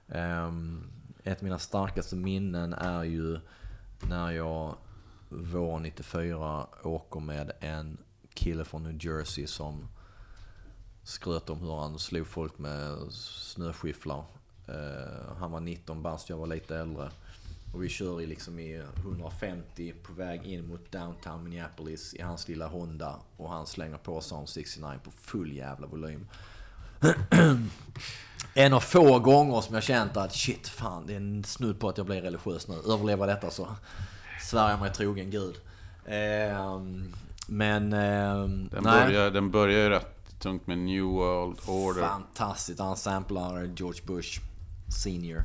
Ehm, 0.09 0.83
ett 1.23 1.37
av 1.37 1.43
mina 1.43 1.59
starkaste 1.59 2.15
minnen 2.15 2.73
är 2.73 3.03
ju 3.03 3.39
när 4.09 4.31
jag 4.31 4.75
våren 5.29 5.83
94 5.83 6.67
åker 6.83 7.19
med 7.19 7.51
en 7.59 7.97
kille 8.33 8.65
från 8.65 8.83
New 8.83 9.05
Jersey 9.05 9.47
som 9.47 9.87
skröt 11.05 11.49
om 11.49 11.59
hur 11.59 11.75
han 11.75 11.99
slog 11.99 12.27
folk 12.27 12.57
med 12.57 12.97
snöskyfflar. 13.11 14.23
Eh, 14.67 15.35
han 15.39 15.51
var 15.51 15.59
19 15.59 16.01
bast, 16.01 16.29
jag 16.29 16.37
var 16.37 16.47
lite 16.47 16.77
äldre. 16.77 17.09
Och 17.73 17.83
vi 17.83 17.89
kör 17.89 18.21
i 18.21 18.25
liksom 18.25 18.59
i 18.59 18.83
150 18.97 19.93
på 20.03 20.13
väg 20.13 20.43
in 20.45 20.67
mot 20.67 20.91
downtown 20.91 21.43
Minneapolis 21.43 22.13
i 22.13 22.21
hans 22.21 22.47
lilla 22.47 22.67
Honda. 22.67 23.19
Och 23.37 23.49
han 23.49 23.67
slänger 23.67 23.97
på 23.97 24.21
Psalm 24.21 24.47
69 24.47 24.99
på 25.03 25.11
full 25.11 25.55
jävla 25.55 25.87
volym. 25.87 26.27
en 28.53 28.73
av 28.73 28.79
få 28.79 29.19
gånger 29.19 29.61
som 29.61 29.75
jag 29.75 29.83
känt 29.83 30.17
att 30.17 30.35
shit, 30.35 30.67
fan 30.67 31.07
det 31.07 31.13
är 31.13 31.17
en 31.17 31.43
snudd 31.43 31.79
på 31.79 31.89
att 31.89 31.97
jag 31.97 32.05
blir 32.05 32.21
religiös 32.21 32.67
nu. 32.67 32.75
Överleva 32.75 33.25
detta 33.25 33.51
så 33.51 33.67
svär 34.41 34.69
jag 34.69 34.79
mig 34.79 34.93
trogen 34.93 35.31
Gud. 35.31 35.55
Ehm, 36.05 37.13
men... 37.47 37.93
ehm, 37.93 38.69
Den, 38.71 38.83
nej. 38.83 39.05
börjar, 39.05 39.31
den 39.31 39.51
börjar 39.51 39.83
ju 39.83 39.89
rätt 39.89 40.14
tungt 40.39 40.67
med 40.67 40.77
New 40.77 41.05
World 41.05 41.59
Order. 41.67 42.01
Fantastiskt. 42.01 42.79
Han 42.79 42.97
samplar 42.97 43.65
George 43.75 43.99
Bush 44.05 44.41
senior. 45.03 45.43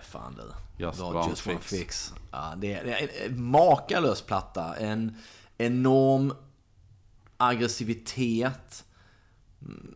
För 0.00 0.18
fan 0.18 0.34
du. 0.36 0.82
Just 0.84 1.00
one 1.00 1.28
Just 1.28 1.46
one 1.46 1.58
fix. 1.58 1.70
fix. 1.70 2.14
Ja, 2.30 2.54
det, 2.56 2.72
är, 2.74 2.84
det 2.84 2.92
är 2.92 3.26
en 3.26 3.44
makalös 3.50 4.22
platta. 4.22 4.76
En 4.76 5.16
enorm 5.58 6.32
aggressivitet. 7.36 8.84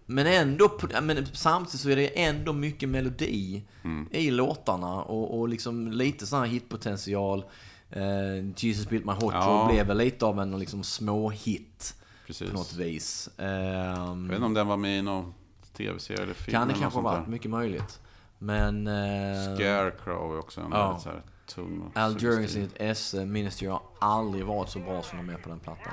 Men 0.07 0.27
ändå, 0.27 0.79
men 1.03 1.27
samtidigt 1.33 1.81
så 1.81 1.89
är 1.91 1.97
det 1.97 2.23
ändå 2.23 2.53
mycket 2.53 2.89
melodi 2.89 3.63
Mm. 3.85 4.09
i 4.11 4.31
låtarna 4.31 5.03
och, 5.03 5.39
och 5.41 5.49
liksom 5.49 5.93
lite 5.93 6.27
sån 6.27 6.39
här 6.41 6.47
hitpotential. 6.47 7.45
Eh, 7.91 8.47
Jesus 8.57 8.89
Built 8.89 9.05
My 9.05 9.13
Hot 9.13 9.33
Ja. 9.35 9.69
Blev 9.73 9.87
väl 9.87 9.97
lite 9.99 10.25
av 10.27 10.41
en 10.41 10.59
liksom 10.59 10.83
små 10.85 11.31
hit 11.31 11.95
Precis. 12.27 12.51
på 12.51 12.57
något 12.57 12.73
vis. 12.75 13.29
Ehm, 13.39 13.45
Jag 13.45 14.15
vet 14.29 14.33
inte 14.33 14.45
om 14.47 14.55
den 14.55 14.67
var 14.67 14.77
med 14.77 14.99
i 14.99 15.03
någon 15.03 15.35
tv-serie 15.77 16.23
eller 16.23 16.35
film. 16.35 16.53
kan 16.53 16.69
det 16.69 16.75
kanske 16.75 16.99
ha 17.01 17.03
varit, 17.11 17.29
mycket 17.29 17.51
möjligt. 17.51 18.01
Men... 18.43 18.87
eh, 18.87 19.55
Scarecrow 19.57 20.35
är 20.35 20.39
också 20.39 20.61
en 20.61 20.67
Ja. 20.71 20.87
väldigt 20.87 21.03
så 21.03 21.09
här 21.09 21.23
tung 21.47 21.93
Al 21.95 22.23
Jurgens 22.23 22.53
suggestiv. 22.53 22.73
S 22.77 23.15
Ministry 23.27 23.69
har 23.69 23.83
aldrig 24.01 24.47
varit 24.47 24.69
så 24.69 24.79
bra 24.79 25.03
som 25.03 25.19
de 25.27 25.33
är 25.33 25.39
på 25.39 25.49
den 25.49 25.61
plattan. 25.61 25.93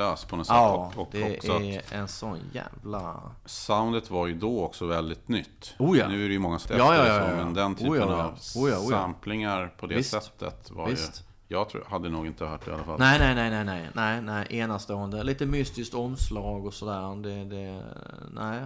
Kompromisslös 0.00 0.24
på 0.24 0.36
något 0.36 0.46
sätt. 0.46 0.56
Ja, 0.56 0.92
och, 0.96 1.02
och 1.02 1.08
det 1.12 1.36
också 1.36 1.52
är 1.52 1.82
en 1.94 2.08
sån 2.08 2.38
jävla... 2.52 3.20
soundet 3.44 4.10
var 4.10 4.26
ju 4.26 4.34
då 4.34 4.64
också 4.64 4.86
väldigt 4.86 5.28
nytt. 5.28 5.74
Oh 5.78 5.98
ja. 5.98 6.08
Nu 6.08 6.24
är 6.24 6.28
det 6.28 6.32
ju 6.34 6.38
många 6.38 6.58
som 6.58 6.76
Ja, 6.76 6.94
ja, 6.94 7.06
ja, 7.06 7.30
ja. 7.30 7.36
men 7.36 7.54
den 7.54 7.74
typen 7.74 7.92
Oh 7.92 7.98
ja, 7.98 8.04
av 8.04 8.32
Oh 8.56 8.70
ja, 8.70 8.78
oh 8.78 8.84
ja. 8.90 8.90
samplingar 8.90 9.74
på 9.78 9.86
det 9.86 9.94
Visst. 9.94 10.10
sättet 10.10 10.70
var 10.70 10.86
Visst. 10.88 11.20
ju... 11.20 11.24
Jag 11.56 11.68
tror, 11.68 11.84
hade 11.88 12.08
nog 12.08 12.26
inte 12.26 12.44
hört 12.44 12.64
det 12.64 12.70
i 12.70 12.74
alla 12.74 12.84
fall. 12.84 12.98
Nej, 12.98 13.18
nej, 13.18 13.34
nej, 13.34 13.50
nej, 13.50 13.64
nej, 13.64 13.88
nej, 13.94 14.22
nej, 14.22 14.46
enastående. 14.58 15.22
Lite 15.22 15.46
mystiskt 15.46 15.94
omslag 15.94 16.66
och 16.66 16.74
sådär. 16.74 17.22
Det, 17.22 17.44
det, 17.44 17.82
nej. 18.34 18.60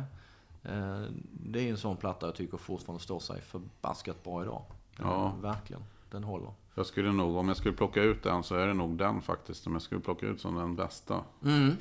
Eh, 0.62 1.02
Det 1.32 1.60
är 1.66 1.70
en 1.70 1.76
sån 1.76 1.96
platta 1.96 2.26
jag 2.26 2.34
tycker 2.34 2.56
fortfarande 2.56 3.02
står 3.04 3.20
sig 3.20 3.40
förbaskat 3.40 4.24
bra 4.24 4.42
idag. 4.42 4.62
Ja. 4.98 5.32
Verkligen. 5.42 5.82
Den 6.14 6.24
håller. 6.24 6.50
Jag 6.74 6.86
skulle 6.86 7.12
nog, 7.12 7.36
om 7.36 7.48
jag 7.48 7.56
skulle 7.56 7.74
plocka 7.74 8.02
ut 8.02 8.22
den 8.22 8.42
så 8.42 8.54
är 8.56 8.66
det 8.66 8.74
nog 8.74 8.96
den 8.98 9.22
faktiskt. 9.22 9.66
Om 9.66 9.72
jag 9.72 9.82
skulle 9.82 10.00
plocka 10.00 10.26
ut 10.26 10.40
som 10.40 10.54
den 10.54 10.76
bästa. 10.76 11.20
Mm. 11.44 11.76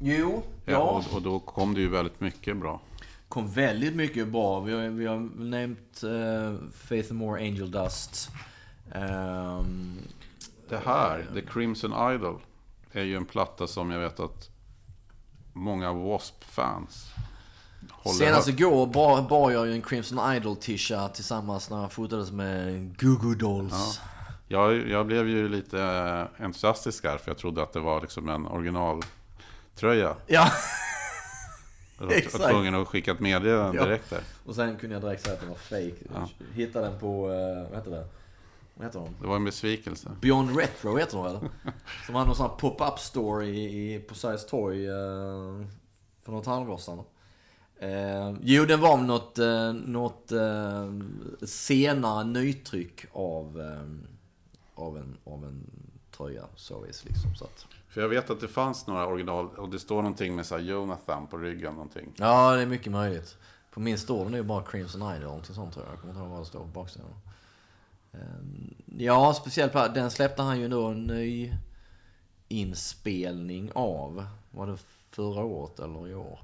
Jo, 0.00 0.42
Ja. 0.64 0.72
ja. 0.72 0.78
Och, 1.10 1.16
och 1.16 1.22
då 1.22 1.40
kom 1.40 1.74
det 1.74 1.80
ju 1.80 1.88
väldigt 1.88 2.20
mycket 2.20 2.56
bra. 2.56 2.80
kom 3.28 3.48
väldigt 3.50 3.94
mycket 3.96 4.28
bra. 4.28 4.60
Vi 4.60 4.72
har, 4.72 4.88
vi 4.88 5.06
har 5.06 5.18
nämnt 5.36 6.02
uh, 6.04 6.70
Faith 6.72 7.10
and 7.10 7.18
More, 7.20 7.40
Angel 7.48 7.70
Dust. 7.70 8.30
Ehm, 8.92 9.98
Det 10.68 10.78
här, 10.84 11.26
The 11.34 11.42
Crimson 11.42 12.12
Idol, 12.14 12.40
är 12.92 13.02
ju 13.04 13.16
en 13.16 13.24
platta 13.24 13.66
som 13.66 13.90
jag 13.90 14.00
vet 14.00 14.20
att 14.20 14.50
många 15.52 15.86
W.A.S.P-fans 15.92 17.10
håller 17.90 18.16
senast 18.18 18.46
högt. 18.46 18.60
igår 18.60 18.86
bar, 18.86 19.22
bar 19.22 19.50
jag 19.50 19.66
ju 19.66 19.72
en 19.72 19.82
Crimson 19.82 20.34
Idol 20.34 20.56
t-shirt 20.56 21.14
tillsammans 21.14 21.70
när 21.70 21.80
jag 21.80 21.92
fotades 21.92 22.30
med 22.32 22.98
Goo 22.98 23.16
Goo 23.16 23.34
Dolls. 23.34 24.00
Jag, 24.48 24.88
jag 24.88 25.06
blev 25.06 25.28
ju 25.28 25.48
lite 25.48 25.82
eh, 25.82 26.44
entusiastisk 26.44 27.04
här, 27.04 27.18
för 27.18 27.30
jag 27.30 27.38
trodde 27.38 27.62
att 27.62 27.72
det 27.72 27.80
var 27.80 28.00
liksom 28.00 28.28
en 28.28 28.46
originaltröja. 28.46 30.16
Ja. 30.26 30.52
Jag 32.00 32.06
var 32.06 32.50
tvungen 32.50 32.74
att 32.74 32.88
skicka 32.88 33.12
ett 33.12 33.20
meddelande 33.20 33.76
Ja. 33.78 33.84
direkt 33.84 34.10
där. 34.10 34.20
Och 34.46 34.54
sen 34.54 34.76
kunde 34.76 34.94
jag 34.94 35.02
direkt 35.02 35.22
säga 35.22 35.34
att 35.34 35.40
den 35.40 35.48
var 35.48 35.56
fake. 35.56 36.04
Ja. 36.14 36.28
Hittade 36.54 36.86
den 36.88 36.98
på, 36.98 37.28
uh, 37.28 37.68
vad 37.70 37.78
heter 37.78 37.90
det? 37.90 38.06
Vad 38.74 38.86
heter 38.86 38.98
de? 38.98 39.08
Det 39.20 39.26
var 39.26 39.36
en 39.36 39.44
besvikelse. 39.44 40.10
Beyond 40.20 40.58
Retro 40.58 40.96
heter 40.96 41.16
de 41.16 41.26
eller? 41.26 41.40
Som 42.06 42.14
hade 42.14 42.26
någon 42.26 42.36
sån 42.36 42.50
här 42.50 42.56
pop-up 42.56 42.98
store 42.98 43.46
i, 43.46 43.94
i, 43.94 43.98
på 43.98 44.14
Sergels 44.14 44.46
torg 44.46 44.88
uh, 44.88 45.66
för 46.24 46.32
något 46.32 46.46
halvår 46.46 46.78
sedan. 46.78 46.98
Eh, 47.78 48.34
jo, 48.42 48.64
det 48.64 48.76
var 48.76 48.96
något, 48.96 49.38
eh, 49.38 49.72
något 49.72 50.32
eh, 50.32 50.92
senare 51.46 52.24
nytryck 52.24 53.04
av, 53.12 53.60
eh, 53.60 54.82
av, 54.84 54.98
en, 54.98 55.16
av 55.24 55.44
en 55.44 55.70
tröja. 56.16 56.44
Så 56.56 56.80
vis, 56.80 57.04
liksom, 57.04 57.34
så 57.34 57.44
att. 57.44 57.66
För 57.88 58.00
jag 58.00 58.08
vet 58.08 58.30
att 58.30 58.40
det 58.40 58.48
fanns 58.48 58.86
några 58.86 59.06
original 59.06 59.46
och 59.48 59.68
det 59.68 59.78
står 59.78 59.96
någonting 59.96 60.36
med 60.36 60.46
så 60.46 60.54
här 60.56 60.62
Jonathan 60.62 61.26
på 61.26 61.36
ryggen 61.38 61.72
någonting. 61.74 62.12
Ja, 62.16 62.54
det 62.56 62.62
är 62.62 62.66
mycket 62.66 62.92
möjligt. 62.92 63.36
På 63.70 63.80
min 63.80 63.98
står 63.98 64.24
det 64.24 64.30
nu 64.30 64.42
bara 64.42 64.62
Crimson 64.62 65.00
Idol 65.02 65.12
eller 65.12 65.26
någonting 65.26 65.54
sånt 65.54 65.74
tror 65.74 65.86
jag. 65.86 65.94
Jag 65.94 66.00
kommer 66.00 66.12
inte 66.12 66.22
ihåg 66.22 66.30
vad 66.30 66.40
det 66.40 66.44
står 66.46 66.60
på 66.60 66.66
baksidan. 66.66 67.14
Ehm, 68.12 68.74
Ja, 68.98 69.34
speciellt 69.34 69.72
på 69.72 69.88
den 69.88 70.10
släppte 70.10 70.42
han 70.42 70.60
ju 70.60 70.68
då 70.68 70.86
en 70.86 71.06
ny 71.06 71.52
inspelning 72.48 73.70
av. 73.74 74.26
Var 74.50 74.66
det 74.66 74.76
förra 75.10 75.44
året 75.44 75.78
eller 75.78 76.08
i 76.08 76.14
år? 76.14 76.38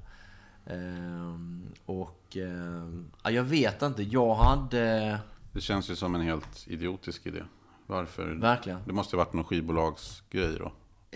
Ehm, 0.67 1.67
och 1.87 2.37
ehm, 2.37 3.11
ja, 3.23 3.31
jag 3.31 3.43
vet 3.43 3.83
inte. 3.83 4.03
Jag 4.03 4.35
hade 4.35 5.19
Det 5.53 5.61
känns 5.61 5.91
ju 5.91 5.97
som 5.97 6.15
en 6.15 6.21
helt 6.21 6.65
idiotisk 6.69 7.27
idé. 7.27 7.43
Varför? 7.87 8.35
verkligen. 8.35 8.79
Det 8.87 8.93
måste 8.93 9.17
ju 9.17 9.19
varit 9.19 9.33
någon 9.33 9.45
skivbolagsgrej 9.45 10.57
då. 10.59 10.73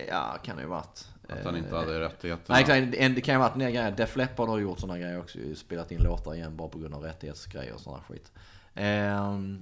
Ja, 0.07 0.37
kan 0.43 0.55
det 0.55 0.61
ju 0.61 0.67
varit. 0.67 1.07
Att 1.29 1.45
han 1.45 1.55
inte 1.57 1.69
Eh, 1.69 1.75
hade 1.75 1.99
rättigheterna. 1.99 2.59
Nej, 2.67 2.95
en- 2.97 3.15
det 3.15 3.21
kan 3.21 3.33
ju 3.35 3.39
ha 3.41 3.47
varit 3.49 3.59
del 3.59 3.71
grejer. 3.71 3.91
Def 3.91 4.15
Leppard 4.15 4.49
har 4.49 4.59
gjort 4.59 4.79
sådana 4.79 4.99
grejer 4.99 5.19
också. 5.19 5.37
Spelat 5.55 5.91
in 5.91 6.01
låtar 6.03 6.35
igen 6.35 6.57
bara 6.57 6.67
på 6.67 6.79
grund 6.79 6.93
av 6.93 7.03
rättighetsgrejer 7.03 7.73
och 7.73 7.79
sådana 7.79 8.03
skit. 8.03 8.31
Ehm, 8.73 9.61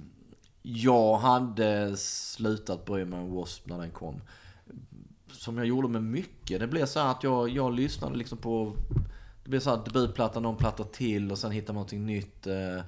jag 0.62 1.16
hade 1.16 1.96
slutat 1.96 2.84
bry 2.84 3.04
mig 3.04 3.18
om 3.18 3.24
W.A.S.P. 3.26 3.70
när 3.74 3.78
den 3.80 3.90
kom. 3.90 4.20
Som 5.32 5.56
jag 5.58 5.66
gjorde 5.66 5.88
med 5.88 6.02
mycket. 6.02 6.60
Det 6.60 6.66
blev 6.66 6.86
så 6.86 7.00
här 7.00 7.10
att 7.10 7.22
jag, 7.22 7.48
jag 7.48 7.72
lyssnade 7.72 8.16
liksom 8.16 8.38
på... 8.38 8.72
Det 9.48 9.50
blir 9.50 9.60
så 9.60 9.70
här 9.70 9.84
debutplatta, 9.84 10.40
någon 10.40 10.56
platta 10.56 10.84
till 10.84 11.32
och 11.32 11.38
sen 11.38 11.50
hittar 11.50 11.72
man 11.72 11.74
någonting 11.74 12.06
nytt. 12.06 12.46
Eh, 12.46 12.76
eh 12.76 12.82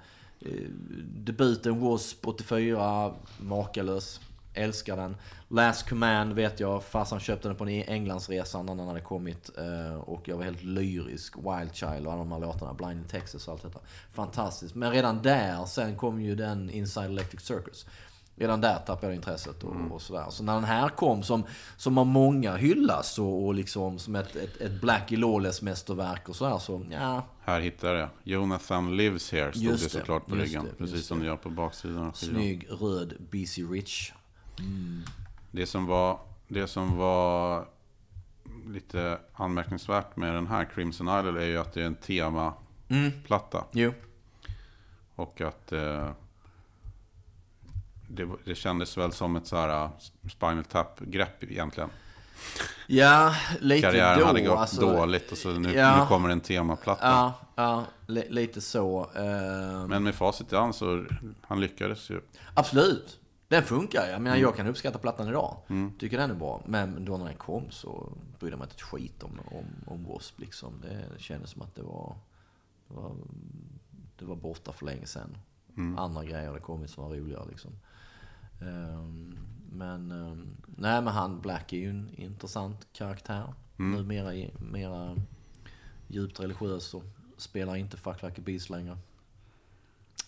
debuten 1.05 1.73
W.A.S.P. 1.73 2.29
84, 2.29 3.15
makalös. 3.39 4.21
Älskar 4.55 4.97
den. 4.97 5.17
Last 5.49 5.89
Command 5.89 6.33
vet 6.33 6.61
jag, 6.61 6.85
farsan 6.85 7.21
köpte 7.21 7.49
den 7.49 7.57
på 7.57 7.65
en 7.65 7.85
Englandsresa 7.89 8.63
när 8.63 8.75
den 8.75 8.87
hade 8.87 9.01
kommit. 9.01 9.51
Eh, 9.59 9.95
och 9.95 10.29
jag 10.29 10.37
var 10.37 10.45
helt 10.45 10.63
lyrisk. 10.63 11.37
Wild 11.37 11.75
Child 11.75 12.07
och 12.07 12.13
alla 12.13 12.17
de 12.17 12.33
här 12.33 12.39
låtarna. 12.39 12.75
Blind 12.75 13.01
in 13.01 13.09
Texas 13.09 13.49
och 13.49 13.55
allt 13.55 13.63
detta. 13.63 13.81
Fantastiskt. 14.13 14.75
Men 14.75 14.93
redan 14.93 15.23
där, 15.23 15.65
sen 15.65 15.97
kom 15.97 16.21
ju 16.21 16.35
den 16.35 16.71
Inside 16.71 17.11
Electric 17.11 17.43
Circus. 17.43 17.87
Redan 18.41 18.61
där 18.61 18.79
tappade 18.79 19.07
jag 19.07 19.15
intresset 19.15 19.65
och, 19.65 19.77
och 19.91 20.03
sådär. 20.03 20.27
Så 20.31 20.43
när 20.43 20.55
den 20.55 20.65
här 20.65 20.89
kom 20.89 21.23
som, 21.23 21.45
som 21.77 21.99
av 21.99 22.07
många 22.07 22.57
hyllas 22.57 23.19
och, 23.19 23.47
och 23.47 23.55
liksom 23.55 23.99
som 23.99 24.17
ett, 24.17 24.37
ett, 24.37 24.57
ett 24.61 24.81
Blackie 24.81 25.19
Lawless 25.19 25.63
mästerverk 25.63 26.29
och 26.29 26.37
sådär 26.37 26.59
så 26.59 26.87
ja. 26.91 27.27
Här 27.41 27.61
hittar 27.61 27.95
jag. 27.95 28.09
Jonathan 28.23 28.97
lives 28.97 29.33
here 29.33 29.53
stod 29.53 29.63
Just 29.63 29.85
det 29.85 29.91
såklart 29.91 30.27
på 30.27 30.35
ryggen. 30.35 30.65
det, 30.65 30.85
precis 30.85 31.07
som 31.07 31.21
det 31.21 31.27
gör 31.27 31.37
på 31.37 31.51
baksidan 31.51 31.97
av 31.97 32.13
skivan. 32.13 32.35
Snygg 32.35 32.67
röd 32.71 33.15
BC 33.31 33.63
Rich. 33.63 34.13
Det 35.51 35.67
som 35.67 35.87
var, 35.87 36.19
det 36.49 36.67
som 36.67 36.97
var 36.97 37.67
lite 38.67 39.19
anmärkningsvärt 39.33 40.17
med 40.17 40.35
den 40.35 40.47
här 40.47 40.65
Crimson 40.65 41.09
Idol 41.09 41.37
är 41.37 41.47
ju 41.47 41.59
att 41.59 41.73
det 41.73 41.83
är 41.83 41.87
en 41.87 41.95
temaplatta. 41.95 43.65
Jo. 43.73 43.93
Och 45.15 45.41
att 45.41 45.73
eh, 45.73 46.11
det, 48.11 48.29
det 48.45 48.55
kändes 48.55 48.99
väl 48.99 49.13
som 49.13 49.37
ett 49.37 49.47
så 49.47 49.57
här 49.57 49.85
uh, 49.85 49.91
Spinal 50.31 50.65
Tap-grepp 50.65 51.43
egentligen. 51.45 51.91
Ja, 52.87 53.35
lite 53.61 53.87
Karriären 53.87 54.19
då. 54.19 54.25
hade 54.25 54.41
gått 54.41 54.59
alltså, 54.59 54.81
dåligt 54.81 55.33
och 55.33 55.39
så 55.39 55.51
nu, 55.53 55.73
ja. 55.75 56.01
nu 56.01 56.07
kommer 56.07 56.29
en 56.29 56.41
temaplatta. 56.41 57.07
Ja, 57.09 57.35
ja 57.55 57.85
li, 58.07 58.27
lite 58.29 58.61
så. 58.61 59.11
Ehm, 59.17 59.89
Men 59.89 60.03
med 60.03 60.15
facit 60.15 60.53
i 60.53 60.57
hand 60.57 60.75
så 60.75 61.05
han 61.43 61.61
lyckades 61.61 62.11
ju. 62.11 62.21
Absolut. 62.55 63.17
Den 63.49 63.63
funkar. 63.63 64.01
Jag 64.01 64.09
Mm. 64.09 64.23
menar, 64.23 64.37
jag 64.37 64.57
kan 64.57 64.67
uppskatta 64.67 64.99
plattan 64.99 65.29
idag. 65.29 65.57
Tycker 65.99 66.19
den 66.19 66.31
är 66.31 66.35
bra. 66.35 66.63
Men 66.67 67.05
då 67.05 67.17
när 67.17 67.25
den 67.25 67.37
kom 67.37 67.71
så 67.71 68.13
brydde 68.39 68.53
jag 68.53 68.59
mig 68.59 68.65
inte 68.67 68.75
ett 68.75 68.83
skit 68.83 69.23
om, 69.23 69.41
om, 69.51 69.65
om 69.87 70.03
W.A.S.P. 70.03 70.43
Liksom. 70.45 70.73
Det 70.83 71.23
kändes 71.23 71.51
som 71.51 71.63
att 71.63 71.75
det 71.75 71.83
var, 71.83 72.17
det 72.89 72.95
var, 72.95 73.13
det 74.19 74.25
var 74.25 74.37
borta 74.37 74.73
för 74.73 74.87
länge 74.87 75.07
sedan. 75.07 75.37
Mm. 75.77 75.99
Andra 75.99 76.25
grejer 76.25 76.47
hade 76.47 76.61
kommit 76.61 76.91
som 76.91 77.05
var 77.05 77.11
roligare 77.17 77.45
liksom. 77.51 77.71
Ehm, 78.61 79.39
men, 79.73 80.11
ehm, 80.11 80.57
nej 80.77 81.03
men 81.03 81.07
han 81.15 81.41
Black 81.41 81.73
är 81.73 81.77
ju 81.77 81.91
en 81.91 82.11
intressant 82.15 82.87
karaktär. 82.93 83.55
Mm. 83.79 83.97
Nu 84.01 84.05
mera, 84.07 84.35
i- 84.35 84.53
mera 84.59 85.17
djupt 86.09 86.41
religiös 86.41 86.95
och 86.95 87.05
spelar 87.37 87.77
inte 87.77 87.97
Fuck 87.97 88.23
Like 88.23 88.41
a 88.41 88.45
Beast 88.47 88.71
längre. 88.71 88.99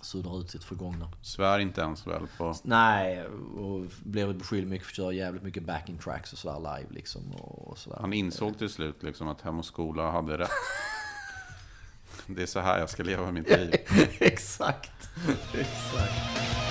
Suddar 0.01 0.40
ut 0.40 0.51
sitt 0.51 0.64
förgångna. 0.64 1.12
Svär 1.23 1.59
inte 1.59 1.81
ens 1.81 2.07
väl 2.07 2.27
på... 2.38 2.55
Nej, 2.62 3.27
och 3.57 3.87
blev 4.05 4.38
beskylld 4.38 4.68
mycket 4.68 4.87
för 4.87 4.92
att 4.92 4.97
köra 4.97 5.12
jävligt 5.12 5.42
mycket 5.42 5.62
backing 5.62 5.99
tracks 5.99 6.33
och 6.33 6.38
sådär 6.38 6.59
live 6.79 6.92
liksom. 6.95 7.33
Och 7.33 7.79
sådär. 7.79 7.99
Han 8.01 8.12
insåg 8.12 8.59
till 8.59 8.68
slut 8.68 9.03
liksom 9.03 9.29
att 9.29 9.40
Hem 9.40 9.59
och 9.59 9.64
Skola 9.64 10.11
hade 10.11 10.38
rätt. 10.38 10.51
Det 12.27 12.42
är 12.42 12.47
så 12.47 12.61
här 12.61 12.79
jag 12.79 12.90
ska 12.90 13.03
leva 13.03 13.31
mitt 13.33 13.49
liv. 13.51 13.75
Exakt. 14.21 15.11
Exakt. 15.55 16.62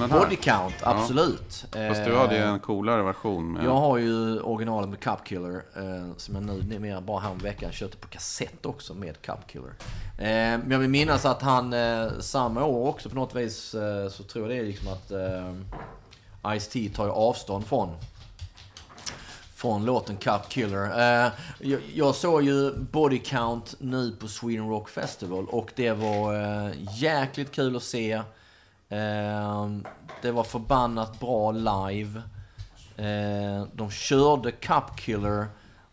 Den 0.00 0.10
här, 0.10 0.18
Body 0.18 0.36
Count, 0.36 0.74
absolut. 0.82 1.66
fast 1.88 2.04
du 2.04 2.16
hade 2.16 2.36
ju 2.36 2.42
en 2.42 2.60
coolare 2.60 3.02
version. 3.02 3.52
Med, 3.52 3.64
Jag 3.64 3.76
har 3.76 3.98
ju 3.98 4.40
originalet 4.40 4.90
med 4.90 5.00
Cup 5.00 5.24
Killer 5.24 5.62
eh, 5.76 6.16
som 6.16 6.34
jag 6.34 6.44
nu 6.44 6.62
numera 6.62 7.00
bara 7.00 7.20
här 7.20 7.30
om 7.30 7.38
veckan 7.38 7.72
köpte 7.72 7.96
på 7.96 8.08
kassett 8.08 8.66
också 8.66 8.94
med 8.94 9.22
Cup 9.22 9.46
Killer. 9.46 9.72
Eh, 10.18 10.24
men 10.58 10.70
jag 10.70 10.78
vill 10.78 10.90
minnas 10.90 11.24
att 11.24 11.42
han 11.42 11.72
eh, 11.72 12.08
samma 12.20 12.64
år 12.64 12.88
också 12.88 13.08
på 13.08 13.14
något 13.14 13.34
vis 13.34 13.74
eh, 13.74 14.08
så 14.08 14.22
tror 14.22 14.44
jag 14.44 14.56
det 14.56 14.62
är 14.62 14.66
liksom 14.66 14.88
att 14.88 15.10
eh, 15.10 15.54
Ice-T 16.58 16.88
tar 16.94 17.04
ju 17.04 17.10
avstånd 17.10 17.66
från 17.66 17.96
från 19.54 19.84
låten 19.84 20.16
Cup 20.16 20.48
Killer. 20.48 20.84
Eh, 20.84 21.32
jag, 21.60 21.80
jag 21.94 22.14
såg 22.14 22.42
ju 22.42 22.72
Body 22.76 23.18
Count 23.18 23.74
nu 23.78 24.10
på 24.20 24.28
Sweden 24.28 24.68
Rock 24.68 24.88
Festival 24.88 25.46
och 25.48 25.70
det 25.74 25.92
var 25.92 26.34
eh, 26.34 26.70
jäkligt 26.98 27.52
kul 27.52 27.76
att 27.76 27.82
se. 27.82 28.22
Ehm, 28.88 29.86
det 30.22 30.30
var 30.30 30.44
förbannat 30.44 31.20
bra 31.20 31.52
live. 31.52 32.22
Ehm, 32.96 33.68
de 33.74 33.90
körde 33.90 34.52
Cup 34.52 34.96
Killer 34.96 35.46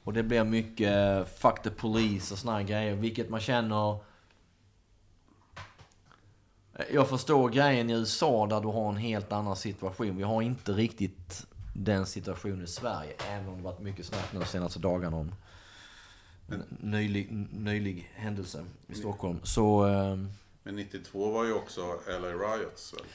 Och 0.03 0.13
det 0.13 0.23
blev 0.23 0.45
mycket 0.45 0.87
eh, 0.87 1.25
fuck 1.25 1.63
the 1.63 1.69
police 1.69 2.33
och 2.33 2.39
såna 2.39 2.53
här 2.53 2.63
grejer. 2.63 2.95
Vilket 2.95 3.29
man 3.29 3.39
känner... 3.39 3.97
Jag 6.93 7.09
förstår 7.09 7.49
grejen 7.49 7.89
i 7.89 7.93
USA 7.93 8.47
där 8.47 8.61
du 8.61 8.67
har 8.67 8.89
en 8.89 8.97
helt 8.97 9.31
annan 9.31 9.55
situation. 9.55 10.17
Vi 10.17 10.23
har 10.23 10.41
inte 10.41 10.71
riktigt 10.71 11.45
den 11.73 12.05
situationen 12.05 12.63
i 12.63 12.67
Sverige. 12.67 13.13
Även 13.29 13.47
om 13.47 13.57
det 13.57 13.63
varit 13.63 13.79
mycket 13.79 14.05
snack 14.05 14.33
nu 14.33 14.39
de 14.39 14.45
senaste 14.45 14.79
dagarna 14.79 15.17
om 15.17 15.35
en 16.47 16.63
nylig, 16.79 17.31
nylig 17.51 18.11
händelse 18.15 18.65
i 18.87 18.95
Stockholm. 18.95 19.39
Så... 19.43 19.85
Ehm, 19.85 20.29
men 20.63 20.75
92 20.75 21.31
var 21.31 21.43
ju 21.43 21.53
också 21.53 21.81
LA 22.07 22.27
Riots 22.27 22.93
väl? 22.93 23.05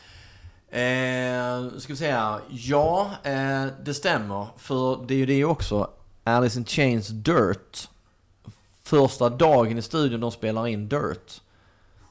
Eh, 0.71 1.79
ska 1.79 1.93
vi 1.93 1.97
säga, 1.97 2.41
ja, 2.49 3.11
eh, 3.23 3.67
det 3.85 3.95
stämmer. 3.95 4.47
För 4.57 5.05
det 5.07 5.15
är 5.15 5.19
ju 5.19 5.27
det 5.27 5.45
också. 5.45 5.91
Alice 6.25 6.59
in 6.59 6.65
Chains 6.65 7.09
Dirt. 7.09 7.89
Första 8.83 9.29
dagen 9.29 9.79
i 9.79 9.83
studion 9.83 10.21
de 10.21 10.31
spelar 10.31 10.67
in 10.67 10.89
Dirt. 10.89 11.41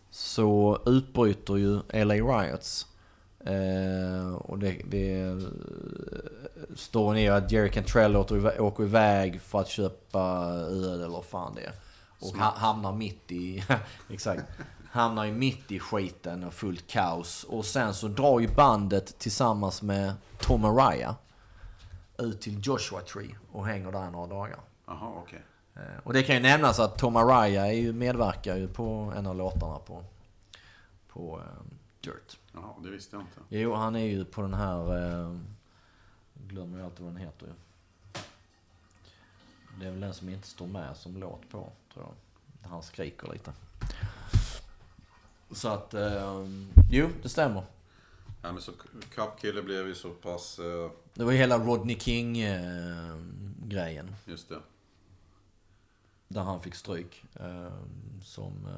Så 0.10 0.82
utbryter 0.86 1.56
ju 1.56 1.80
LA 1.93 2.13
Riots. 2.13 2.88
Eh, 3.39 4.36
och 4.36 4.60
det, 4.60 4.82
det 4.86 5.41
står 6.76 7.13
ner 7.13 7.32
att 7.32 7.52
Jerry 7.52 7.69
Cantrell 7.69 8.15
åker 8.15 8.84
iväg, 8.84 9.41
för 9.41 9.60
att 9.60 9.69
köpa 9.69 10.19
öl 10.69 10.84
eller 10.84 11.08
vad 11.08 11.26
fan 11.26 11.56
det 11.56 11.62
är. 11.62 11.73
Och 12.19 12.38
ha, 12.38 12.54
hamnar 12.58 12.93
mitt 12.93 13.32
i, 13.32 13.63
exakt, 14.10 14.43
hamnar 14.97 15.25
ju 15.25 15.31
mitt 15.31 15.71
i 15.71 15.79
skiten 15.79 16.43
och 16.43 16.53
fullt 16.53 16.88
kaos. 16.88 17.43
Och 17.43 17.65
sen 17.65 17.93
så 17.93 18.07
drar 18.07 18.39
ju 18.39 18.47
bandet 18.55 19.19
tillsammans 19.19 19.81
med 19.81 20.13
Tom 20.39 20.65
Araya 20.65 21.15
ut 22.17 22.41
till 22.41 22.60
Joshua 22.67 23.01
Tree 23.01 23.36
och 23.51 23.65
hänger 23.67 23.91
där 23.91 24.10
några 24.12 24.27
dagar. 24.27 24.60
Jaha, 24.86 25.12
okej. 25.17 25.41
Eh, 25.75 25.81
Och 26.03 26.13
det 26.13 26.23
kan 26.23 26.36
ju 26.36 26.41
nämnas 26.41 26.79
att 26.79 26.97
Tom 26.97 27.15
Araya 27.15 27.67
är 27.67 27.71
ju, 27.71 27.93
medverkar 27.93 28.55
ju 28.55 28.67
på 28.67 29.13
en 29.17 29.27
av 29.27 29.36
låtarna 29.36 29.79
på, 29.79 30.03
på 31.07 31.39
eh, 31.39 31.63
Dirt. 32.01 32.38
Jaha, 32.53 32.73
det 32.83 32.89
visste 32.89 33.15
jag 33.15 33.23
inte. 33.23 33.39
Jo, 33.49 33.73
han 33.73 33.95
är 33.95 34.05
ju 34.05 34.25
på 34.25 34.41
den 34.41 34.53
här... 34.53 34.93
Jag 36.33 36.47
glömmer 36.47 36.77
ju 36.77 36.86
alltid 36.86 37.05
vad 37.05 37.13
den 37.13 37.21
heter 37.21 37.45
ju. 37.47 37.53
Det 39.79 39.88
är 39.88 39.91
väl 39.91 39.99
den 39.99 40.13
som 40.13 40.29
inte 40.29 40.47
står 40.47 40.67
med 40.67 40.97
som 40.97 41.17
låt 41.17 41.49
på, 41.49 41.69
tror 41.93 42.05
jag. 42.05 42.69
Han 42.69 42.83
skriker 42.83 43.33
lite. 43.33 43.51
Så 45.51 45.67
att, 45.67 45.93
eh, 45.93 46.45
jo, 46.91 47.10
det 47.23 47.29
stämmer. 47.29 47.63
Ja, 48.41 48.51
men 48.51 48.62
så 48.62 48.71
Cup 49.15 49.29
Killer 49.41 49.62
blev 49.62 49.88
ju 49.88 49.95
så 49.95 50.10
pass... 50.10 50.60
eh, 50.60 50.91
Det 51.13 51.23
var 51.23 51.31
ju 51.31 51.38
hela 51.38 51.57
Rodney 51.57 51.99
King-grejen. 51.99 54.15
Just 54.25 54.49
det. 54.49 54.60
där 56.27 56.41
han 56.41 56.62
fick 56.62 56.75
stryk. 56.75 57.23
Eh, 57.39 57.67
som... 58.23 58.65
Eh, 58.65 58.71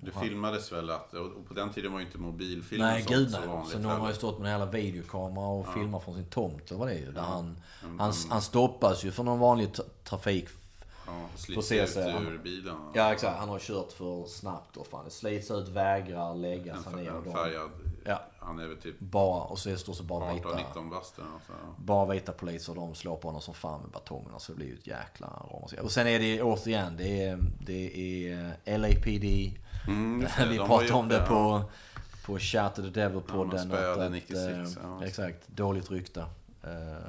Det 0.00 0.10
han- 0.14 0.22
filmades 0.24 0.72
väl 0.72 0.90
att... 0.90 1.14
Och 1.14 1.46
på 1.48 1.54
den 1.54 1.70
tiden 1.72 1.92
var 1.92 2.00
ju 2.00 2.06
inte 2.06 2.18
mobilfilm 2.18 2.82
Nej, 2.82 3.02
och 3.02 3.08
gud 3.08 3.30
så 3.30 3.38
nej. 3.38 3.48
vanligt 3.48 3.72
Så 3.72 3.78
nu 3.78 3.88
har 3.88 4.08
ju 4.08 4.14
stått 4.14 4.38
med 4.38 4.46
en 4.54 4.60
jävla 4.60 4.72
videokamera 4.78 5.46
och 5.46 5.72
filmat 5.74 6.04
från 6.04 6.14
sin 6.14 6.26
tomt, 6.26 6.70
eller 6.70 6.78
vad 6.78 6.88
det 6.88 6.94
är 6.94 6.98
ju. 6.98 7.12
Där 7.12 7.20
han, 7.22 7.56
Mm, 7.84 7.98
han, 8.00 8.12
han 8.30 8.42
stoppas 8.42 9.04
ju 9.04 9.10
för 9.12 9.22
någon 9.22 9.38
vanlig 9.38 9.68
tra- 9.68 9.88
trafik. 10.04 10.48
Ja, 11.08 11.28
slits 11.36 11.72
ut 11.72 11.96
ur 11.96 12.40
bilen. 12.44 12.76
Ja, 12.94 13.12
exakt. 13.12 13.38
Han 13.38 13.48
har 13.48 13.58
kört 13.58 13.92
för 13.92 14.24
snabbt 14.26 14.76
och 14.76 14.86
fan. 14.86 15.04
Det 15.04 15.10
slits 15.10 15.50
ut, 15.50 15.68
vägrar 15.68 16.34
lägga 16.34 16.82
sig 16.82 16.94
ner. 16.94 17.10
En 17.10 17.32
färgad... 17.32 17.70
Ja. 18.04 18.22
Han 18.38 18.58
är 18.58 18.66
väl 18.66 18.76
typ 18.76 18.98
Bara, 19.00 19.42
och 19.42 19.58
så 19.58 19.68
är 19.68 19.72
det 19.72 19.78
stort 19.78 19.96
sett 19.96 20.06
bara 20.06 20.34
vita, 20.34 20.48
18-19 20.48 20.90
bast 20.90 21.18
eller 21.18 21.28
något 21.28 21.42
sånt 21.46 21.58
där. 21.76 21.84
bara 21.84 22.06
vita 22.14 22.32
poliser. 22.32 22.74
De 22.74 22.94
slår 22.94 23.16
på 23.16 23.28
honom 23.28 23.40
som 23.42 23.54
fan 23.54 23.80
med 23.80 23.90
batongerna. 23.90 24.38
Så 24.38 24.52
det 24.52 24.56
blir 24.56 24.66
ju 24.66 24.74
ett 24.74 24.86
jäkla 24.86 25.26
ramaskri. 25.52 25.78
Och 25.82 25.92
sen 25.92 26.06
är 26.06 26.18
det 26.18 26.42
återigen, 26.42 26.96
det 26.96 27.24
är, 27.24 27.38
det 27.60 28.30
är 28.66 28.78
LAPD. 28.78 29.56
Mm, 29.88 30.20
det. 30.20 30.46
Vi 30.50 30.58
pratade 30.58 30.92
om 30.92 31.08
det 31.08 31.16
ja. 31.16 31.26
på, 31.26 31.62
på 32.26 32.38
Chat 32.38 32.74
to 32.74 32.82
the 32.82 33.00
Devil-podden. 33.00 33.82
Ja, 33.82 34.04
att- 34.04 34.12
96, 34.12 34.36
eh, 34.36 34.82
ja. 34.82 35.04
Exakt, 35.06 35.48
dåligt 35.48 35.90
rykte. 35.90 36.20
Eh, 36.62 37.06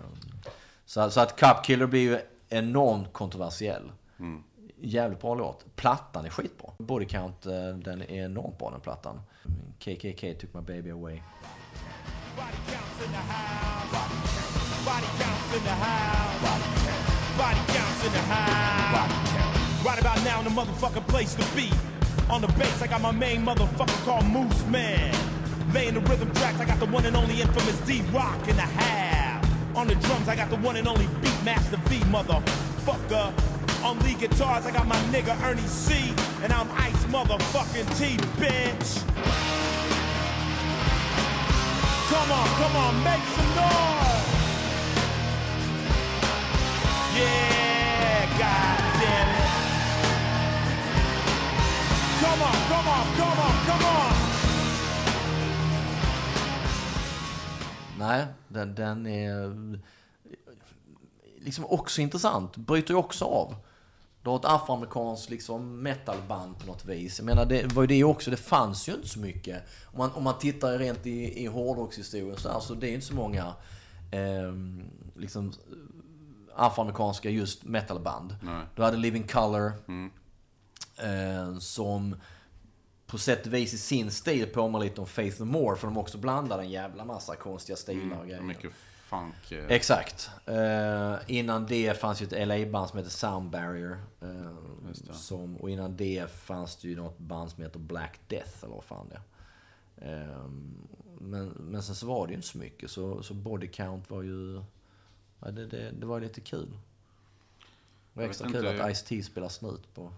Så, 0.85 1.09
så 1.11 1.19
att 1.19 1.35
Cup 1.35 1.63
Killer 1.63 1.85
blir 1.85 2.01
ju 2.01 2.19
enormt 2.49 3.13
kontroversiell. 3.13 3.91
Mm. 4.19 4.43
Jävligt 4.81 5.21
bra 5.21 5.35
låt. 5.35 5.75
Plattan 5.75 6.25
är 6.25 6.29
skitbra. 6.29 6.71
Body 6.77 7.05
Count, 7.05 7.45
eh, 7.45 7.67
den 7.67 8.01
är 8.01 8.11
enormt 8.11 8.57
bra 8.57 8.71
den 8.71 8.81
plattan. 8.81 9.21
KKK 9.79 10.33
took 10.33 10.53
my 10.53 10.61
baby 10.61 10.89
away. 10.89 11.23
Right 19.85 19.99
about 19.99 20.23
now, 20.25 20.41
the 20.43 20.49
motherfucking 20.49 21.07
place 21.07 21.35
to 21.35 21.55
be. 21.55 21.69
On 22.29 22.41
the 22.41 22.47
bass, 22.47 22.81
I 22.81 22.87
got 22.87 23.01
my 23.01 23.11
main 23.11 23.45
motherfucker 23.45 24.05
called 24.05 24.25
Moose 24.25 24.65
Man. 24.67 25.13
Laying 25.73 25.93
the 25.93 26.01
rhythm 26.01 26.31
tracks, 26.33 26.59
I 26.59 26.65
got 26.65 26.79
the 26.79 26.85
one 26.85 27.05
and 27.05 27.15
only 27.15 27.41
infamous 27.41 27.79
D 27.87 28.01
Rock 28.13 28.47
in 28.47 28.55
the 28.55 28.61
half. 28.61 29.18
On 29.75 29.87
the 29.87 29.95
drums, 29.95 30.27
I 30.27 30.35
got 30.35 30.49
the 30.49 30.57
one 30.57 30.75
and 30.75 30.87
only 30.87 31.05
Beatmaster 31.21 31.79
V, 31.87 31.99
motherfucker. 32.11 33.31
On 33.83 33.97
lead 33.99 34.19
guitars, 34.19 34.65
I 34.65 34.71
got 34.71 34.87
my 34.87 34.97
nigga 35.11 35.39
Ernie 35.43 35.61
C. 35.61 36.13
And 36.43 36.51
I'm 36.51 36.69
Ice 36.71 37.05
motherfucking 37.05 37.87
T, 37.97 38.17
bitch. 38.39 39.03
Come 42.09 42.31
on, 42.31 42.47
come 42.59 42.75
on, 42.75 43.03
make 43.03 43.23
some 43.35 43.55
noise. 43.55 44.25
Yeah, 47.15 48.25
god 48.39 48.77
damn 48.99 49.29
it. 49.29 49.49
Come 52.21 52.41
on, 52.41 52.57
come 52.67 52.87
on, 52.87 53.05
come 53.15 53.39
on, 53.39 53.55
come 53.65 53.85
on. 53.85 54.13
Nej, 57.99 58.38
den, 58.49 58.75
den 58.75 59.07
är 59.07 59.53
liksom 61.39 61.65
också 61.65 62.01
intressant. 62.01 62.57
Bryter 62.57 62.93
ju 62.93 62.97
också 62.97 63.25
av. 63.25 63.55
Du 64.23 64.29
har 64.29 64.39
ett 64.39 64.45
afroamerikanskt 64.45 65.29
liksom 65.29 65.81
metalband 65.81 66.59
på 66.59 66.67
något 66.67 66.85
vis. 66.85 67.19
Jag 67.19 67.25
menar, 67.25 67.45
det 67.45 67.73
var 67.73 67.83
ju 67.83 67.87
det 67.87 68.03
också. 68.03 68.31
Det 68.31 68.37
fanns 68.37 68.89
ju 68.89 68.93
inte 68.93 69.07
så 69.07 69.19
mycket. 69.19 69.63
Om 69.85 69.97
man, 69.97 70.11
om 70.11 70.23
man 70.23 70.37
tittar 70.37 70.77
rent 70.77 71.05
i, 71.05 71.43
i 71.43 71.45
hårdrockshistorien 71.45 72.37
så, 72.37 72.51
här, 72.51 72.59
så 72.59 72.73
det 72.73 72.87
är 72.87 72.89
ju 72.89 72.95
inte 72.95 73.07
så 73.07 73.15
många 73.15 73.53
eh, 74.11 74.53
liksom 75.15 75.53
afroamerikanska 76.55 77.29
just 77.29 77.63
metalband. 77.63 78.35
Nej. 78.41 78.65
Du 78.75 78.83
hade 78.83 78.97
Living 78.97 79.27
Color. 79.27 79.73
Eh, 80.97 81.59
som 81.59 82.15
på 83.09 83.17
sätt 83.17 83.47
och 83.47 83.53
vis 83.53 83.73
i 83.73 83.77
sin 83.77 84.11
stil 84.11 84.47
påminner 84.53 84.85
lite 84.85 85.01
om 85.01 85.07
Faith 85.07 85.41
No 85.41 85.45
More. 85.45 85.75
För 85.77 85.87
de 85.87 85.97
också 85.97 86.17
blandade 86.17 86.63
en 86.63 86.69
jävla 86.69 87.05
massa 87.05 87.35
konstiga 87.35 87.75
stilar 87.75 88.19
och 88.19 88.25
grejer. 88.27 88.41
Mycket 88.41 88.71
funk. 89.03 89.51
eh, 89.51 89.65
Exakt. 89.67 90.29
Eh, 90.45 91.15
innan 91.27 91.65
det 91.65 91.99
fanns 91.99 92.21
ju 92.21 92.25
ett 92.25 92.47
LA-band 92.47 92.89
som 92.89 92.97
heter 92.97 93.11
Sound 93.11 93.49
Barrier. 93.49 93.97
eh, 94.21 94.51
som, 95.13 95.57
och 95.57 95.69
innan 95.69 95.97
det 95.97 96.31
fanns 96.31 96.75
det 96.75 96.87
ju 96.87 96.95
något 96.95 97.17
band 97.19 97.51
som 97.51 97.63
heter 97.63 97.79
Black 97.79 98.19
Death, 98.27 98.63
eller 98.63 98.75
vad 98.75 98.83
fan 98.83 99.09
det 99.09 99.15
är. 100.05 100.21
Eh, 100.29 100.47
men, 101.21 101.47
men 101.49 101.83
sen 101.83 101.95
så 101.95 102.07
var 102.07 102.27
det 102.27 102.31
ju 102.31 102.35
inte 102.35 102.47
så 102.47 102.57
mycket. 102.57 102.91
Så, 102.91 103.23
så 103.23 103.33
Body 103.33 103.67
Count 103.67 104.09
var 104.09 104.21
ju... 104.21 104.63
Ja, 105.39 105.51
det, 105.51 105.65
det, 105.65 105.91
det 105.91 106.05
var 106.05 106.19
lite 106.21 106.41
kul. 106.41 106.67
Det 108.13 108.19
var 108.21 108.23
extra 108.23 108.47
kul 108.47 108.65
inte- 108.65 108.83
att 108.83 108.91
Ice-T 108.91 109.23
spelar 109.23 109.49
snut 109.49 109.93
på 109.93 110.11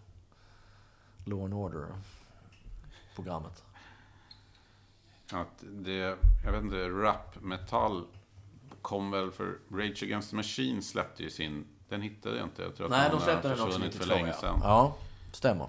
Law 1.26 1.44
and 1.44 1.54
Order-programmet. 3.22 3.64
Att 5.32 5.64
det, 5.72 6.18
jag 6.46 6.52
vet 6.52 6.64
inte, 6.64 6.90
rap 6.90 7.42
metal 7.42 8.04
kom 8.82 9.12
väl 9.12 9.32
för 9.32 9.58
Rage 9.72 10.04
Against 10.04 10.30
the 10.30 10.36
Machine 10.36 10.82
släppte 10.82 11.24
ju 11.24 11.30
sin, 11.30 11.66
den 11.90 12.02
hittade 12.02 12.38
jag 12.38 12.46
inte. 12.46 12.62
Jag 12.62 12.76
tror 12.76 12.86
att 12.86 12.92
Nej, 12.92 13.10
den 13.10 13.18
de 13.20 13.24
släppte 13.24 13.48
den 13.48 13.52
också 13.52 13.66
försvunnit 13.66 13.94
92. 13.94 14.04
för 14.04 14.16
länge 14.16 14.34
sedan. 14.34 14.60
ja, 14.64 14.96
stämmer. 15.32 15.68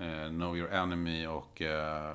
Eh, 0.00 0.28
know 0.28 0.56
Your 0.58 0.72
Enemy 0.72 1.26
och 1.26 1.62
eh, 1.62 2.14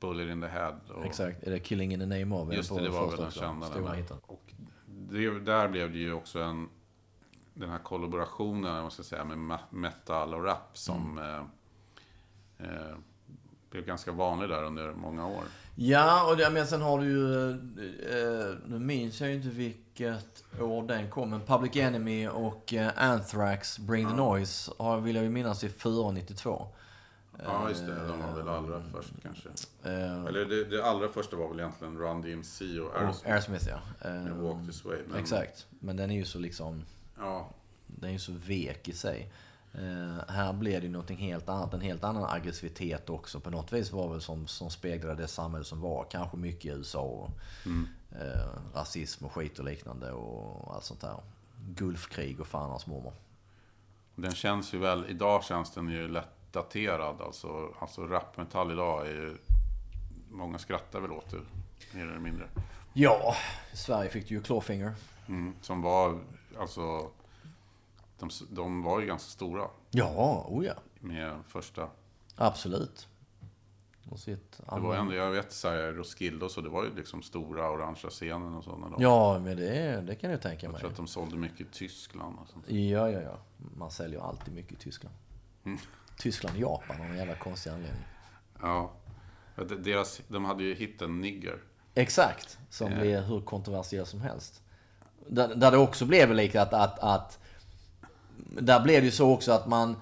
Bullet 0.00 0.30
in 0.30 0.40
the 0.40 0.46
Head. 0.46 0.76
Och, 0.94 1.04
Exakt. 1.06 1.40
Det 1.44 1.58
Killing 1.58 1.92
in 1.92 2.00
the 2.00 2.06
Name 2.06 2.34
of? 2.34 2.54
Just 2.54 2.74
det, 2.74 2.82
det 2.82 2.88
var 2.90 3.10
väl 3.10 3.16
den 3.16 3.30
kända. 3.30 3.66
Stora 3.66 3.90
den. 3.90 3.94
hiten. 3.94 4.16
Och 4.26 4.52
det, 4.86 5.40
där 5.40 5.68
blev 5.68 5.92
det 5.92 5.98
ju 5.98 6.12
också 6.12 6.40
en, 6.42 6.68
den 7.54 7.70
här 7.70 7.78
kollaborationen, 7.78 8.82
vad 8.82 8.92
ska 8.92 9.02
säga, 9.02 9.24
med 9.24 9.58
metal 9.70 10.34
och 10.34 10.44
rap 10.44 10.70
som 10.78 11.18
Mm. 11.18 11.44
eh, 12.58 12.70
eh, 12.70 12.96
blev 13.70 13.84
ganska 13.84 14.12
vanlig 14.12 14.48
där 14.48 14.64
under 14.64 14.92
många 14.92 15.26
år. 15.26 15.44
Ja, 15.74 16.30
och 16.30 16.36
det, 16.36 16.50
men 16.50 16.66
sen 16.66 16.82
har 16.82 16.98
du 16.98 17.04
ju... 17.04 17.50
Eh, 17.50 18.56
nu 18.66 18.78
minns 18.78 19.20
jag 19.20 19.30
ju 19.30 19.36
inte 19.36 19.48
vilket 19.48 20.44
år 20.60 20.82
den 20.82 21.10
kom, 21.10 21.30
men 21.30 21.40
Public 21.40 21.76
Enemy 21.76 22.28
och 22.28 22.74
eh, 22.74 22.90
Anthrax, 22.96 23.78
Bring 23.78 24.08
the 24.08 24.14
Noise, 24.14 24.72
har, 24.78 25.00
vill 25.00 25.16
jag 25.16 25.24
ju 25.24 25.30
minnas 25.30 25.64
är 25.64 25.68
före 25.68 26.12
92. 26.12 26.68
Ja, 27.44 27.68
just 27.68 27.86
det. 27.86 27.94
De 27.94 28.22
var 28.22 28.36
väl 28.36 28.48
allra 28.48 28.82
först 28.92 29.12
kanske. 29.22 29.48
Eh, 29.82 30.24
Eller 30.24 30.44
det, 30.44 30.64
det 30.64 30.84
allra 30.84 31.08
första 31.08 31.36
var 31.36 31.48
väl 31.48 31.60
egentligen 31.60 31.98
Run 31.98 32.22
DMC 32.22 32.80
och 32.80 32.96
Aerosmith. 33.00 33.30
Aerosmith, 33.30 33.68
ja. 33.68 34.08
Eh, 34.08 34.14
med 34.14 34.36
Walk 34.36 34.66
This 34.66 34.84
Way. 34.84 34.98
Men, 35.08 35.20
Exakt. 35.20 35.66
Men 35.70 35.96
den 35.96 36.10
är 36.10 36.14
ju 36.14 36.24
så 36.24 36.38
liksom... 36.38 36.84
Ja, 37.18 37.50
den 37.86 38.08
är 38.08 38.12
ju 38.12 38.18
så 38.18 38.32
vek 38.32 38.88
i 38.88 38.92
sig. 38.92 39.32
Eh, 39.78 40.34
här 40.34 40.52
blev 40.52 40.80
det 40.80 40.86
ju 40.86 40.92
någonting 40.92 41.16
helt 41.16 41.48
annat, 41.48 41.74
en 41.74 41.80
helt 41.80 42.04
annan 42.04 42.24
aggressivitet 42.24 43.10
också. 43.10 43.40
På 43.40 43.50
något 43.50 43.72
vis 43.72 43.92
var 43.92 44.08
väl 44.08 44.20
som, 44.20 44.46
som 44.46 44.70
speglade 44.70 45.22
det 45.22 45.28
samhälle 45.28 45.64
som 45.64 45.80
var. 45.80 46.06
Kanske 46.10 46.36
mycket 46.36 46.64
i 46.64 46.68
USA 46.68 47.00
och 47.00 47.30
eh, 48.20 48.48
rasism 48.74 49.24
och 49.24 49.32
skit 49.32 49.58
och 49.58 49.64
liknande 49.64 50.12
och 50.12 50.74
allt 50.74 50.84
sånt 50.84 51.00
där. 51.00 51.16
Gulfkrig 51.68 52.40
och 52.40 52.46
fan 52.46 52.70
hans 52.70 52.86
mormor. 52.86 53.12
Den 54.14 54.34
känns 54.34 54.74
ju 54.74 54.78
väl, 54.78 55.04
idag 55.08 55.44
känns 55.44 55.70
den 55.70 55.88
ju 55.88 56.08
lätt 56.08 56.52
daterad. 56.52 57.20
Alltså, 57.20 57.74
alltså 57.78 58.06
rapmetall 58.06 58.72
idag 58.72 59.06
är 59.06 59.10
ju, 59.10 59.36
många 60.30 60.58
skrattar 60.58 61.00
väl 61.00 61.10
åt 61.10 61.30
det, 61.30 61.40
mer 61.98 62.06
eller 62.06 62.18
mindre. 62.18 62.48
Ja, 62.92 63.34
i 63.72 63.76
Sverige 63.76 64.10
fick 64.10 64.28
du 64.28 64.34
ju 64.34 64.42
Clawfinger. 64.42 64.94
Mm, 65.28 65.54
som 65.62 65.82
var, 65.82 66.18
alltså, 66.58 67.10
de, 68.18 68.30
de 68.50 68.82
var 68.82 69.00
ju 69.00 69.06
ganska 69.06 69.30
stora 69.30 69.68
Ja, 69.90 70.46
oh 70.48 70.66
ja. 70.66 70.74
med 71.00 71.38
första. 71.48 71.88
Absolut. 72.36 73.08
Och 74.10 74.18
sitt 74.18 74.60
Det 74.74 74.80
var 74.80 74.96
ändå, 74.96 75.14
jag 75.14 75.30
vet 75.30 75.52
så 75.52 75.68
här, 75.68 75.92
Roskilde 75.92 76.44
och 76.44 76.50
så, 76.50 76.60
det 76.60 76.68
var 76.68 76.84
ju 76.84 76.94
liksom 76.94 77.22
stora 77.22 77.70
orangea 77.70 78.10
scenen 78.10 78.54
och 78.54 78.64
sådana. 78.64 78.88
Då. 78.88 78.96
Ja, 78.98 79.38
men 79.38 79.56
det, 79.56 80.00
det 80.00 80.14
kan 80.14 80.30
jag 80.30 80.42
tänka 80.42 80.66
Jag 80.66 80.72
mig. 80.72 80.80
tror 80.80 80.90
att 80.90 80.96
de 80.96 81.06
sålde 81.06 81.36
mycket 81.36 81.60
i 81.60 81.64
Tyskland 81.72 82.38
och 82.42 82.48
sånt. 82.48 82.70
Ja, 82.70 83.10
ja, 83.10 83.20
ja. 83.20 83.38
Man 83.76 83.90
säljer 83.90 84.20
alltid 84.20 84.54
mycket 84.54 84.72
i 84.72 84.76
Tyskland. 84.76 85.16
Mm. 85.64 85.78
Tyskland 86.18 86.56
och 86.56 86.62
Japan 86.62 87.00
av 87.00 87.06
en 87.06 87.16
jävla 87.16 87.34
konstig 87.36 87.70
anledning. 87.70 88.02
Ja. 88.60 88.92
Deras, 89.78 90.20
de 90.28 90.44
hade 90.44 90.62
ju 90.62 90.74
hitten 90.74 91.20
Nigger. 91.20 91.58
Exakt. 91.94 92.58
Som 92.70 92.90
blir 92.90 93.22
hur 93.22 93.40
kontroversiell 93.40 94.06
som 94.06 94.20
helst. 94.20 94.62
Där, 95.26 95.54
där 95.54 95.70
det 95.70 95.78
också 95.78 96.04
blev 96.04 96.34
lite 96.34 96.62
att, 96.62 96.72
att, 96.72 96.98
att... 96.98 97.38
Där 98.50 98.80
blev 98.80 99.00
det 99.00 99.04
ju 99.04 99.10
så 99.12 99.32
också 99.32 99.52
att 99.52 99.66
man 99.66 99.96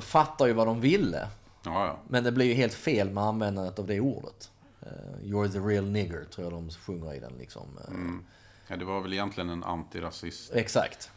fattar 0.00 0.46
ju 0.46 0.52
vad 0.52 0.66
de 0.66 0.80
ville. 0.80 1.28
Ja, 1.64 1.86
ja. 1.86 1.98
Men 2.08 2.24
det 2.24 2.32
blir 2.32 2.46
ju 2.46 2.54
helt 2.54 2.74
fel 2.74 3.10
med 3.10 3.24
användandet 3.24 3.78
av 3.78 3.86
det 3.86 4.00
ordet. 4.00 4.50
Eh, 4.80 4.88
You're 5.22 5.52
the 5.52 5.58
real 5.58 5.84
nigger, 5.84 6.24
tror 6.24 6.44
jag 6.46 6.52
de 6.52 6.70
sjunger 6.70 7.14
i 7.14 7.20
den 7.20 7.32
liksom. 7.38 7.78
Eh, 7.84 7.94
Mm. 7.94 8.24
ja. 8.68 8.76
Det 8.76 8.84
var 8.84 9.00
väl 9.00 9.12
egentligen 9.12 9.50
en 9.50 9.64
antirasistisk 9.64 10.52
Exakt. 10.54 11.10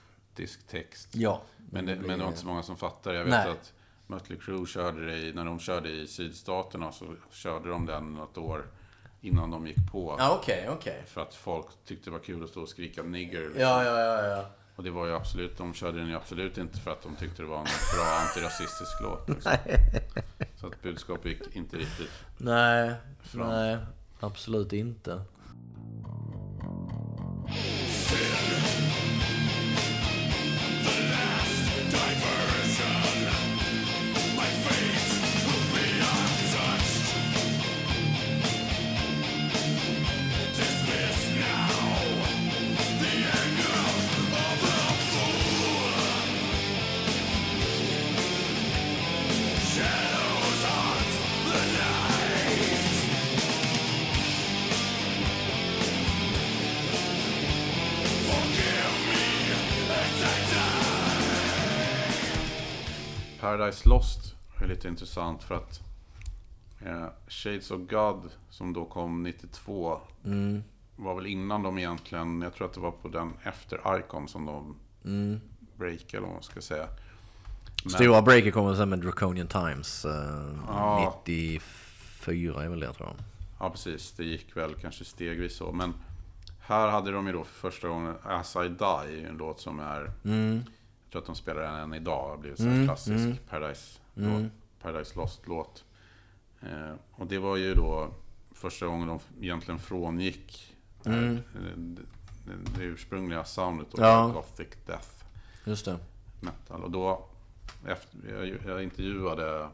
text. 0.69 1.07
Ja. 1.11 1.41
Men 1.71 1.85
det, 1.85 1.95
men 1.95 2.07
det 2.09 2.23
var 2.23 2.27
inte 2.27 2.39
så 2.39 2.47
många 2.47 2.63
som 2.63 2.77
fattar. 2.77 3.13
Jag 3.13 3.23
vet 3.23 3.31
Nej. 3.31 3.49
att 3.49 3.73
Mötley 4.07 4.37
Crüe 4.39 4.65
körde 4.65 5.05
det 5.05 5.17
i, 5.17 5.33
när 5.33 5.45
de 5.45 5.59
körde 5.59 5.89
i 5.89 6.07
sydstaterna 6.07 6.91
så 6.91 7.05
körde 7.31 7.69
de 7.69 7.85
den 7.85 8.13
något 8.13 8.37
år 8.37 8.65
innan 9.21 9.51
de 9.51 9.67
gick 9.67 9.91
på. 9.91 10.15
Ja, 10.19 10.37
okej, 10.41 10.69
okej. 10.69 11.03
För 11.07 11.21
att 11.21 11.35
folk 11.35 11.65
tyckte 11.85 12.09
det 12.09 12.11
var 12.11 12.19
kul 12.19 12.43
att 12.43 12.49
stå 12.49 12.61
och 12.61 12.69
skrika 12.69 13.03
nigger. 13.03 13.41
liksom. 13.41 13.61
Ja, 13.61 13.83
ja, 13.83 13.99
ja, 13.99 14.25
ja. 14.27 14.45
Och 14.75 14.83
det 14.83 14.91
var 14.91 15.07
ju 15.07 15.15
absolut, 15.15 15.57
de 15.57 15.73
körde 15.73 15.97
den 15.97 16.07
ju 16.07 16.15
absolut 16.15 16.57
inte 16.57 16.79
för 16.79 16.91
att 16.91 17.01
de 17.01 17.15
tyckte 17.15 17.41
det 17.41 17.47
var 17.47 17.57
en 17.59 17.65
bra 17.95 18.05
antirasistisk 18.27 19.01
låt. 19.01 19.29
Liksom. 19.29 19.51
Så 20.55 20.67
att 20.67 20.81
budskapet 20.81 21.25
gick 21.25 21.55
inte 21.55 21.77
riktigt. 21.77 22.09
Nej, 22.37 22.93
Fram. 23.23 23.49
nej. 23.49 23.77
Absolut 24.19 24.73
inte. 24.73 25.21
Paradise 63.49 63.89
Lost 63.89 64.35
är 64.61 64.67
lite 64.67 64.87
intressant 64.87 65.43
för 65.43 65.55
att 65.55 65.81
eh, 66.85 67.07
Shades 67.27 67.71
of 67.71 67.81
God 67.89 68.29
som 68.49 68.73
då 68.73 68.85
kom 68.85 69.23
92 69.23 69.99
var 70.95 71.15
väl 71.15 71.25
innan 71.25 71.63
de 71.63 71.77
egentligen, 71.77 72.41
jag 72.41 72.53
tror 72.53 72.67
att 72.67 72.73
det 72.73 72.79
var 72.79 72.91
på 72.91 73.07
den 73.07 73.33
efter 73.43 73.99
Icon 73.99 74.27
som 74.27 74.45
de 74.45 74.75
breakade 75.77 76.17
eller 76.17 76.21
vad 76.27 76.33
man 76.33 76.43
ska 76.43 76.61
säga. 76.61 76.87
Men- 77.83 77.91
Stora 77.93 78.21
breaker 78.21 78.51
kommer 78.51 78.75
sen 78.75 78.89
med 78.89 78.99
Draconian 78.99 79.47
Times. 79.47 80.05
Eh, 80.05 80.55
Ja. 80.67 81.21
94 81.25 82.63
är 82.63 82.69
väl 82.69 82.79
det 82.79 82.93
tror 82.93 83.07
jag. 83.07 83.15
Ja, 83.59 83.69
precis. 83.69 84.11
Det 84.11 84.23
gick 84.23 84.57
väl 84.57 84.73
kanske 84.81 85.05
stegvis 85.05 85.55
så. 85.55 85.71
Men 85.71 85.93
här 86.61 86.87
hade 86.89 87.11
de 87.11 87.27
ju 87.27 87.33
då 87.33 87.43
för 87.43 87.69
första 87.69 87.87
gången 87.87 88.15
As 88.23 88.55
I 88.55 88.67
Die, 88.69 89.25
en 89.29 89.37
låt 89.37 89.59
som 89.59 89.79
är... 89.79 90.11
Jag 90.23 90.61
tror 91.15 91.21
att 91.21 91.25
de 91.25 91.35
spelar 91.35 91.61
den 91.61 91.75
än 91.75 91.93
idag. 91.93 92.25
Det 92.25 92.29
har 92.29 92.37
blivit 92.37 92.59
en 92.59 92.85
klassisk 92.85 93.49
Paradise, 93.49 93.99
låt, 94.13 94.51
Paradise 94.81 95.15
Lost-låt. 95.15 95.85
Eh, 96.61 96.93
och 97.11 97.27
det 97.27 97.37
var 97.37 97.57
ju 97.57 97.73
då 97.73 98.13
första 98.51 98.85
gången 98.85 99.07
de 99.07 99.19
egentligen 99.41 99.79
frångick 99.79 100.75
eh, 101.05 101.11
det, 101.11 101.41
det, 101.53 102.01
det 102.77 102.83
ursprungliga 102.83 103.45
soundet 103.45 103.93
och 103.93 103.99
Ja. 103.99 104.27
Gothic 104.27 104.67
Death 104.85 105.09
Just 105.65 105.85
det. 105.85 105.97
Metal. 106.39 106.83
Och 106.83 106.91
då, 106.91 107.25
efter, 107.87 108.19
jag, 108.29 108.59
jag 108.65 108.83
intervjuade 108.83 109.69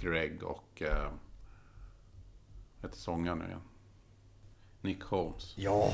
Greg 0.00 0.42
och, 0.42 0.82
eh, 0.82 1.10
vad 2.80 2.90
heter 2.90 2.98
sångaren 2.98 3.38
nu 3.38 3.44
igen? 3.44 3.60
Nick 4.80 5.02
Holmes. 5.02 5.54
Ja, 5.56 5.90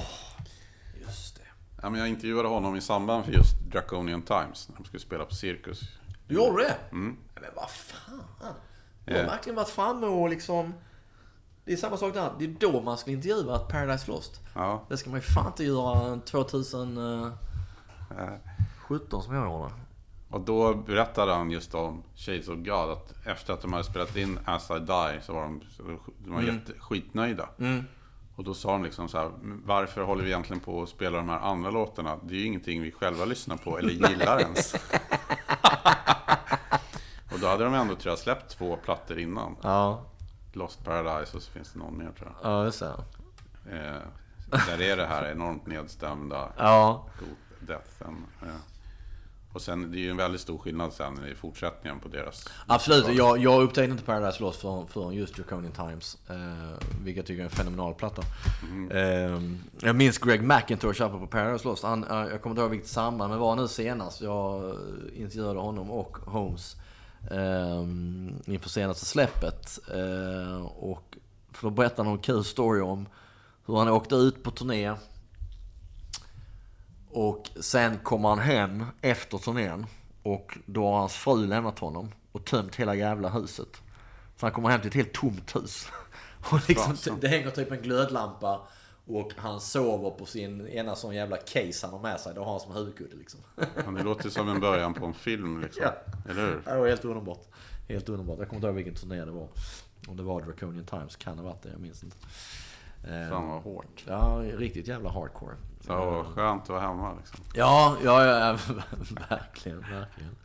just 1.00 1.36
det. 1.36 1.47
Ja, 1.82 1.90
men 1.90 2.00
jag 2.00 2.08
intervjuade 2.08 2.48
honom 2.48 2.76
i 2.76 2.80
samband 2.80 3.24
för 3.24 3.32
just 3.32 3.56
Draconian 3.72 4.22
Times, 4.22 4.68
när 4.68 4.76
de 4.76 4.84
skulle 4.84 5.00
spela 5.00 5.24
på 5.24 5.34
Cirkus. 5.34 5.80
Du 6.28 6.34
gjorde 6.34 6.62
det? 6.62 6.76
Men 6.90 7.16
vad 7.56 7.70
fan. 7.70 8.22
Du 9.04 9.12
har 9.14 9.20
Ja. 9.20 9.26
verkligen 9.26 9.56
varit 9.56 9.68
framme 9.68 10.06
och 10.06 10.28
liksom... 10.28 10.74
Det 11.64 11.72
är 11.72 11.76
samma 11.76 11.96
sak 11.96 12.14
där. 12.14 12.32
Det 12.38 12.44
är 12.44 12.56
då 12.60 12.80
man 12.80 12.98
ska 12.98 13.10
intervjua 13.10 13.56
ett 13.56 13.68
Paradise 13.68 14.10
Lost. 14.10 14.40
Ja, 14.54 14.84
Det 14.88 14.96
ska 14.96 15.10
man 15.10 15.18
ju 15.18 15.22
fan 15.26 15.46
inte 15.46 15.64
göra 15.64 16.16
2017 16.20 17.32
som 19.22 19.34
jag 19.34 19.44
gjorde. 19.52 19.72
och 20.30 20.40
då 20.40 20.74
berättade 20.74 21.32
han 21.34 21.50
just 21.50 21.74
om 21.74 22.02
Shades 22.16 22.48
of 22.48 22.56
God, 22.56 22.90
att 22.90 23.26
efter 23.26 23.52
att 23.52 23.62
de 23.62 23.72
hade 23.72 23.84
spelat 23.84 24.16
in 24.16 24.38
As 24.44 24.70
I 24.70 24.74
Die 24.78 25.20
så 25.22 25.32
var 25.32 25.42
de, 25.42 25.60
de 26.18 26.32
var 26.34 26.42
jätte, 26.42 26.72
skitnöjda. 26.78 27.48
Och 28.38 28.44
då 28.44 28.54
sa 28.54 28.72
de 28.72 28.84
liksom 28.84 29.08
så 29.08 29.18
här, 29.18 29.30
"Men 29.42 29.62
varför 29.66 30.02
håller 30.02 30.24
vi 30.24 30.30
egentligen 30.30 30.60
på 30.60 30.82
att 30.82 30.88
spela 30.88 31.16
de 31.16 31.28
här 31.28 31.38
andra 31.38 31.70
låtarna? 31.70 32.18
Det 32.22 32.34
är 32.34 32.38
ju 32.38 32.44
ingenting 32.46 32.82
vi 32.82 32.92
själva 32.92 33.24
lyssnar 33.24 33.56
på 33.56 33.78
eller 33.78 33.90
gillar 33.90 34.40
ens. 34.40 34.74
och 37.32 37.38
då 37.40 37.46
hade 37.46 37.64
de 37.64 37.74
ändå 37.74 37.94
tror 37.94 38.12
jag 38.12 38.18
släppt 38.18 38.48
två 38.50 38.76
plattor 38.76 39.18
innan. 39.18 39.56
Ja, 39.62 40.04
Lost 40.52 40.84
Paradise 40.84 41.36
och 41.36 41.42
så 41.42 41.50
finns 41.52 41.72
det 41.72 41.78
någon 41.78 41.98
mer 41.98 42.10
tror 42.18 42.32
jag. 42.42 42.52
ja 42.52 42.64
just 42.64 42.80
det. 42.80 42.94
Eh, 43.70 44.02
där 44.66 44.80
är 44.82 44.96
det 44.96 45.06
här 45.06 45.30
enormt 45.30 45.66
nedstämda 45.66 46.52
Ja, 46.58 47.06
God 47.18 47.68
Deathen. 47.68 48.24
Eh. 48.42 48.48
Och 49.58 49.62
sen, 49.62 49.90
det 49.90 49.98
är 49.98 50.00
ju 50.00 50.10
en 50.10 50.16
väldigt 50.16 50.40
stor 50.40 50.58
skillnad 50.58 50.92
sen 50.92 51.26
i 51.32 51.34
fortsättningen 51.34 52.00
på 52.00 52.08
deras... 52.08 52.48
absolut. 52.66 53.16
Jag, 53.16 53.38
jag 53.38 53.62
upptäckte 53.62 53.90
inte 53.90 54.04
Paradise 54.04 54.42
Lost 54.42 54.60
förrän, 54.60 54.86
förrän 54.86 55.14
just 55.14 55.36
Draconian 55.36 55.72
Times. 55.72 56.18
Eh, 56.28 56.36
vilket 57.04 57.16
jag 57.16 57.26
tycker 57.26 57.40
är 57.40 57.44
en 57.44 57.50
fenomenal 57.50 57.94
platta. 57.94 58.22
Eh, 58.90 59.40
jag 59.80 59.96
minns 59.96 60.18
Greg 60.18 60.42
McIntosh 60.42 61.02
uppe 61.02 61.18
på 61.18 61.26
Paradise 61.26 61.68
Lost. 61.68 61.82
Han, 61.82 62.04
eh, 62.04 62.16
jag 62.16 62.42
kommer 62.42 62.50
inte 62.50 62.62
ihåg 62.62 62.70
vilket 62.70 62.88
samband, 62.88 63.30
men 63.30 63.38
var 63.38 63.56
nu 63.56 63.68
senast. 63.68 64.20
Jag 64.20 64.64
eh, 64.64 65.22
intervjuade 65.22 65.60
honom 65.60 65.90
och 65.90 66.16
Holmes. 66.16 66.76
Eh, 67.30 67.82
inför 68.52 68.68
senaste 68.68 69.04
släppet. 69.04 69.78
Eh, 69.94 70.62
och 70.66 71.16
för 71.52 71.70
berättade 71.70 72.08
han 72.08 72.16
en 72.16 72.22
kul 72.22 72.44
story 72.44 72.80
om 72.80 73.08
hur 73.66 73.76
han 73.76 73.88
åkte 73.88 74.14
ut 74.14 74.42
på 74.42 74.50
turné. 74.50 74.94
Och 77.10 77.50
sen 77.60 77.98
kommer 77.98 78.28
han 78.28 78.38
hem 78.38 78.84
efter 79.00 79.38
turnén. 79.38 79.86
Och 80.22 80.58
då 80.66 80.84
har 80.86 80.98
hans 80.98 81.14
fru 81.14 81.46
lämnat 81.46 81.78
honom 81.78 82.12
och 82.32 82.44
tömt 82.44 82.76
hela 82.76 82.94
jävla 82.94 83.28
huset. 83.28 83.82
Så 84.36 84.46
han 84.46 84.52
kommer 84.52 84.68
hem 84.68 84.80
till 84.80 84.88
ett 84.88 84.94
helt 84.94 85.12
tomt 85.12 85.56
hus. 85.56 85.88
Och 86.50 86.68
liksom, 86.68 87.20
det 87.20 87.28
hänger 87.28 87.50
typ 87.50 87.72
en 87.72 87.82
glödlampa 87.82 88.60
och 89.06 89.32
han 89.36 89.60
sover 89.60 90.10
på 90.10 90.26
sin 90.26 90.66
ena 90.66 90.96
sån 90.96 91.14
jävla 91.14 91.36
case 91.36 91.86
han 91.86 91.90
har 91.90 92.00
med 92.00 92.20
sig. 92.20 92.34
Det 92.34 92.40
har 92.40 92.50
han 92.50 92.60
som 92.60 92.72
huvudkudde 92.72 93.16
liksom. 93.16 93.40
Men 93.84 93.94
det 93.94 94.02
låter 94.02 94.30
som 94.30 94.48
en 94.48 94.60
början 94.60 94.94
på 94.94 95.06
en 95.06 95.14
film 95.14 95.60
liksom. 95.62 95.82
Ja. 95.84 95.94
Eller 96.30 96.46
hur? 96.46 96.62
Det 96.64 96.78
var 96.78 96.88
helt 96.88 97.04
underbart. 97.04 97.48
Helt 97.88 98.08
underbart. 98.08 98.38
Jag 98.38 98.48
kommer 98.48 98.56
inte 98.58 98.66
ihåg 98.66 98.76
vilken 98.76 98.94
turné 98.94 99.24
det 99.24 99.30
var. 99.30 99.48
Om 100.08 100.16
det 100.16 100.22
var 100.22 100.40
Draconian 100.40 100.86
Times, 100.86 101.16
kan 101.16 101.36
det 101.36 101.42
ha 101.42 101.48
varit 101.48 101.62
det, 101.62 101.68
jag 101.68 101.80
minns 101.80 102.02
inte. 102.02 102.16
Eh, 103.04 103.30
Fan 103.30 103.48
vad 103.48 103.62
hårt. 103.62 104.04
Ja, 104.06 104.42
riktigt 104.56 104.88
jävla 104.88 105.10
hardcore. 105.10 105.56
Så 105.86 105.92
vad 105.94 106.26
skönt 106.26 106.62
att 106.62 106.68
vara 106.68 106.80
hemma 106.80 107.14
liksom. 107.14 107.40
Ja, 107.54 107.96
ja, 108.04 108.24
ja, 108.24 108.52
verkligen, 109.28 109.80
verkligen. 109.80 110.36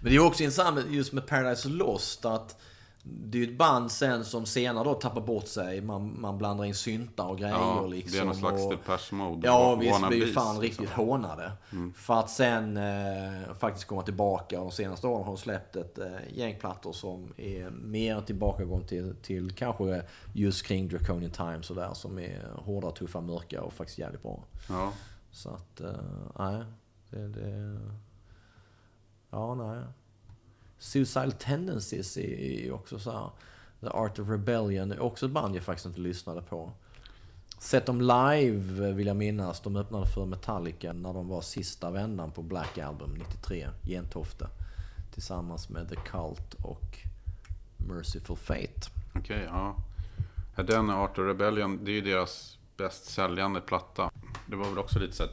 Men 0.00 0.10
det 0.12 0.16
är 0.16 0.20
också 0.26 0.42
intressant 0.42 0.86
just 0.88 1.12
med 1.12 1.26
Paradise 1.26 1.68
Lost 1.68 2.24
att 2.24 2.60
det 3.02 3.38
är 3.38 3.42
ju 3.42 3.52
ett 3.52 3.58
band 3.58 3.92
sen 3.92 4.24
som 4.24 4.46
senare 4.46 4.84
då 4.84 4.94
tappar 4.94 5.20
bort 5.20 5.46
sig. 5.46 5.80
Man, 5.80 6.20
man 6.20 6.38
blandar 6.38 6.64
in 6.64 6.74
syntar 6.74 7.26
och 7.26 7.38
grejer 7.38 7.54
Ja, 7.54 7.86
liksom. 7.86 8.12
det 8.12 8.18
är 8.18 8.24
någon 8.24 8.34
slags 8.34 8.62
och, 8.64 8.70
Depeche 8.70 9.14
Mode. 9.14 9.46
Ja, 9.46 9.74
visst 9.74 10.08
blir 10.08 10.18
ju 10.18 10.24
wannabes, 10.24 10.34
fan 10.34 10.60
liksom. 10.60 10.82
riktigt 10.82 10.96
hånade. 10.96 11.52
För 11.94 12.14
att 12.14 12.30
sen 12.30 12.76
eh, 12.76 13.54
faktiskt 13.58 13.86
komma 13.86 14.02
tillbaka 14.02 14.60
och 14.60 14.64
de 14.64 14.72
senaste 14.72 15.06
åren 15.06 15.24
har 15.24 15.32
de 15.32 15.36
släppt 15.36 15.76
ett 15.76 15.98
eh, 15.98 16.06
gäng 16.30 16.58
plattor 16.58 16.92
som 16.92 17.32
är 17.36 17.70
mer 17.70 18.20
tillbakagång 18.20 18.84
till, 18.86 19.16
till 19.22 19.52
kanske 19.54 20.02
just 20.32 20.66
kring 20.66 20.88
Draconian 20.88 21.30
Times 21.30 21.70
och 21.70 21.76
där 21.76 21.94
som 21.94 22.18
är 22.18 22.42
hårda, 22.56 22.90
tuffa, 22.90 23.20
mörka 23.20 23.62
och 23.62 23.72
faktiskt 23.72 23.98
jävligt 23.98 24.22
bra. 24.22 24.44
Ja, 24.68 24.92
Så 25.30 25.50
att, 25.50 25.80
eh, 25.80 25.90
nej. 26.38 26.64
Det, 27.10 27.28
det... 27.28 27.80
Ja, 29.30 29.54
nej. 29.54 29.82
Suicidal 30.78 31.32
Tendencies 31.32 32.16
är 32.16 32.62
ju 32.64 32.72
också 32.72 32.98
så 32.98 33.10
här. 33.10 33.30
The 33.80 33.86
Art 33.86 34.18
of 34.18 34.28
Rebellion 34.28 34.92
är 34.92 35.00
också 35.00 35.26
ett 35.26 35.32
band 35.32 35.56
jag 35.56 35.62
faktiskt 35.62 35.86
inte 35.86 36.00
lyssnade 36.00 36.42
på. 36.42 36.72
Sett 37.58 37.86
dem 37.86 38.00
live 38.00 38.88
eh, 38.88 38.94
vill 38.94 39.06
jag 39.06 39.16
minnas. 39.16 39.60
De 39.60 39.76
öppnade 39.76 40.06
för 40.06 40.26
Metallica 40.26 40.92
när 40.92 41.12
de 41.12 41.28
var 41.28 41.40
sista 41.40 41.90
vändan 41.90 42.30
på 42.30 42.42
Black 42.42 42.78
Album 42.78 43.14
93, 43.18 43.68
Gentofte. 43.82 44.48
Tillsammans 45.14 45.68
med 45.68 45.88
The 45.88 45.96
Cult 45.96 46.54
och 46.54 46.98
Merciful 47.76 48.36
Fate. 48.36 48.90
okej. 49.14 49.44
ja. 49.50 49.76
Ja, 50.56 50.62
Den 50.62 50.90
Art 50.90 51.18
of 51.18 51.24
Rebellion, 51.24 51.84
det 51.84 51.90
är 51.90 51.94
ju 51.94 52.00
deras 52.00 52.58
bäst 52.76 53.04
säljande 53.04 53.60
platta. 53.60 54.10
Det 54.46 54.56
var 54.56 54.68
väl 54.68 54.78
också 54.78 54.98
lite 54.98 55.16
så 55.16 55.22
här 55.22 55.32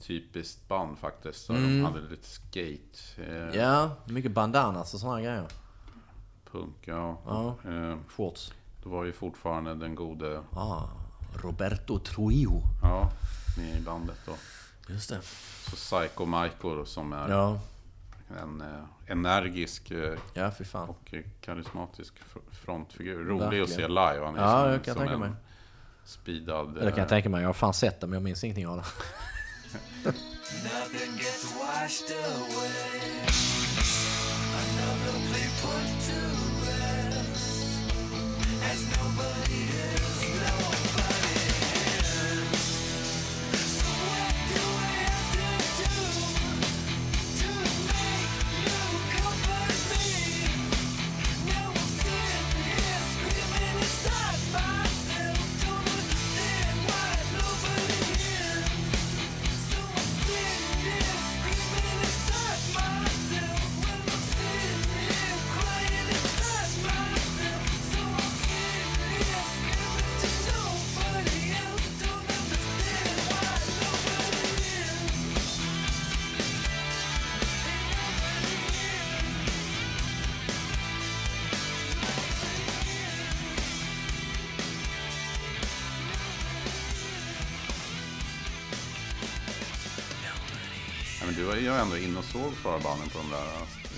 tidstypiskt 0.00 0.68
band 0.68 0.98
faktiskt. 0.98 1.44
Så 1.46 1.52
De 1.52 1.84
hade 1.84 2.00
lite 2.00 2.28
skate, 2.28 2.98
eh, 3.32 3.42
Mm. 3.42 3.54
Ja, 3.54 3.90
mycket 4.04 4.32
bandanas 4.32 4.94
och 4.94 5.00
sådana 5.00 5.20
grejer. 5.20 5.44
punk, 6.52 6.76
ja. 6.84 7.18
Ja. 7.26 7.56
Eh, 7.70 7.96
Shorts. 8.08 8.52
det 8.82 8.88
var 8.88 9.04
ju 9.04 9.12
fortfarande 9.12 9.74
den 9.74 9.94
gode, 9.94 10.42
Ah, 10.52 10.82
Roberto 11.42 11.98
Trujillo. 11.98 12.62
ja, 12.82 13.10
med 13.58 13.76
i 13.76 13.80
bandet 13.80 14.18
då. 14.26 14.32
Just 14.88 15.08
det. 15.10 15.20
Så 15.70 15.76
Psycho 15.76 16.24
Michael 16.26 16.86
som 16.86 17.12
är 17.12 17.28
Ja, 17.28 17.60
en 18.42 18.60
eh, 18.60 18.84
energisk 19.12 19.90
eh, 19.90 20.18
ja 20.34 20.50
och 20.88 21.14
karismatisk 21.40 22.14
fr- 22.34 22.54
frontfigur. 22.64 23.24
Rolig 23.24 23.38
Verkligen. 23.40 23.64
att 23.64 23.70
se 23.70 23.88
live. 23.88 24.24
Han 24.24 24.36
är 24.36 24.40
Ja, 24.42 24.62
som, 24.62 24.70
jag 24.72 24.84
kan 24.84 24.94
som 24.94 25.00
tänka 25.00 25.14
en 25.14 25.20
mig. 25.20 25.30
speedad... 26.04 26.74
Det 26.74 26.80
kan 26.80 26.88
jag 26.88 26.98
eh, 26.98 27.06
tänka 27.06 27.28
mig. 27.28 27.40
Jag 27.40 27.48
har 27.48 27.52
fan 27.54 27.74
sett 27.74 28.00
det 28.00 28.06
men 28.06 28.14
jag 28.14 28.22
minns 28.22 28.44
ingenting 28.44 28.66
av 28.68 28.76
det. 28.76 28.84
Nothing 30.04 31.16
gets 31.16 31.44
washed 31.56 32.10
away. 32.10 33.28
Another 34.62 35.18
play 35.28 35.48
put 35.60 35.97
såg 92.38 92.52
förbanden 92.52 93.08
på 93.08 93.18
de 93.18 93.30
där. 93.30 93.44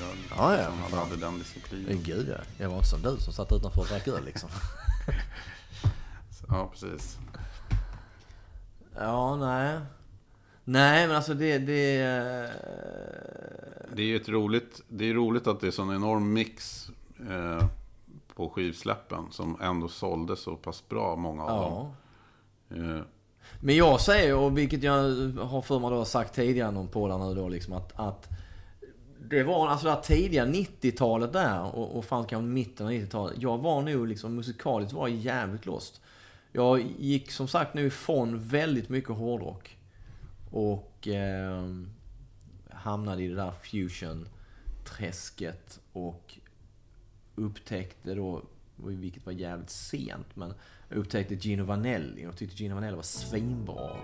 Jag, 0.00 0.16
Ja, 0.38 0.58
ja, 0.62 0.66
som 0.66 0.90
för 0.90 0.96
hade, 0.96 1.16
den 1.16 1.38
disciplinen. 1.38 2.02
gud 2.02 2.28
ja. 2.28 2.44
Jag 2.58 2.68
var 2.68 2.76
inte 2.76 2.88
som 2.88 3.02
du 3.02 3.16
som 3.16 3.32
satt 3.32 3.52
utanför 3.52 3.80
och 3.80 3.86
drack 3.86 4.08
öl 4.08 4.24
liksom. 4.24 4.50
Ja, 6.48 6.68
precis. 6.72 7.18
Ja, 8.94 9.36
nej. 9.36 9.80
Nej, 10.64 11.06
men 11.06 11.16
alltså 11.16 11.34
det... 11.34 11.58
det 11.58 12.00
eh, 12.00 12.50
Det 13.94 14.02
är 14.02 14.06
ju 14.06 14.16
ett 14.16 14.28
roligt, 14.28 14.80
det 14.88 15.10
är 15.10 15.14
roligt 15.14 15.46
att 15.46 15.60
det 15.60 15.66
är 15.66 15.70
sån 15.70 15.94
enorm 15.94 16.32
mix 16.32 16.88
eh, 17.30 17.66
på 18.34 18.48
skivsläppen 18.48 19.26
som 19.30 19.60
ändå 19.60 19.88
sålde 19.88 20.36
så 20.36 20.56
pass 20.56 20.88
bra, 20.88 21.16
många 21.16 21.44
av 21.44 21.62
ja. 21.62 21.68
dem. 22.68 22.96
Eh, 22.98 23.02
men 23.60 23.76
jag 23.76 24.00
säger, 24.00 24.36
och 24.36 24.58
vilket 24.58 24.82
jag 24.82 25.02
har 25.38 25.62
för 25.62 25.78
mig 25.78 25.90
då 25.90 26.04
sagt 26.04 26.34
tidigare 26.34 26.70
någon 26.70 26.88
på 26.88 27.18
nu 27.18 27.34
då, 27.34 27.48
liksom 27.48 27.72
att, 27.72 27.92
att 27.96 28.28
det 29.30 29.42
var 29.42 29.68
alltså 29.68 29.86
det 29.86 29.92
här 29.92 30.00
tidiga 30.00 30.46
90-talet 30.46 31.32
där 31.32 31.62
och, 31.62 31.98
och 31.98 32.04
fram 32.04 32.26
kanske 32.26 32.46
mitten 32.46 32.86
av 32.86 32.92
90-talet. 32.92 33.34
Jag 33.38 33.58
var 33.58 33.82
nog 33.82 34.08
liksom 34.08 34.34
musikaliskt 34.34 34.92
var 34.92 35.08
jag 35.08 35.16
jävligt 35.16 35.66
lost. 35.66 36.00
Jag 36.52 36.80
gick 36.98 37.30
som 37.30 37.48
sagt 37.48 37.74
nu 37.74 37.86
ifrån 37.86 38.38
väldigt 38.38 38.88
mycket 38.88 39.10
hårdrock. 39.10 39.76
Och 40.50 41.08
eh, 41.08 41.64
hamnade 42.70 43.22
i 43.22 43.28
det 43.28 43.34
där 43.34 43.52
fusion-träsket 43.62 45.80
och 45.92 46.34
upptäckte 47.34 48.14
då, 48.14 48.42
vilket 48.76 49.26
var 49.26 49.32
jävligt 49.32 49.70
sent, 49.70 50.36
men 50.36 50.54
upptäckte 50.90 51.34
Gino 51.34 51.64
Vanelli 51.64 52.26
och 52.26 52.36
tyckte 52.36 52.56
Gino 52.62 52.74
Vanelli 52.74 52.96
var 52.96 53.02
svinbra. 53.02 53.96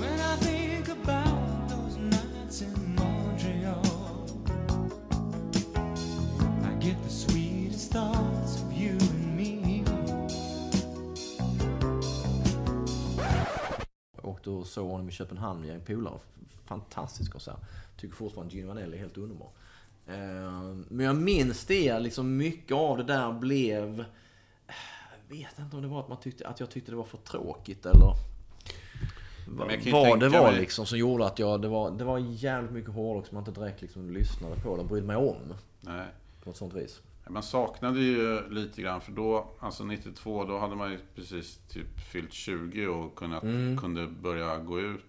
When 0.00 0.20
I 0.20 0.36
think 0.40 0.66
Och 14.46 14.66
såg 14.66 14.88
honom 14.90 15.08
i 15.08 15.12
Köpenhamn 15.12 15.60
med 15.60 15.74
en 15.74 15.80
polare. 15.80 16.18
Fantastisk 16.64 17.32
konsert. 17.32 17.56
Tycker 17.96 18.16
fortfarande 18.16 18.54
Gino 18.54 18.66
Vanelli 18.68 18.96
är 18.96 19.00
helt 19.00 19.16
underbar. 19.16 19.48
Eh, 20.06 20.74
Men 20.88 21.06
jag 21.06 21.16
minns 21.16 21.64
det, 21.64 21.98
liksom 22.00 22.36
mycket 22.36 22.76
av 22.76 22.96
det 22.96 23.04
där 23.04 23.32
blev... 23.32 24.04
Jag 25.28 25.36
vet 25.36 25.58
inte 25.58 25.76
om 25.76 25.82
det 25.82 25.88
var 25.88 26.00
att, 26.00 26.08
man 26.08 26.20
tyckte, 26.20 26.48
att 26.48 26.60
jag 26.60 26.70
tyckte 26.70 26.92
det 26.92 26.96
var 26.96 27.04
för 27.04 27.18
tråkigt 27.18 27.86
eller... 27.86 28.12
vad 29.92 30.20
det 30.20 30.28
var 30.28 30.50
mig- 30.50 30.60
liksom 30.60 30.86
som 30.86 30.98
gjorde 30.98 31.26
att 31.26 31.38
jag... 31.38 31.62
Det 31.62 31.68
var, 31.68 31.90
det 31.90 32.04
var 32.04 32.18
jävligt 32.18 32.72
mycket 32.72 32.90
hårdrock 32.90 33.26
som 33.26 33.34
man 33.34 33.48
inte 33.48 33.60
direkt 33.60 33.82
liksom 33.82 34.10
lyssnade 34.10 34.56
på 34.56 34.74
eller 34.74 34.84
brydde 34.84 35.06
mig 35.06 35.16
om. 35.16 35.36
nej. 35.80 36.06
På 36.44 36.50
ett 36.50 36.56
sånt 36.56 36.74
vis. 36.74 37.00
Man 37.28 37.42
saknade 37.42 38.00
ju 38.00 38.48
lite 38.50 38.82
grann 38.82 39.00
för 39.00 39.12
då, 39.12 39.48
alltså 39.60 39.84
92, 39.84 40.44
då 40.44 40.58
hade 40.58 40.76
man 40.76 40.90
ju 40.90 40.98
precis 41.14 41.58
typ 41.68 42.00
fyllt 42.00 42.32
20 42.32 42.86
och 42.86 43.14
kunnat, 43.18 43.42
Mm. 43.42 43.78
kunde 43.78 44.06
börja 44.06 44.58
gå 44.58 44.80
ut. 44.80 45.04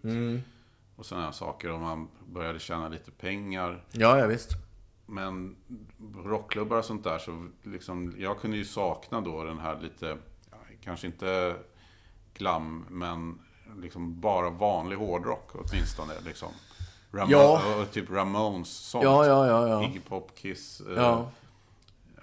Och 0.95 1.05
sådana 1.05 1.25
här 1.25 1.31
saker 1.31 1.71
och 1.71 1.79
man 1.79 2.07
började 2.27 2.59
tjäna 2.59 2.89
lite 2.89 3.11
pengar. 3.11 3.83
Ja, 3.91 4.17
ja 4.19 4.27
visst. 4.27 4.49
Men 5.05 5.55
rockklubbar 6.25 6.77
och 6.77 6.85
sånt 6.85 7.03
där 7.03 7.17
så 7.19 7.47
liksom, 7.63 8.15
jag 8.17 8.39
kunde 8.39 8.57
ju 8.57 8.65
sakna 8.65 9.21
då 9.21 9.43
den 9.43 9.59
här 9.59 9.79
lite, 9.81 10.17
kanske 10.83 11.07
inte 11.07 11.55
glam, 12.33 12.85
men 12.89 13.39
liksom 13.81 14.19
bara 14.21 14.49
vanlig 14.49 14.95
hårdrock 14.95 15.51
åtminstone. 15.53 16.13
Liksom. 16.25 16.49
Ram- 17.11 17.29
Ja. 17.29 17.61
och 17.81 17.91
Typ 17.91 18.09
Ramones, 18.11 18.69
sånt. 18.69 19.03
Ja, 19.03 19.25
ja, 19.25 19.47
ja, 19.47 19.67
ja. 19.67 19.83
Iggy 19.83 19.99
Pop, 19.99 20.35
Kiss. 20.35 20.81
eh, 20.81 20.93
Ja. 20.95 21.29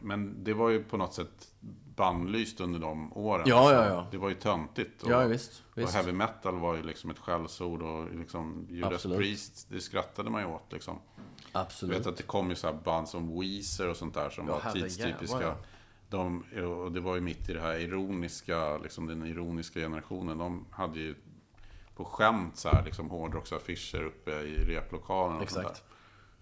Men 0.04 0.44
det 0.44 0.54
var 0.54 0.68
ju 0.70 0.84
på 0.84 0.96
något 0.96 1.14
sätt 1.14 1.48
bannlyst 1.96 2.60
under 2.60 2.78
de 2.78 3.12
åren. 3.12 3.44
Ja, 3.46 3.72
ja, 3.72 3.86
ja. 3.86 4.06
Det 4.10 4.18
var 4.18 4.28
ju 4.28 4.34
töntigt. 4.34 5.02
Och, 5.02 5.10
Ja, 5.10 5.26
visst, 5.26 5.62
Och 5.72 5.78
visst. 5.78 5.94
heavy 5.94 6.12
metal 6.12 6.58
var 6.58 6.74
ju 6.74 6.82
liksom 6.82 7.10
ett 7.10 7.18
skällsord 7.18 7.82
och 7.82 8.14
liksom 8.14 8.66
Judas 8.70 8.92
Absolut. 8.92 9.18
Priest, 9.18 9.66
det 9.70 9.80
skrattade 9.80 10.30
man 10.30 10.42
ju 10.42 10.48
åt 10.48 10.72
liksom. 10.72 10.98
Jag 11.52 11.62
Absolut. 11.62 11.96
vet 12.00 12.06
att 12.06 12.16
det 12.16 12.22
kom 12.22 12.50
ju 12.50 12.56
så 12.56 12.66
här 12.66 12.74
band 12.74 13.08
som 13.08 13.40
Weezer 13.40 13.88
och 13.88 13.96
sånt 13.96 14.14
där 14.14 14.30
som 14.30 14.48
Ja, 14.48 14.60
var 14.64 14.72
tidstypiska. 14.72 15.54
De, 16.08 16.44
och 16.84 16.92
det 16.92 17.00
var 17.00 17.14
ju 17.14 17.20
mitt 17.20 17.48
i 17.48 17.52
det 17.52 17.60
här 17.60 17.78
ironiska, 17.78 18.78
liksom 18.78 19.06
den 19.06 19.26
ironiska 19.26 19.80
generationen. 19.80 20.38
De 20.38 20.64
hade 20.70 21.00
ju 21.00 21.14
på 21.96 22.04
skämt 22.04 22.56
så 22.56 22.68
här, 22.68 22.84
liksom 22.84 23.10
hårdrocksaffischer 23.10 24.02
uppe 24.04 24.30
i 24.30 24.64
replokalen 24.64 25.40
och 25.42 25.50
sånt 25.50 25.66
Exakt. 25.66 25.84
där. 25.88 25.94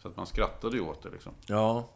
Så 0.02 0.08
att 0.08 0.16
man 0.16 0.26
skrattade 0.26 0.76
ju 0.76 0.82
åt 0.82 1.02
det 1.02 1.10
liksom. 1.10 1.32
Ja. 1.46 1.88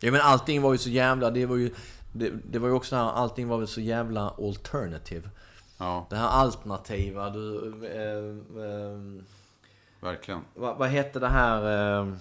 Ja, 0.00 0.12
men 0.12 0.20
allting 0.20 0.62
var 0.62 0.72
ju 0.72 0.78
så 0.78 0.90
jävla... 0.90 1.30
Det 1.30 1.46
var 1.46 1.56
ju, 1.56 1.74
det, 2.12 2.30
det 2.44 2.58
var 2.58 2.68
ju 2.68 2.74
också 2.74 2.96
här, 2.96 3.10
allting 3.10 3.48
var 3.48 3.58
väl 3.58 3.68
så 3.68 3.80
jävla 3.80 4.34
alternative. 4.38 5.30
Ja, 5.78 6.06
Det 6.10 6.16
här 6.16 6.28
alternativa, 6.28 7.30
du... 7.30 7.72
Eh, 7.86 8.62
eh, 8.64 9.22
verkligen. 10.00 10.40
vad, 10.54 10.76
vad 10.76 10.88
hette 10.88 11.18
det 11.18 11.28
här... 11.28 11.98
Eh, 12.00 12.12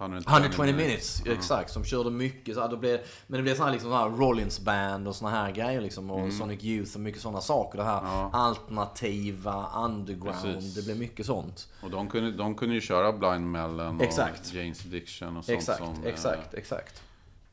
120, 0.00 0.30
120 0.30 0.62
minutes, 0.76 1.22
exakt. 1.26 1.70
Som 1.70 1.84
körde 1.84 2.10
mycket. 2.10 2.54
Så 2.54 2.60
här, 2.60 2.68
då 2.68 2.76
blev, 2.76 3.00
men 3.26 3.36
det 3.38 3.42
blev 3.42 3.54
såna 3.54 3.64
här, 3.66 3.72
liksom, 3.72 3.90
så 3.90 3.96
här 3.96 4.08
Rollins 4.08 4.60
band 4.60 5.08
och 5.08 5.16
såna 5.16 5.30
här 5.30 5.50
grejer 5.52 5.80
liksom. 5.80 6.10
Och 6.10 6.32
Sonic 6.32 6.64
Youth 6.64 6.94
och 6.94 7.00
mycket 7.00 7.20
sådana 7.22 7.40
saker. 7.40 7.78
Det 7.78 7.84
här 7.84 7.98
Mm. 8.00 8.10
Ja. 8.12 8.30
alternativa, 8.32 9.66
underground. 9.84 10.42
Precis. 10.42 10.74
Det 10.74 10.82
blev 10.84 10.98
mycket 10.98 11.26
sånt. 11.26 11.68
Och 11.82 11.90
de 11.90 12.08
kunde, 12.08 12.30
de 12.32 12.54
kunde 12.54 12.74
ju 12.74 12.80
köra 12.80 13.12
Blind 13.12 13.50
Melon 13.50 13.96
och 13.96 14.02
Exakt. 14.02 14.52
Jane's 14.52 14.86
Addiction 14.86 15.36
och 15.36 15.44
sånt 15.44 15.58
Exakt, 15.58 15.78
som... 15.78 15.88
eh, 16.02 16.08
exakt, 16.08 16.54
exakt. 16.54 17.02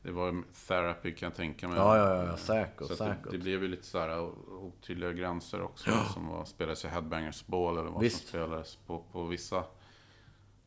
Det 0.02 0.10
var 0.12 0.42
therapy 0.68 1.12
kan 1.14 1.26
jag 1.26 1.36
tänka 1.36 1.68
mig. 1.68 1.76
Ja, 1.76 1.96
ja, 1.96 2.24
ja, 2.24 2.36
säkert, 2.36 2.86
Så 2.88 2.96
säkert. 2.96 3.24
Det, 3.24 3.30
det 3.30 3.38
blev 3.38 3.62
ju 3.62 3.68
lite 3.68 3.86
så 3.86 3.98
här 3.98 4.20
o- 4.20 4.34
otydliga 4.78 5.12
gränser 5.12 5.62
också. 5.62 5.90
Som 6.14 6.28
var, 6.28 6.44
spelades 6.44 6.84
i 6.84 6.88
Headbangers 6.88 7.46
Ball 7.46 7.78
eller 7.78 7.90
vad 7.90 8.00
Visst. 8.02 8.18
som 8.18 8.28
spelades 8.28 8.76
på, 8.86 8.98
på 9.12 9.24
vissa, 9.24 9.64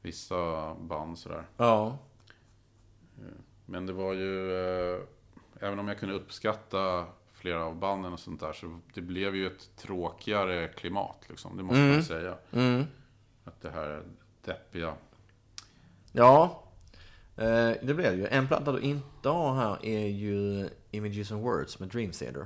vissa 0.01 0.73
band 0.75 1.17
sådär. 1.19 1.43
Ja. 1.57 1.97
Men 3.65 3.85
det 3.85 3.93
var 3.93 4.13
ju, 4.13 4.51
eh, 4.95 4.99
även 5.59 5.79
om 5.79 5.87
jag 5.87 5.99
kunde 5.99 6.15
uppskatta 6.15 7.05
flera 7.33 7.65
av 7.65 7.75
banden 7.75 8.13
och 8.13 8.19
sånt 8.19 8.39
där, 8.39 8.53
så 8.53 8.79
det 8.93 9.01
blev 9.01 9.35
ju 9.35 9.47
ett 9.47 9.75
tråkigare 9.75 10.67
klimat 10.67 11.17
liksom. 11.29 11.57
Det 11.57 11.63
måste 11.63 11.81
man 11.81 12.03
säga. 12.03 12.35
Mm. 12.51 12.83
Att 13.45 13.61
det 13.61 13.69
här 13.69 14.03
deppiga. 14.45 14.93
Ja, 16.11 16.63
eh, 17.37 17.71
det 17.83 17.93
blev 17.95 18.15
ju. 18.15 18.27
En 18.27 18.47
platta 18.47 18.71
du 18.71 18.79
inte 18.79 19.29
har 19.29 19.55
här 19.55 19.85
är 19.85 20.07
ju 20.07 20.69
Images 20.91 21.31
and 21.31 21.41
Words 21.43 21.79
med 21.79 21.89
Dream 21.89 22.11
Theater. 22.11 22.45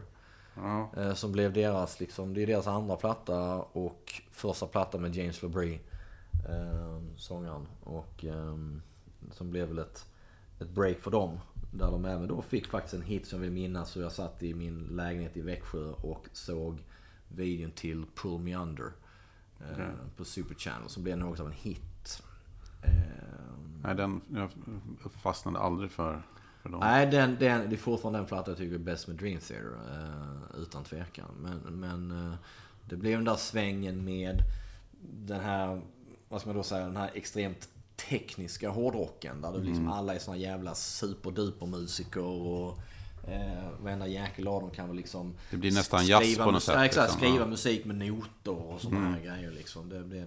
Ja, 0.56 0.90
Eh, 0.98 1.14
Som 1.14 1.32
blev 1.32 1.54
deras, 1.54 2.00
liksom, 2.00 2.34
det 2.34 2.42
är 2.42 2.48
deras 2.48 2.68
andra 2.68 2.96
platta 2.96 3.56
och 3.62 4.22
första 4.32 4.68
platta 4.68 4.98
med 4.98 5.16
James 5.16 5.42
LaBrie, 5.44 5.80
eh, 6.50 7.02
sångaren. 7.18 7.68
Och 7.84 8.26
eh, 8.26 8.58
som 9.32 9.52
blev 9.52 9.68
väl 9.68 9.80
ett, 9.80 10.06
ett 10.60 10.70
break 10.70 11.00
för 11.00 11.12
dem. 11.12 11.40
Där 11.72 11.92
de 11.92 12.06
även 12.06 12.28
då 12.28 12.42
fick 12.42 12.68
faktiskt 12.68 12.94
en 12.94 13.02
hit 13.02 13.28
som 13.28 13.42
vi 13.42 13.50
minnas 13.50 13.98
hur 13.98 14.02
jag 14.02 14.12
satt 14.12 14.44
i 14.44 14.54
min 14.54 14.80
lägenhet 14.80 15.38
i 15.38 15.42
Växjö 15.42 15.92
och 15.92 16.28
såg 16.34 16.84
videon 17.28 17.72
till 17.72 18.06
Pull 18.16 18.40
Me 18.40 18.56
Under. 18.56 18.92
Eh, 19.60 19.90
På 20.18 20.26
Super 20.26 20.56
Channel 20.56 20.90
som 20.90 21.04
blev 21.04 21.18
något 21.18 21.40
av 21.40 21.46
en 21.46 21.52
hit. 21.52 22.24
Eh, 22.82 22.92
nej, 23.84 23.96
den, 23.96 24.22
jag 24.34 24.50
fastnade 25.12 25.60
aldrig 25.60 25.92
för, 25.92 26.22
för 26.62 26.70
dem. 26.70 26.80
Nej, 26.80 27.08
den, 27.08 27.38
den, 27.40 27.70
det 27.70 27.76
är 27.76 27.78
fortfarande 27.78 28.20
den 28.20 28.28
platta 28.28 28.52
jag 28.52 28.58
tycker 28.58 28.76
är 28.76 28.80
bäst 28.80 29.08
med 29.08 29.18
Dream 29.18 29.40
Theater. 29.40 29.78
Eh, 29.92 30.62
utan 30.62 30.84
tvekan. 30.84 31.30
Men, 31.42 31.80
men 31.80 32.12
eh, 32.12 32.36
det 32.90 32.96
blev 32.96 33.18
den 33.18 33.26
där 33.26 33.36
svängen 33.36 34.04
med 34.04 34.42
den 35.02 35.42
här, 35.42 35.82
vad 36.30 36.42
ska 36.42 36.50
man 36.50 36.58
då 36.58 36.64
säga, 36.64 36.86
den 36.86 36.98
här 36.98 37.12
extremt 37.14 37.70
tekniska 38.10 38.70
hårdrocken. 38.70 39.42
Där 39.42 39.52
du 39.52 39.64
liksom 39.64 39.92
alla 39.92 40.16
är 40.16 40.20
såna 40.20 40.38
jävla 40.38 40.76
superduper 40.76 41.66
musiker 41.66 42.24
och 42.24 42.80
eh, 43.28 43.70
varenda 43.80 44.08
jäkel 44.08 44.48
av 44.48 44.62
dem 44.62 44.70
kan 44.72 44.88
väl 44.88 44.98
liksom... 44.98 45.36
Det 45.52 45.58
blir 45.58 45.72
nästan 45.72 46.06
jazz 46.06 46.24
skriva 46.24 46.46
på 46.46 46.52
något 46.52 46.64
sätt, 46.64 46.76
Ja, 46.78 46.86
exakt. 46.86 47.06
liksom. 47.08 47.20
Skriva 47.20 47.44
Ja. 47.44 47.48
musik 47.50 47.86
med 47.86 47.96
noter 47.96 48.52
och 48.74 48.82
sådana 48.82 49.10
här 49.10 49.20
grejer 49.20 49.52
liksom. 49.52 49.90
Det 49.90 50.04
det, 50.04 50.18
är 50.18 50.24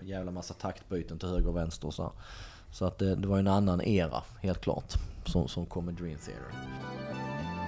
en 0.00 0.08
jävla 0.08 0.30
massa 0.30 0.54
taktbyten 0.54 1.18
till 1.18 1.28
höger 1.28 1.48
och 1.48 1.56
vänster 1.56 1.86
och 1.86 1.94
så. 1.94 2.12
Så 2.72 2.84
att 2.84 2.98
det, 2.98 3.14
det 3.14 3.28
var 3.28 3.38
en 3.38 3.46
annan 3.46 3.80
era, 3.80 4.22
helt 4.42 4.60
klart, 4.60 4.94
som, 5.26 5.48
som 5.48 5.66
kom 5.66 5.84
med 5.84 5.94
Dream 5.94 6.18
Theater. 6.18 7.59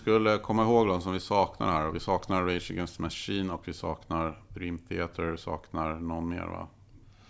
skulle 0.00 0.38
komma 0.38 0.62
ihåg 0.62 0.86
de 0.88 1.02
som 1.02 1.12
vi 1.12 1.20
saknar 1.20 1.72
här. 1.72 1.90
Vi 1.90 2.00
saknar 2.00 2.42
Rage 2.44 2.70
Against 2.70 2.96
the 2.96 3.02
Machine 3.02 3.50
och 3.50 3.68
vi 3.68 3.72
saknar 3.72 4.42
Dream 4.48 4.78
Theater, 4.78 5.36
saknar 5.36 5.94
någon 5.94 6.28
mer 6.28 6.46
va? 6.46 6.68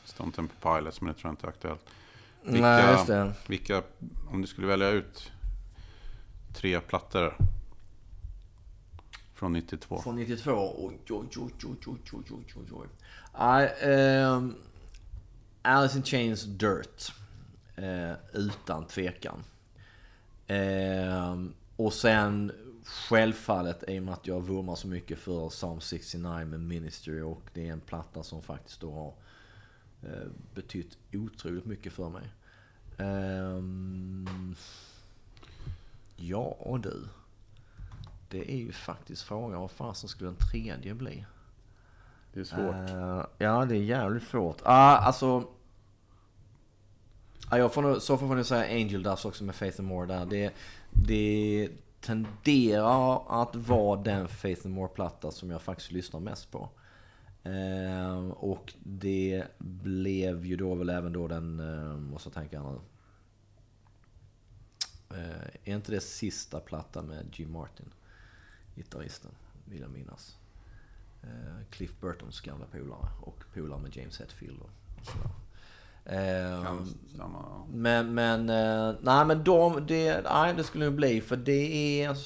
Stone 0.04 0.32
Temple 0.32 0.56
Pilots, 0.62 1.00
men 1.00 1.12
det 1.12 1.20
tror 1.20 1.28
jag 1.28 1.32
inte 1.32 1.46
är 1.46 1.48
aktuellt. 1.48 1.84
Vilka, 2.42 2.60
Nej, 2.62 2.92
just 2.92 3.06
det. 3.06 3.32
vilka, 3.46 3.82
om 4.30 4.40
du 4.40 4.46
skulle 4.46 4.66
välja 4.66 4.88
ut 4.90 5.32
tre 6.54 6.80
plattor 6.80 7.36
från 9.34 9.52
92? 9.52 10.00
Från 10.02 10.16
92? 10.16 10.50
Oj, 10.78 10.98
oj, 11.08 11.16
oj, 11.16 11.28
oj, 11.36 11.50
oj, 11.56 11.80
oj, 11.86 12.34
oj, 12.56 12.64
oj. 12.72 12.88
oj. 13.34 13.90
um, 14.26 14.54
Alice 15.62 15.96
in 15.96 16.02
Chains 16.04 16.42
Dirt. 16.44 17.12
Eh, 17.76 18.12
utan 18.32 18.84
tvekan. 18.84 19.44
Eh, 20.46 21.34
och 21.84 21.92
sen 21.92 22.52
självfallet, 22.84 23.84
i 23.88 23.98
och 23.98 24.02
med 24.02 24.14
att 24.14 24.26
jag 24.26 24.40
vurmar 24.40 24.74
så 24.74 24.88
mycket 24.88 25.18
för 25.18 25.48
Psalm 25.48 25.80
69 25.80 26.44
med 26.44 26.60
Ministry 26.60 27.20
och 27.20 27.42
det 27.54 27.68
är 27.68 27.72
en 27.72 27.80
platta 27.80 28.22
som 28.22 28.42
faktiskt 28.42 28.80
då 28.80 28.92
har 28.92 29.14
eh, 30.10 30.28
betytt 30.54 30.98
otroligt 31.12 31.64
mycket 31.64 31.92
för 31.92 32.08
mig. 32.08 32.28
Ehm, 32.98 34.56
ja 36.16 36.78
du. 36.82 37.08
Det 38.28 38.52
är 38.52 38.56
ju 38.56 38.72
faktiskt 38.72 39.22
frågan 39.22 39.60
vad 39.60 39.70
fasen 39.70 40.08
skulle 40.08 40.30
den 40.30 40.48
tredje 40.50 40.94
bli? 40.94 41.24
Det 42.32 42.40
är 42.40 42.44
svårt. 42.44 42.90
Eh, 42.90 43.26
ja, 43.38 43.64
det 43.64 43.76
är 43.76 43.82
jävligt 43.82 44.28
svårt. 44.28 44.60
Ah, 44.62 44.96
alltså... 44.96 45.48
Ja, 47.50 47.58
jag 47.58 47.74
får 47.74 47.82
nog, 47.82 48.02
så 48.02 48.18
får 48.18 48.26
nog 48.26 48.46
säga 48.46 48.74
Angel 48.74 49.02
Dust 49.02 49.24
också 49.24 49.44
med 49.44 49.54
Faith 49.54 49.80
and 49.80 49.88
More 49.88 50.06
där. 50.06 50.26
Det, 50.26 50.52
det 50.90 51.68
tenderar 52.00 53.42
att 53.42 53.56
vara 53.56 54.02
den 54.02 54.28
Faith 54.28 54.66
and 54.66 54.74
More-platta 54.74 55.30
som 55.30 55.50
jag 55.50 55.62
faktiskt 55.62 55.92
lyssnar 55.92 56.20
mest 56.20 56.50
på. 56.50 56.68
Eh, 57.42 58.28
och 58.28 58.74
det 58.78 59.44
blev 59.58 60.46
ju 60.46 60.56
då 60.56 60.74
väl 60.74 60.90
även 60.90 61.12
då 61.12 61.28
den, 61.28 61.60
eh, 61.60 61.96
måste 61.96 62.26
jag 62.26 62.34
tänka 62.34 62.62
nu. 62.62 62.80
Eh, 65.16 65.48
är 65.64 65.74
inte 65.74 65.92
det 65.92 66.00
sista 66.00 66.60
plattan 66.60 67.06
med 67.06 67.26
Jim 67.32 67.52
Martin? 67.52 67.92
Gitarristen, 68.74 69.30
vill 69.64 69.80
jag 69.80 69.90
minnas. 69.90 70.36
Eh, 71.22 71.64
Cliff 71.70 72.00
Burtons 72.00 72.40
gamla 72.40 72.66
polare 72.66 73.08
och 73.20 73.44
polare 73.54 73.80
med 73.80 73.96
James 73.96 74.20
Hetfield 74.20 74.60
och 74.60 75.06
sådär. 75.06 75.30
Eh, 76.04 76.74
stämma. 77.14 77.66
men, 77.72 78.14
men, 78.14 78.48
eh, 78.50 78.94
nej 79.00 79.24
men 79.24 79.44
de, 79.44 79.86
det, 79.86 80.20
nej, 80.32 80.54
det 80.54 80.64
skulle 80.64 80.84
nog 80.84 80.94
bli 80.94 81.20
för 81.20 81.36
det 81.36 82.02
är, 82.02 82.16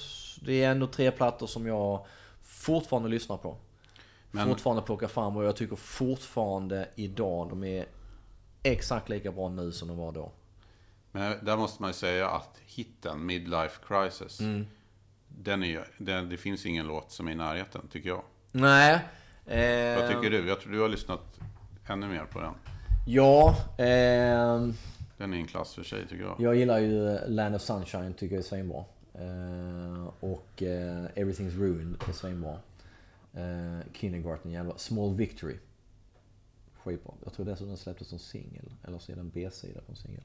det 0.45 0.65
är 0.65 0.71
ändå 0.71 0.87
tre 0.87 1.11
plattor 1.11 1.47
som 1.47 1.67
jag 1.67 2.07
fortfarande 2.43 3.09
lyssnar 3.09 3.37
på. 3.37 3.57
Men- 4.31 4.49
Fortfarande 4.49 4.83
plockar 4.83 5.07
fram 5.09 5.37
och 5.37 5.45
jag 5.45 5.57
tycker 5.57 5.77
fortfarande 5.77 6.89
idag 6.95 7.49
de 7.49 7.65
är 7.65 7.87
exakt 8.63 9.09
lika 9.09 9.33
bra 9.33 9.49
nu 9.49 9.73
som 9.73 9.89
de 9.89 9.97
var 9.97 10.13
då. 10.13 10.33
Men 11.13 11.45
där 11.45 11.57
måste 11.57 11.83
man 11.83 11.89
ju 11.91 11.95
säga 11.95 12.29
att 12.29 12.61
hitten, 12.67 13.27
Midlife 13.27 13.81
Crisis, 13.89 14.41
Mm. 14.41 14.67
den 15.29 15.63
är 15.63 15.67
ju, 15.69 15.83
den, 15.99 16.29
det 16.29 16.37
finns 16.37 16.67
ingen 16.67 16.87
låt 16.87 17.11
som 17.13 17.29
är 17.29 17.33
i 17.33 17.35
närheten, 17.35 17.89
tycker 17.91 18.09
jag. 18.09 18.23
Nej. 18.53 18.95
Eh, 19.47 20.01
Vad 20.01 20.09
tycker 20.11 20.31
du? 20.31 20.49
Jag 20.49 20.61
tror 20.61 20.73
du 20.73 20.81
har 20.81 20.89
lyssnat 20.89 21.39
ännu 21.87 22.07
mer 22.09 22.25
på 22.25 22.41
den. 22.41 22.55
Ja, 23.07 23.57
ehm, 23.79 24.75
Den 25.17 25.33
är 25.33 25.37
en 25.37 25.47
klass 25.47 25.75
för 25.75 25.83
sig, 25.83 26.07
tycker 26.09 26.23
jag. 26.25 26.37
jag 26.39 26.57
gillar 26.57 26.79
ju 26.79 27.19
Land 27.27 27.55
of 27.55 27.63
Sunshine, 27.63 28.15
tycker 28.15 28.35
jag 28.35 28.45
är 28.45 28.49
svinbra. 28.49 28.85
Eh, 29.15 30.09
och 30.21 30.63
eh, 30.63 31.05
Everything's 31.15 31.59
Ruined 31.59 31.97
är 32.09 32.13
svinbra. 32.13 32.59
Eh, 33.35 33.79
Kindergarten 33.93 34.51
jävla. 34.51 34.79
Small 34.79 35.15
Victory. 35.15 35.57
Skitbra. 36.85 37.13
Jag 37.25 37.33
tror 37.33 37.47
dessutom 37.47 37.69
den 37.69 37.77
släpptes 37.77 38.09
som 38.09 38.19
singel. 38.19 38.73
Eller 38.85 38.99
så 38.99 39.13
är 39.13 39.17
det 39.17 39.21
en 39.21 39.31
B-sida 39.31 39.81
på 39.87 39.93
en 39.93 39.97
singel. 39.97 40.23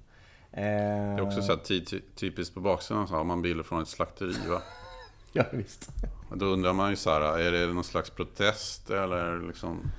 Eh, 0.51 0.61
Det 0.61 0.61
är 0.69 1.21
också 1.21 1.41
så 1.41 1.51
här 1.51 1.59
ty- 1.59 1.85
ty- 1.85 2.01
typiskt 2.15 2.53
på 2.55 2.61
baksidan 2.61 3.07
så 3.07 3.13
har 3.15 3.23
man 3.23 3.41
bilder 3.41 3.63
från 3.63 3.81
ett 3.81 3.87
slakteri, 3.87 4.33
va? 4.49 4.61
Ja, 5.33 5.43
visst. 5.53 5.89
Då 6.35 6.45
undrar 6.45 6.73
man 6.73 6.89
ju 6.89 6.95
så 6.95 7.09
här, 7.09 7.39
är 7.39 7.51
det 7.51 7.73
någon 7.73 7.83
slags 7.83 8.09
protest 8.09 8.89
eller 8.89 9.47
liksom... 9.47 9.91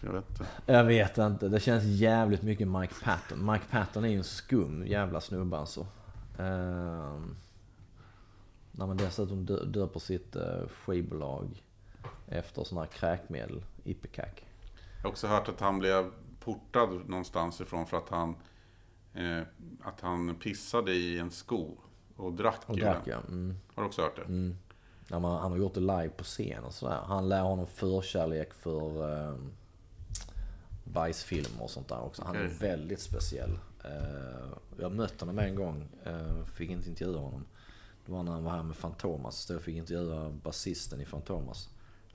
Jag 0.00 0.12
vet 0.12 0.30
inte. 0.30 0.46
Jag 0.66 0.84
vet 0.84 1.18
inte. 1.18 1.48
Det 1.48 1.60
känns 1.60 1.84
jävligt 1.84 2.42
mycket 2.42 2.68
Mike 2.68 2.94
Patton. 3.02 3.52
Mike 3.52 3.64
Patton 3.70 4.04
är 4.04 4.08
ju 4.08 4.16
en 4.16 4.24
skum 4.24 4.86
jävla 4.86 5.20
snubbe 5.20 5.58
alltså. 5.58 5.86
Ehm, 6.38 7.36
när 8.72 8.86
man 8.86 8.96
dessutom 8.96 9.46
dö- 9.46 9.64
döper 9.64 10.00
sitt 10.00 10.36
uh, 10.36 10.68
skivbolag 10.68 11.62
efter 12.26 12.64
sådana 12.64 12.86
här 12.86 12.92
kräkmedel, 12.92 13.64
Ipecac. 13.84 14.28
Jag 14.96 15.02
har 15.02 15.10
också 15.10 15.26
hört 15.26 15.48
att 15.48 15.60
han 15.60 15.78
blev 15.78 16.10
portad 16.40 17.08
någonstans 17.08 17.60
ifrån 17.60 17.86
för 17.86 17.96
att 17.96 18.08
han, 18.08 18.34
eh, 19.14 19.42
att 19.82 20.00
han 20.00 20.34
pissade 20.34 20.92
i 20.92 21.18
en 21.18 21.30
sko 21.30 21.76
och 22.16 22.32
drack 22.32 22.60
Och 22.66 22.76
drack 22.76 23.02
ja. 23.04 23.18
Mm. 23.28 23.56
Har 23.74 23.82
du 23.82 23.88
också 23.88 24.02
hört 24.02 24.16
det? 24.16 24.54
Ja, 25.08 25.18
men 25.18 25.30
han 25.30 25.50
har 25.50 25.58
gjort 25.58 25.74
det 25.74 25.80
live 25.80 26.08
på 26.08 26.24
scen 26.24 26.64
och 26.64 26.74
sådär. 26.74 27.00
Han 27.04 27.28
lär 27.28 27.42
honom 27.42 27.66
förkärlek 27.66 28.54
för 28.54 29.10
uh, 29.10 29.38
bajsfilmer 30.92 31.62
och 31.62 31.70
sånt 31.70 31.88
där 31.88 32.00
också. 32.00 32.22
Han 32.26 32.36
är 32.36 32.46
väldigt 32.46 33.00
speciell. 33.00 33.58
Uh, 33.84 34.52
jag 34.78 34.92
mötte 34.92 35.24
honom 35.24 35.38
en 35.38 35.54
gång, 35.54 35.88
uh, 36.06 36.44
fick 36.44 36.70
inte 36.70 36.88
intervjua 36.88 37.18
honom. 37.18 37.44
Det 38.06 38.12
var 38.12 38.22
när 38.22 38.32
han 38.32 38.44
var 38.44 38.52
här 38.52 38.62
med 38.62 38.76
Fantomas, 38.76 39.50
jag 39.50 39.62
fick 39.62 39.76
intervjua 39.76 40.30
basisten 40.30 41.00
i 41.00 41.04
Fantomas. 41.04 41.68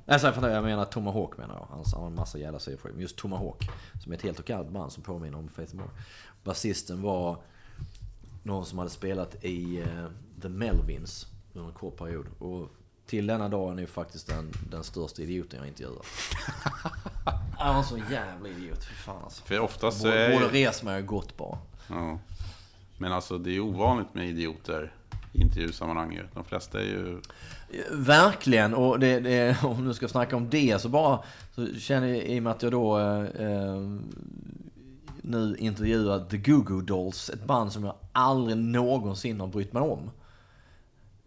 Nej, 0.06 0.20
så 0.20 0.28
jag 0.28 0.64
menar 0.64 0.86
Tomahawk 0.86 1.38
menar 1.38 1.54
jag. 1.56 1.68
Han 1.70 1.84
han 1.94 2.02
har 2.02 2.08
en 2.08 2.16
massa 2.16 2.38
jävla 2.38 2.60
sidor 2.60 2.80
Men 2.92 3.02
just 3.02 3.16
Tomahawk, 3.16 3.70
som 4.04 4.12
är 4.12 4.16
ett 4.18 4.22
helt 4.22 4.40
okej 4.40 4.64
band 4.64 4.92
som 4.92 5.04
påminner 5.04 5.38
om 5.38 5.50
Faith 5.50 5.76
More. 5.76 5.90
Basisten 6.44 7.02
var 7.02 7.38
någon 8.44 8.66
som 8.66 8.78
hade 8.78 8.90
spelat 8.92 9.44
i 9.44 9.82
eh, 9.82 10.06
The 10.42 10.50
Melvins 10.50 11.28
under 11.54 11.70
en 11.70 11.76
kort 11.76 11.98
period. 11.98 12.26
Och 12.40 12.70
till 13.06 13.28
denna 13.28 13.50
dag 13.50 13.72
är 13.72 13.76
nu 13.76 13.88
faktiskt 13.88 14.28
den, 14.28 14.52
den 14.72 14.84
största 14.84 15.22
idioten 15.22 15.60
jag 15.60 15.68
intervjuat. 15.68 16.06
Han 17.58 17.76
var 17.76 17.84
så 17.84 17.98
jävla 17.98 18.50
idiot, 18.50 18.84
fy 18.84 18.94
fan 18.94 19.24
alltså. 19.24 19.44
För 19.44 19.60
oftast 19.60 20.02
så 20.02 20.08
är 20.08 20.30
ju, 20.30 20.40
rest 20.40 20.84
mig 20.84 21.00
och 21.00 21.06
gått 21.06 21.38
bara. 21.38 21.58
ja. 21.88 22.20
Men 22.98 23.14
alltså 23.14 23.38
det 23.38 23.56
är 23.56 23.60
ovanligt 23.60 24.14
med 24.14 24.28
idioter 24.28 24.94
i 25.34 25.42
intervjusammanhang 25.42 26.14
ju. 26.14 26.24
De 26.34 26.44
flesta 26.44 26.80
är 26.80 26.84
ju... 26.84 27.22
Verkligen, 27.92 28.74
och 28.74 29.00
det, 29.00 29.20
det, 29.20 29.64
om 29.64 29.86
du 29.86 29.94
ska 29.94 30.08
snacka 30.08 30.36
om 30.36 30.50
det 30.50 30.82
så 30.82 30.90
bara 30.90 31.20
så 31.56 31.68
känner 31.68 32.08
jag 32.08 32.18
i 32.18 32.40
och 32.40 32.44
med 32.44 32.52
att 32.52 32.64
jag 32.64 32.72
då 32.72 33.00
eh, 33.00 33.24
eh, 33.24 33.82
nu 35.22 35.56
intervjuar 35.60 36.26
The 36.30 36.38
Goo 36.38 36.62
Goo 36.62 36.82
Dolls, 36.82 37.30
ett 37.30 37.46
band 37.46 37.72
som 37.72 37.84
jag 37.84 37.96
aldrig 38.12 38.58
någonsin 38.58 39.40
har 39.40 39.48
brytt 39.48 39.74
mig 39.74 39.84
om. 39.84 40.12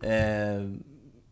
Eh, 0.01 0.81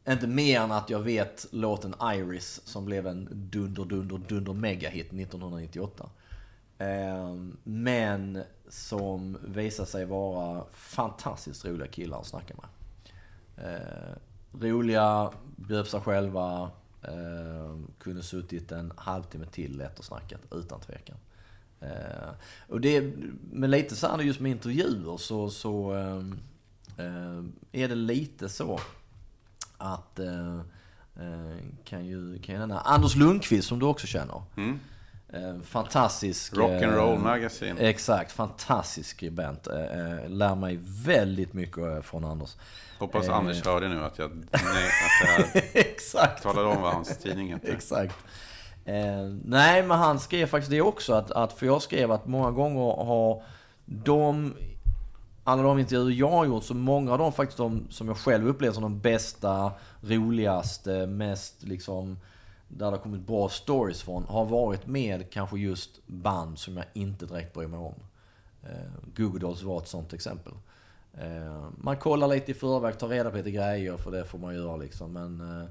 inte 0.09 0.27
mer 0.27 0.61
än 0.61 0.73
att 0.73 0.91
jag 0.91 1.01
vet 1.01 1.47
låten 1.51 1.95
Iris 2.03 2.61
som 2.65 2.85
blev 2.85 3.07
en 3.07 3.29
dunder, 3.31 3.85
dunder, 3.85 4.21
dunder 4.29 4.53
megahit 4.53 5.07
1998. 5.07 6.11
Ehm, 6.79 7.57
men 7.65 8.43
som 8.69 9.39
visar 9.45 9.85
sig 9.85 10.05
vara 10.05 10.65
fantastiskt 10.73 11.65
roliga 11.65 11.89
killar 11.89 12.21
att 12.21 12.27
snacka 12.27 12.55
med. 12.55 12.69
Ehm, 13.67 14.19
roliga, 14.61 15.31
bjöd 15.57 15.87
sig 15.87 16.01
själva, 16.01 16.71
ehm, 17.03 17.91
kunde 17.99 18.23
suttit 18.23 18.73
en 18.73 18.93
halvtimme 18.97 19.47
till 19.47 19.79
lätt 19.79 19.99
och 19.99 20.05
snackat 20.05 20.41
utan 20.51 20.81
tvekan. 20.81 21.17
Och 22.69 22.81
det, 22.81 23.13
men 23.53 23.71
lite 23.71 23.97
så 23.97 24.07
här 24.07 24.21
just 24.21 24.41
med 24.41 24.51
intervjuer 24.51 25.17
så, 25.17 25.51
så 25.51 25.93
är 27.73 27.89
det 27.89 27.95
lite 27.95 28.49
så 28.49 28.81
att 29.79 30.19
eh, 30.19 30.57
eh, 31.17 31.57
kan 31.85 32.07
ju, 32.07 32.39
kan 32.39 32.55
ju 32.55 32.59
nämna 32.59 32.81
Anders 32.81 33.17
Lundqvist 33.17 33.69
som 33.69 33.79
du 33.79 33.87
också 33.87 34.07
känner. 34.07 34.43
Mm. 34.57 34.81
Eh, 35.33 35.61
fantastisk... 35.63 36.55
Rock'n'roll 36.55 37.15
eh, 37.15 37.21
magazine. 37.21 37.81
Exakt, 37.81 38.33
fantastisk 38.33 39.23
eh, 39.67 40.29
lär 40.29 40.55
mig 40.55 40.79
väldigt 40.83 41.53
mycket 41.53 42.05
från 42.05 42.25
Anders. 42.25 42.57
Hoppas 42.99 43.29
Eh. 43.29 43.35
Anders 43.35 43.65
hörde 43.65 43.89
nu 43.89 44.05
att 44.05 44.19
jag 44.19 44.31
nej, 44.51 44.91
att 45.23 45.29
här 45.29 45.63
Exakt. 45.75 46.43
talade 46.43 46.69
om 46.69 46.83
vad 46.83 46.93
hans 46.93 47.19
tidning 47.19 47.49
heter. 47.49 47.73
Exakt. 47.75 48.17
Eh, 48.85 49.35
nej, 49.45 49.83
men 49.83 49.99
han 49.99 50.21
skrev 50.21 50.47
faktiskt 50.47 50.71
det 50.71 50.81
också. 50.81 51.13
Att, 51.15 51.31
att, 51.31 51.53
för 51.53 51.67
jag 51.67 51.83
skrev 51.83 52.13
att 52.13 52.27
många 52.27 52.51
gånger 52.51 53.05
har 53.05 53.43
de, 53.85 54.55
alla 55.49 55.63
de 55.63 55.79
intervjuer 55.79 56.11
jag 56.11 56.31
har 56.31 56.45
gjort, 56.45 56.65
så 56.65 56.75
många 56.75 57.13
av 57.13 57.19
dem 57.19 57.33
faktiskt 57.33 57.59
de 57.59 57.87
som 57.91 58.09
jag 58.09 58.17
själv 58.17 58.49
upplever 58.49 58.75
som 58.75 58.83
de 58.83 59.01
bästa, 59.01 59.73
roligaste, 60.01 61.07
mest 61.07 61.63
liksom, 61.63 62.19
där 62.69 62.87
det 62.87 62.97
har 62.97 63.03
kommit 63.03 63.21
bra 63.21 63.49
stories 63.49 64.03
från, 64.03 64.25
har 64.25 64.45
varit 64.45 64.87
med 64.87 65.31
kanske 65.31 65.59
just 65.59 66.07
band 66.07 66.59
som 66.59 66.77
jag 66.77 66.87
inte 66.93 67.27
direkt 67.27 67.55
bryr 67.55 67.67
mig 67.67 67.79
om. 67.79 67.95
Eh, 68.63 68.91
Google 69.17 69.41
Dolls 69.41 69.63
var 69.63 69.79
ett 69.79 69.89
sånt 69.89 70.13
exempel. 70.13 70.53
Eh, 71.15 71.69
man 71.79 71.97
kollar 71.97 72.29
lite 72.29 72.51
i 72.51 72.55
förväg, 72.55 72.99
tar 72.99 73.09
reda 73.09 73.31
på 73.31 73.37
lite 73.37 73.51
grejer, 73.51 73.97
för 73.97 74.11
det 74.11 74.25
får 74.25 74.39
man 74.39 74.55
göra 74.55 74.77
liksom. 74.77 75.13
Men, 75.13 75.41
eh, 75.41 75.69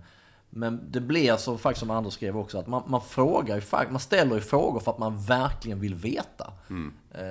men 0.58 0.92
det 0.92 1.02
blir 1.02 1.36
så 1.36 1.58
faktiskt 1.58 1.80
som 1.80 1.92
Anders 1.92 2.14
skrev 2.14 2.38
också, 2.38 2.58
att 2.58 2.68
man, 2.68 2.84
man 2.88 3.02
frågar 3.02 3.56
ju, 3.56 3.62
man 3.90 4.00
ställer 4.00 4.36
ju 4.36 4.42
frågor 4.42 4.80
för 4.80 4.92
att 4.92 4.98
man 4.98 5.22
verkligen 5.24 5.80
vill 5.80 5.96
veta. 5.96 6.54
Eh, 7.12 7.22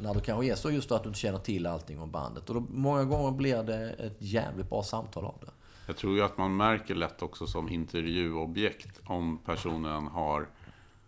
när 0.00 0.14
det 0.14 0.20
kanske 0.20 0.52
är 0.52 0.54
så 0.54 0.70
just 0.70 0.88
då 0.88 0.94
att 0.94 1.02
du 1.02 1.08
inte 1.08 1.20
känner 1.20 1.38
till 1.38 1.66
allting 1.66 2.00
om 2.00 2.10
bandet. 2.10 2.48
Och 2.48 2.54
då, 2.54 2.64
många 2.70 3.04
gånger 3.04 3.30
blir 3.30 3.62
det 3.62 3.90
ett 3.90 4.16
jävligt 4.18 4.70
bra 4.70 4.82
samtal 4.82 5.24
av 5.24 5.34
det. 5.40 5.50
Jag 5.86 5.96
tror 5.96 6.16
ju 6.16 6.22
att 6.22 6.38
man 6.38 6.56
märker 6.56 6.94
lätt 6.94 7.22
också 7.22 7.46
som 7.46 7.68
intervjuobjekt 7.68 9.00
om 9.06 9.38
personen 9.44 10.06
har... 10.06 10.48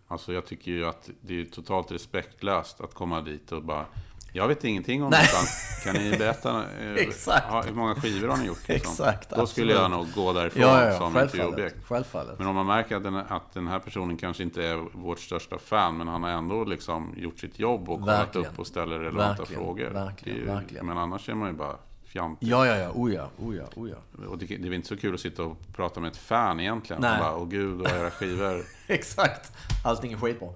Alltså 0.09 0.33
jag 0.33 0.47
tycker 0.47 0.71
ju 0.71 0.87
att 0.87 1.11
det 1.21 1.41
är 1.41 1.45
totalt 1.45 1.93
respektlöst 1.93 2.81
att 2.81 2.95
komma 2.95 3.21
dit 3.21 3.53
och 3.53 3.65
bara... 3.65 3.87
Jag 4.33 4.49
vet 4.49 4.65
ingenting 4.65 5.03
om 5.03 5.11
detta. 5.11 5.37
Kan 5.85 5.95
ni 5.95 6.17
berätta? 6.19 6.65
eh, 6.81 6.93
Exakt. 6.97 7.67
Hur 7.69 7.75
många 7.75 7.95
skivor 7.95 8.29
har 8.29 8.37
ni 8.37 8.45
gjort? 8.47 8.69
Liksom? 8.69 8.93
Exakt, 8.93 9.31
Då 9.31 9.47
skulle 9.47 9.73
jag 9.73 9.85
absolut. 9.85 10.15
nog 10.17 10.25
gå 10.25 10.33
därifrån 10.33 10.63
Ja, 10.63 10.85
ja, 10.85 10.91
ja 10.93 10.99
som 10.99 11.19
intervjuobjekt. 11.19 11.77
självfallet. 11.89 12.39
Men 12.39 12.47
om 12.49 12.55
man 12.55 12.67
märker 12.67 12.97
att 12.97 13.03
den, 13.03 13.17
att 13.17 13.55
den 13.55 13.67
här 13.67 13.79
personen 13.79 14.17
kanske 14.17 14.43
inte 14.43 14.65
är 14.67 14.77
vårt 14.99 15.21
största 15.21 15.59
fan, 15.59 15.97
men 15.97 16.09
han 16.09 16.23
har 16.23 16.31
ändå 16.31 16.65
liksom 16.65 17.15
gjort 17.17 17.39
sitt 17.39 17.59
jobb 17.59 17.89
och 17.91 18.01
kollat 18.01 18.37
upp 18.37 18.59
och 18.59 18.67
ställer 18.67 18.99
relevanta 18.99 19.43
Verkligen, 19.43 19.63
frågor. 19.63 19.91
verkligen, 19.91 20.39
ju- 20.39 20.45
verkligen. 20.47 20.87
Men 20.87 20.99
annars 20.99 21.29
är 21.29 21.35
man 21.35 21.49
ju 21.49 21.55
bara 21.55 21.77
fjantig. 22.05 22.49
Ja, 22.49 22.67
ja, 22.67 22.77
ja. 22.77 22.91
Oh 22.95 23.15
ja, 23.15 23.29
oh 23.39 23.57
ja, 23.57 23.65
oh. 23.77 24.27
Och 24.29 24.39
det, 24.39 24.47
det 24.47 24.69
är 24.69 24.73
inte 24.73 24.89
så 24.89 24.97
kul 24.97 25.15
att 25.15 25.21
sitta 25.21 25.43
och 25.43 25.57
prata 25.77 26.01
med 26.01 26.11
ett 26.11 26.17
fan 26.17 26.61
egentligen. 26.61 27.03
Nej. 27.03 27.11
Man 27.11 27.21
bara, 27.21 27.37
åh 27.37 27.49
gud, 27.49 27.79
vad 27.79 27.93
era 27.93 28.11
skivor. 28.11 28.63
Exakt. 28.87 29.53
Allting 29.85 30.13
är 30.13 30.17
skitbra. 30.17 30.49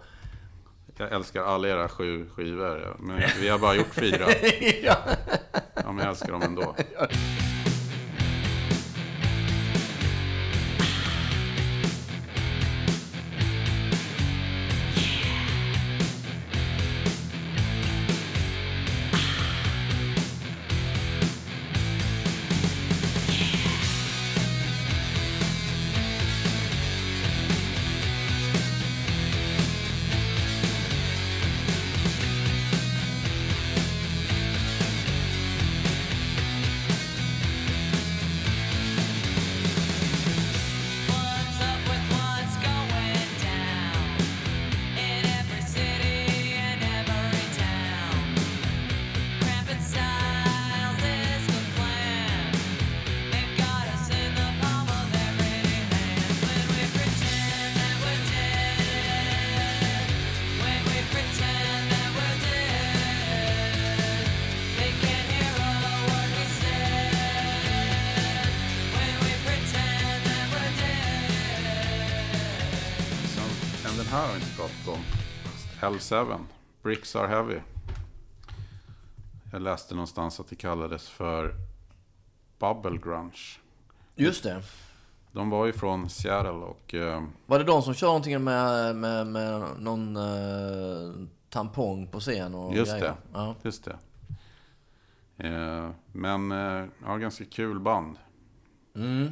Jag 0.96 1.12
älskar 1.12 1.42
alla 1.42 1.68
era 1.68 1.88
sju 1.88 2.26
skivor. 2.36 2.96
Men 2.98 3.22
vi 3.40 3.48
har 3.48 3.58
bara 3.58 3.74
gjort 3.74 3.94
fyra. 3.94 4.26
ja. 4.82 4.96
Ja, 5.74 5.92
men 5.92 5.98
jag 5.98 6.08
älskar 6.08 6.32
dem 6.32 6.42
ändå. 6.42 6.76
L7, 76.12 76.38
Bricks 76.82 77.16
Are 77.16 77.26
Heavy. 77.26 77.58
Jag 79.52 79.62
läste 79.62 79.94
någonstans 79.94 80.40
att 80.40 80.48
det 80.48 80.56
kallades 80.56 81.08
för 81.08 81.54
Bubble 82.58 82.98
Grunge. 82.98 83.58
Just 84.14 84.42
det. 84.42 84.62
De 85.32 85.50
var 85.50 85.66
ju 85.66 85.72
från 85.72 86.10
Seattle 86.10 86.50
och 86.50 86.94
eh, 86.94 87.24
Var 87.46 87.58
det 87.58 87.64
de 87.64 87.82
som 87.82 87.94
kör 87.94 88.06
någonting 88.06 88.44
med, 88.44 88.96
med, 88.96 89.26
med 89.26 89.62
någon 89.78 90.16
eh, 90.16 91.26
tampong 91.48 92.06
på 92.06 92.20
scen 92.20 92.54
och 92.54 92.74
Just 92.74 92.92
grejer? 92.92 93.04
det. 93.06 93.14
Ja. 93.32 93.54
Just 93.62 93.84
det. 93.84 93.98
Eh, 95.48 95.90
men 96.12 96.52
eh, 96.52 96.84
ja, 97.04 97.16
ganska 97.16 97.44
kul 97.44 97.80
band. 97.80 98.16
Mm. 98.94 99.30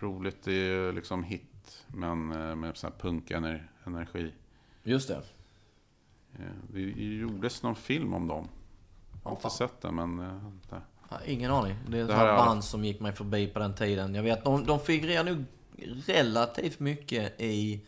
Roligt, 0.00 0.42
det 0.44 0.52
är 0.52 0.92
liksom 0.92 1.22
hit. 1.24 1.84
Men 1.86 2.32
eh, 2.32 2.54
med 2.56 2.76
sån 2.76 2.92
här 2.92 2.98
punk-energi. 2.98 4.32
Just 4.82 5.08
det. 5.08 5.22
Eh, 6.34 6.40
det 6.72 6.80
gjordes 6.80 7.62
någon 7.62 7.76
film 7.76 8.14
om 8.14 8.26
dem. 8.28 8.48
Jag 9.24 9.30
har 9.30 9.36
inte 9.36 9.50
sett 9.50 9.80
den 9.80 9.94
men... 9.94 10.18
Eh, 10.18 10.50
det. 10.70 10.80
Ja, 11.10 11.16
ingen 11.26 11.50
aning. 11.50 11.74
Det 11.88 11.98
är 11.98 12.04
ett 12.04 12.10
här 12.10 12.26
är 12.26 12.36
band 12.36 12.64
som 12.64 12.84
gick 12.84 13.00
mig 13.00 13.12
förbi 13.12 13.46
på 13.46 13.58
den 13.58 13.74
tiden. 13.74 14.14
Jag 14.14 14.22
vet, 14.22 14.44
de, 14.44 14.64
de 14.66 14.80
figurerar 14.80 15.24
nog 15.24 15.44
relativt 16.06 16.80
mycket 16.80 17.40
i 17.40 17.80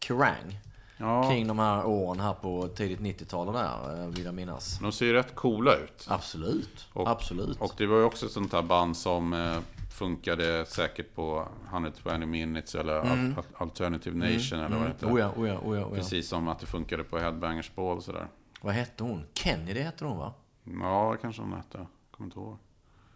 Kerrang. 0.00 0.58
Ja, 0.98 1.30
Kring 1.30 1.46
de 1.46 1.58
här 1.58 1.86
åren 1.86 2.20
här 2.20 2.32
på 2.32 2.68
tidigt 2.68 3.00
90-tal 3.00 3.52
där, 3.52 4.00
eh, 4.02 4.06
vill 4.08 4.24
jag 4.24 4.34
minnas. 4.34 4.78
de 4.82 4.92
ser 4.92 5.06
ju 5.06 5.12
rätt 5.12 5.34
coola 5.34 5.74
ut. 5.76 6.06
Absolut. 6.08 6.88
Och- 6.92 7.08
Absolut. 7.08 7.60
Och 7.60 7.72
det 7.76 7.86
var 7.86 7.96
ju 7.98 8.04
också 8.04 8.26
ett 8.26 8.32
sånt 8.32 8.52
här 8.52 8.62
band 8.62 8.96
som 8.96 9.32
eh, 9.32 9.58
funkade 9.96 10.66
säkert 10.66 11.14
på 11.14 11.48
120 11.68 12.26
minutes 12.26 12.74
eller 12.74 12.94
Al- 13.00 13.34
Alternative 13.56 14.16
Nation 14.16 14.58
eller 14.60 14.76
vad 14.76 14.86
det 14.86 14.92
heter. 14.92 15.06
Oh 15.06 15.20
ja, 15.20 15.32
oh 15.36 15.48
ja, 15.48 15.58
oh 15.58 15.78
ja, 15.78 15.84
oh 15.84 15.90
ja. 15.90 15.94
Precis 15.94 16.28
som 16.28 16.48
att 16.48 16.58
det 16.58 16.66
funkade 16.66 17.04
på 17.04 17.18
Headbangers 17.18 17.74
Ball 17.74 17.96
och 17.96 18.02
sådär. 18.02 18.28
Vad 18.60 18.74
hette 18.74 19.04
hon? 19.04 19.26
Kennedy 19.34 19.80
hette 19.80 20.04
hon 20.04 20.18
va? 20.18 20.34
Ja, 20.64 21.16
kanske 21.16 21.42
hon 21.42 21.52
hette. 21.52 21.86
Kommer 22.10 22.26
inte 22.26 22.38
ihåg. 22.38 22.56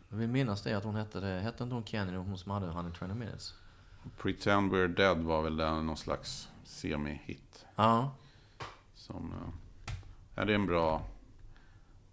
Jag 0.08 0.16
vill 0.16 0.28
minnas 0.28 0.62
det, 0.62 0.74
att 0.74 0.84
hon 0.84 0.94
hette 0.94 1.20
det. 1.20 1.40
Hette 1.40 1.62
inte 1.64 1.74
hon 1.74 1.84
Kennedy, 1.84 2.16
hon 2.16 2.38
som 2.38 2.50
hade 2.52 2.66
120 2.66 3.06
minutes? 3.06 3.54
Pretend 4.18 4.72
We're 4.72 4.88
Dead 4.88 5.18
var 5.18 5.42
väl 5.42 5.56
den 5.56 5.86
någon 5.86 5.96
slags 5.96 6.48
semi-hit. 6.64 7.66
Ja. 7.76 8.10
Som, 8.94 9.32
eh, 9.32 9.92
ja, 10.34 10.44
det 10.44 10.52
är 10.52 10.54
en 10.54 10.66
bra, 10.66 11.02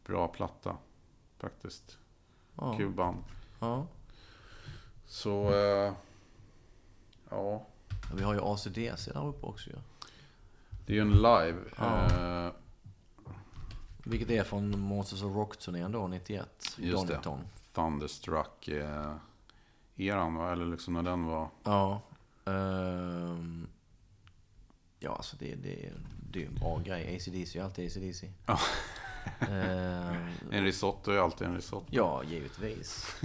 bra 0.06 0.28
platta. 0.28 0.78
Faktiskt. 1.40 1.98
Ja. 2.56 2.78
Kul 2.78 2.92
band. 2.92 3.24
ja. 3.60 3.88
Så, 5.08 5.54
eh, 5.54 5.94
ja. 7.30 7.66
Vi 8.14 8.24
har 8.24 8.34
ju 8.34 8.40
ACDC 8.44 9.12
där 9.14 9.28
uppe 9.28 9.46
också 9.46 9.70
ju. 9.70 9.76
Det 10.86 10.94
är 10.94 10.96
ju 10.96 11.02
en 11.02 11.12
live. 11.12 11.58
Ja. 11.78 12.06
Eh, 12.46 12.52
Vilket 14.04 14.30
är 14.30 14.44
från 14.44 14.80
Monsters 14.80 15.24
of 15.24 15.36
Rock-turnén 15.36 15.92
då, 15.92 16.08
91. 16.08 16.76
Just 16.78 17.08
det. 17.08 17.14
Donington. 17.14 17.40
Thunderstruck 17.74 18.68
eh, 18.68 19.16
eran 19.96 20.36
va? 20.36 20.52
Eller 20.52 20.66
liksom 20.66 20.94
när 20.94 21.04
den 21.04 21.26
var. 21.26 21.50
Ja. 21.64 22.02
ehm, 22.46 23.68
ja, 25.00 25.16
alltså 25.16 25.36
det, 25.40 25.56
det, 25.56 25.94
det 26.32 26.44
är 26.44 26.48
en 26.48 26.56
bra 26.56 26.80
grej. 26.80 27.16
ACDC 27.16 27.60
är 27.60 27.64
alltid 27.64 27.86
ACDC. 27.88 28.32
Ja. 28.46 28.60
Ehm, 29.40 30.28
En 30.52 30.64
risotto 30.64 31.12
är 31.12 31.18
alltid 31.18 31.48
en 31.48 31.56
risotto. 31.56 31.88
ja, 31.90 32.24
givetvis. 32.24 33.16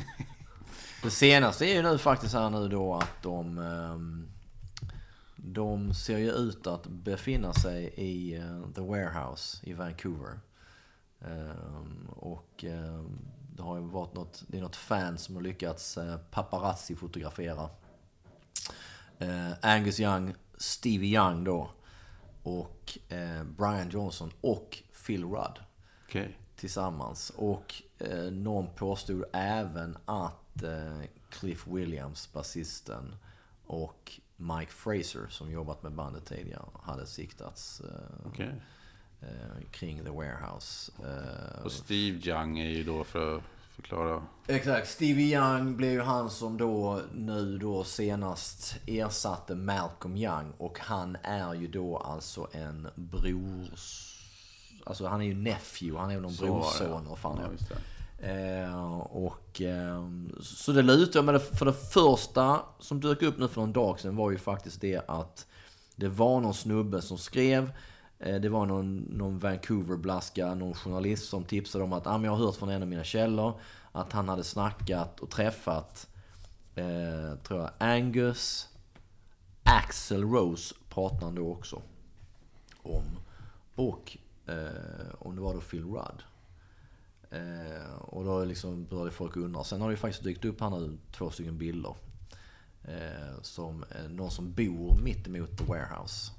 Det 1.03 1.11
senaste 1.11 1.67
är 1.67 1.75
ju 1.75 1.83
nu 1.83 1.99
faktiskt 1.99 2.35
här 2.35 2.51
nu 2.51 2.69
då 2.69 2.95
att 2.95 3.23
de... 3.23 3.59
ehm, 3.59 4.29
de 5.37 5.95
ser 5.95 6.19
ju 6.19 6.31
ut 6.31 6.67
att 6.67 6.87
befinna 6.87 7.53
sig 7.53 7.85
i 7.85 8.37
eh, 8.37 8.63
The 8.75 8.81
Warehouse 8.81 9.59
i 9.63 9.73
Vancouver. 9.73 10.41
Ehm, 11.21 12.09
och 12.17 12.65
ehm, 12.65 13.19
det 13.57 13.63
har 13.63 13.77
ju 13.77 13.83
varit 13.83 14.15
något, 14.15 14.45
det 14.47 14.59
är 14.59 14.63
något 14.63 14.77
fan 14.77 15.19
som 15.19 15.35
har 15.35 15.43
lyckats 15.43 15.99
uh, 15.99 16.17
paparazzi-fotografera 16.31 17.69
eh, 19.19 19.53
Angus 19.63 20.01
Young, 20.01 20.35
Stevie 20.57 21.15
Young 21.17 21.45
då 21.45 21.71
och 22.43 22.99
eh, 23.09 23.45
Brian 23.45 23.91
Johnson 23.91 24.33
och 24.41 24.79
Phil 25.07 25.25
Rudd 25.25 25.59
Okej. 26.09 26.39
tillsammans. 26.57 27.31
Och 27.37 27.83
eh, 27.99 28.33
någon 28.33 28.67
påstod 28.77 29.25
även 29.33 29.99
att 30.05 30.42
eh, 30.63 31.03
Cliff 31.31 31.67
Williams, 31.67 32.33
basisten, 32.33 33.15
och 33.67 34.21
Mike 34.37 34.73
Fraser, 34.73 35.27
som 35.31 35.51
jobbat 35.51 35.83
med 35.83 35.93
bandet 35.93 36.27
tidigare, 36.27 36.65
hade 36.83 37.07
siktats 37.07 37.81
eh, 37.81 38.27
Okej. 38.27 38.55
eh, 39.21 39.63
kring 39.71 40.05
The 40.05 40.11
Warehouse. 40.11 40.93
Eh, 41.05 41.65
Och 41.65 41.73
Steve 41.73 42.19
Young 42.31 42.59
är 42.59 42.71
ju 42.71 42.85
då 42.85 43.05
för 43.05 43.37
att 43.37 43.43
förklara. 43.75 44.23
Exakt. 44.47 44.89
Stevie 44.89 45.37
Young 45.39 45.77
blev 45.77 45.91
ju 45.93 46.01
han 46.01 46.31
som 46.31 46.57
då 46.59 47.01
nu 47.15 47.59
då 47.59 47.85
senast 47.85 48.77
ersatte 48.87 49.55
Malcolm 49.55 50.17
Young. 50.17 50.53
Och 50.59 50.79
han 50.81 51.17
är 51.23 51.55
ju 51.55 51.69
då 51.69 51.99
alltså 51.99 52.49
en 52.53 52.89
brors... 52.95 54.09
Alltså 54.85 55.07
han 55.07 55.21
är 55.23 55.27
ju 55.27 55.35
nephew, 55.35 56.01
han 56.01 56.11
är 56.11 56.15
ju 56.15 56.21
någon 56.21 56.37
brorson. 56.37 57.05
Vad 57.09 57.19
fan 57.19 57.39
Ja. 57.71 57.77
Eh, 58.23 58.99
och, 59.01 59.61
eh, 59.61 60.09
så 60.41 60.73
det 60.73 60.83
lutar 60.83 61.23
men 61.23 61.35
det, 61.35 61.41
för 61.41 61.67
det 61.67 61.73
första 61.73 62.61
som 62.79 63.01
dök 63.01 63.23
upp 63.23 63.39
nu 63.39 63.49
för 63.49 63.61
någon 63.61 63.73
dag 63.73 64.01
sedan 64.01 64.17
var 64.17 64.31
ju 64.31 64.39
faktiskt 64.39 64.81
det 64.81 65.03
att 65.09 65.47
det 65.97 66.09
var 66.09 66.41
någon 66.41 66.55
snubbe 66.55 67.03
som 67.03 67.19
skrev 67.19 67.73
eh, 68.19 68.41
det 68.41 68.49
var 68.49 68.67
någon, 68.67 68.97
någon 68.97 69.39
Vancouver-blaska, 69.39 70.55
någon 70.55 70.75
journalist 70.75 71.29
som 71.29 71.45
tipsade 71.45 71.85
om 71.85 71.93
att 71.93 72.07
ah, 72.07 72.19
men 72.19 72.25
jag 72.25 72.33
har 72.33 72.47
hört 72.47 72.57
från 72.57 72.69
en 72.69 72.83
av 72.83 72.89
mina 72.89 73.05
källor 73.05 73.61
att 73.93 74.13
han 74.13 74.29
hade 74.29 74.45
snackat 74.45 75.21
och 75.21 75.31
träffat, 75.31 76.09
eh, 76.75 77.39
tror 77.43 77.61
jag, 77.61 77.71
Angus, 77.79 78.69
Axel 79.63 80.25
Rose 80.25 80.75
pratade 80.89 81.25
han 81.25 81.35
då 81.35 81.53
också 81.53 81.83
om. 82.83 83.05
Och 83.75 84.17
eh, 84.47 85.15
om 85.19 85.37
det 85.37 85.43
var 85.43 85.55
då 85.55 85.61
Phil 85.61 85.85
Rudd. 85.85 86.23
Eh, 87.33 87.95
och 88.01 88.25
då 88.25 88.45
liksom 88.45 88.85
började 88.85 89.11
folk 89.11 89.37
undra. 89.37 89.65
Sen 89.65 89.81
har 89.81 89.89
det 89.89 89.93
ju 89.93 89.97
faktiskt 89.97 90.25
dykt 90.25 90.45
upp 90.45 90.61
här 90.61 90.71
nu 90.71 90.99
två 91.13 91.31
stycken 91.31 91.59
bilder. 91.59 91.95
Eh, 92.85 93.41
som 93.43 93.85
eh, 93.91 94.11
någon 94.11 94.31
som 94.31 94.53
bor 94.53 94.97
mitt 95.03 95.27
emot 95.27 95.59
The 95.59 95.65
Warehouse. 95.65 96.33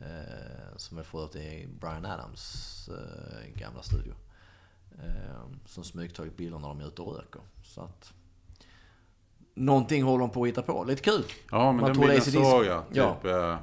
Eh, 0.00 0.76
som 0.76 0.98
är 0.98 1.02
för 1.02 1.18
övrigt 1.18 1.36
är 1.36 1.68
Brian 1.80 2.06
Adams 2.06 2.88
eh, 2.88 3.60
gamla 3.60 3.82
studio. 3.82 4.14
Eh, 4.98 5.42
som 5.66 5.84
smygtagit 5.84 6.36
bilder 6.36 6.58
när 6.58 6.68
de 6.68 6.80
är 6.80 6.86
ute 6.86 7.02
och 7.02 7.16
röker. 7.16 7.42
Så 7.62 7.80
att... 7.80 8.12
Någonting 9.54 10.02
håller 10.02 10.20
de 10.20 10.30
på 10.30 10.42
att 10.42 10.48
hitta 10.48 10.62
på. 10.62 10.84
Lite 10.84 11.02
kul! 11.02 11.24
Ja, 11.50 11.72
men 11.72 11.80
Man 11.80 11.92
den 11.92 12.00
bilden 12.00 12.22
såg 12.22 12.64
jag. 12.64 12.88
Typ, 12.88 12.96
Ja. 13.24 13.58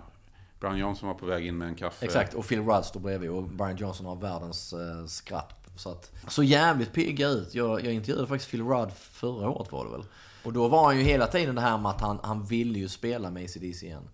Brian 0.59 0.77
Johnson 0.77 1.07
var 1.07 1.15
på 1.15 1.25
väg 1.25 1.47
in 1.47 1.57
med 1.57 1.67
en 1.67 1.75
kaffe. 1.75 2.05
Exakt, 2.05 2.33
och 2.33 2.47
Phil 2.47 2.61
Rudd 2.61 2.85
står 2.85 2.99
bredvid 2.99 3.29
och 3.29 3.43
Brian 3.43 3.77
Johnson 3.77 4.05
har 4.05 4.15
världens 4.15 4.73
eh, 4.73 5.05
skratt. 5.05 5.64
Så, 5.75 5.89
att, 5.91 6.11
så 6.27 6.43
jävligt 6.43 6.93
pigga 6.93 7.27
ut. 7.27 7.55
Jag, 7.55 7.85
jag 7.85 7.93
intervjuade 7.93 8.27
faktiskt 8.27 8.51
Phil 8.51 8.63
Rudd 8.63 8.91
förra 8.91 9.49
året 9.49 9.71
var 9.71 9.85
det 9.85 9.91
väl. 9.91 10.03
Och 10.43 10.53
då 10.53 10.67
var 10.67 10.85
han 10.85 10.97
ju 10.97 11.03
hela 11.03 11.27
tiden 11.27 11.55
det 11.55 11.61
här 11.61 11.77
med 11.77 11.91
att 11.91 12.01
han, 12.01 12.19
han 12.23 12.43
ville 12.45 12.79
ju 12.79 12.87
spela 12.89 13.31
med 13.31 13.43
ACDC 13.43 13.85
igen. 13.85 14.09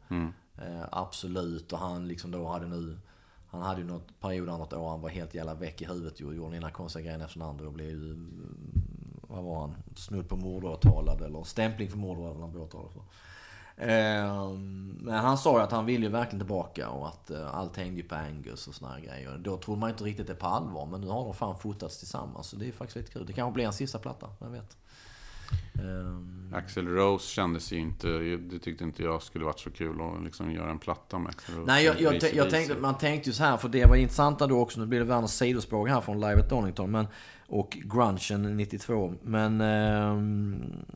Eh, 0.58 0.84
absolut, 0.92 1.74
och 1.74 1.80
han 1.80 2.08
liksom 2.08 2.32
då 2.32 2.48
hade 2.48 2.68
nu... 2.68 2.98
Han 3.50 3.62
hade 3.62 3.82
ju 3.82 3.88
något 3.88 4.20
period 4.20 4.48
där 4.48 4.58
något 4.58 4.74
år 4.74 4.90
han 4.90 5.02
var 5.02 5.10
helt 5.10 5.34
jävla 5.36 5.54
väck 5.54 5.82
i 5.82 5.86
huvudet 5.86 6.20
och 6.22 6.36
gjorde 6.36 6.58
ena 6.58 6.72
konstiga 6.72 7.04
grejen 7.06 7.22
efter 7.22 7.40
den 7.40 7.48
andra 7.50 7.66
och 7.68 7.74
blev 7.74 7.88
ju... 7.90 8.12
mm, 8.12 8.82
Vad 9.22 9.44
var 9.44 9.62
han? 9.62 9.76
Snudd 9.96 10.30
på 10.30 10.36
mordåtalad 10.36 11.22
eller 11.22 11.44
stämpling 11.44 11.90
för 11.90 11.98
mord 11.98 12.18
var 12.18 12.28
det 12.28 12.34
väl 12.34 12.42
han 12.42 12.52
blev 12.52 12.64
åtalad 12.64 12.92
för. 12.94 13.02
Ehm, 13.82 14.88
Men 15.02 15.14
han 15.14 15.38
sa 15.38 15.58
ju 15.58 15.64
att 15.64 15.72
han 15.72 15.86
ville 15.86 16.06
ju 16.06 16.12
verkligen 16.12 16.40
tillbaka 16.40 16.90
och 16.90 17.08
att 17.08 17.32
eh, 17.32 17.56
allt 17.56 17.78
hängde 17.78 18.02
ju 18.02 18.08
på 18.08 18.16
Angus 18.16 18.68
och 18.68 18.76
såna 18.76 18.92
här 18.92 19.00
grejer. 19.00 19.38
Då 19.38 19.58
trodde 19.58 19.80
man 19.80 19.90
inte 19.90 20.04
riktigt 20.04 20.28
det 20.28 20.36
på 20.36 20.48
allvar 20.48 20.86
men 20.86 21.02
nu 21.02 21.08
har 21.08 21.24
de 21.24 21.34
fan 21.34 21.58
fotats 21.58 22.00
tillsammans 22.00 22.48
så 22.48 22.56
det 22.56 22.68
är 22.68 22.72
faktiskt 22.72 22.96
lite 22.96 23.12
kul. 23.12 23.26
Det 23.26 23.34
kanske 23.34 23.54
blir 23.54 23.66
en 23.66 23.74
sista 23.74 24.00
platta, 24.00 24.30
vem 24.40 24.52
vet. 24.52 24.78
Ehm, 25.74 26.54
Axel 26.56 26.88
Rose 26.88 27.28
kändes 27.28 27.72
ju 27.72 27.78
inte, 27.78 28.08
det 28.38 28.60
tyckte 28.60 28.84
inte 28.84 29.04
jag 29.04 29.24
skulle 29.24 29.46
varit 29.46 29.60
så 29.60 29.72
kul 29.72 30.02
att 30.02 30.24
liksom 30.24 30.52
göra 30.52 30.72
en 30.72 30.80
platta 30.80 31.20
med 31.20 31.30
Axel 31.30 31.56
Rose. 31.56 31.68
Nej, 31.68 31.86
jag, 31.86 32.02
jag, 32.02 32.34
jag 32.34 32.50
tänkte, 32.50 32.76
man 32.76 32.98
tänkte 32.98 33.30
ju 33.30 33.34
så 33.34 33.44
här, 33.44 33.58
för 33.58 33.70
det 33.70 33.86
var 33.86 33.96
intressanta 33.96 34.48
då 34.48 34.60
också, 34.60 34.80
nu 34.80 34.86
blir 34.86 35.00
det 35.00 35.06
världens 35.06 35.38
sidospår 35.38 35.88
här 35.88 36.02
från 36.02 36.20
Live 36.20 36.40
at 36.40 36.50
Donington, 36.50 36.92
men, 36.92 37.08
och 37.52 37.78
grungen 37.86 38.58
92. 38.58 39.14
Men 39.22 39.62
eh, 39.62 40.18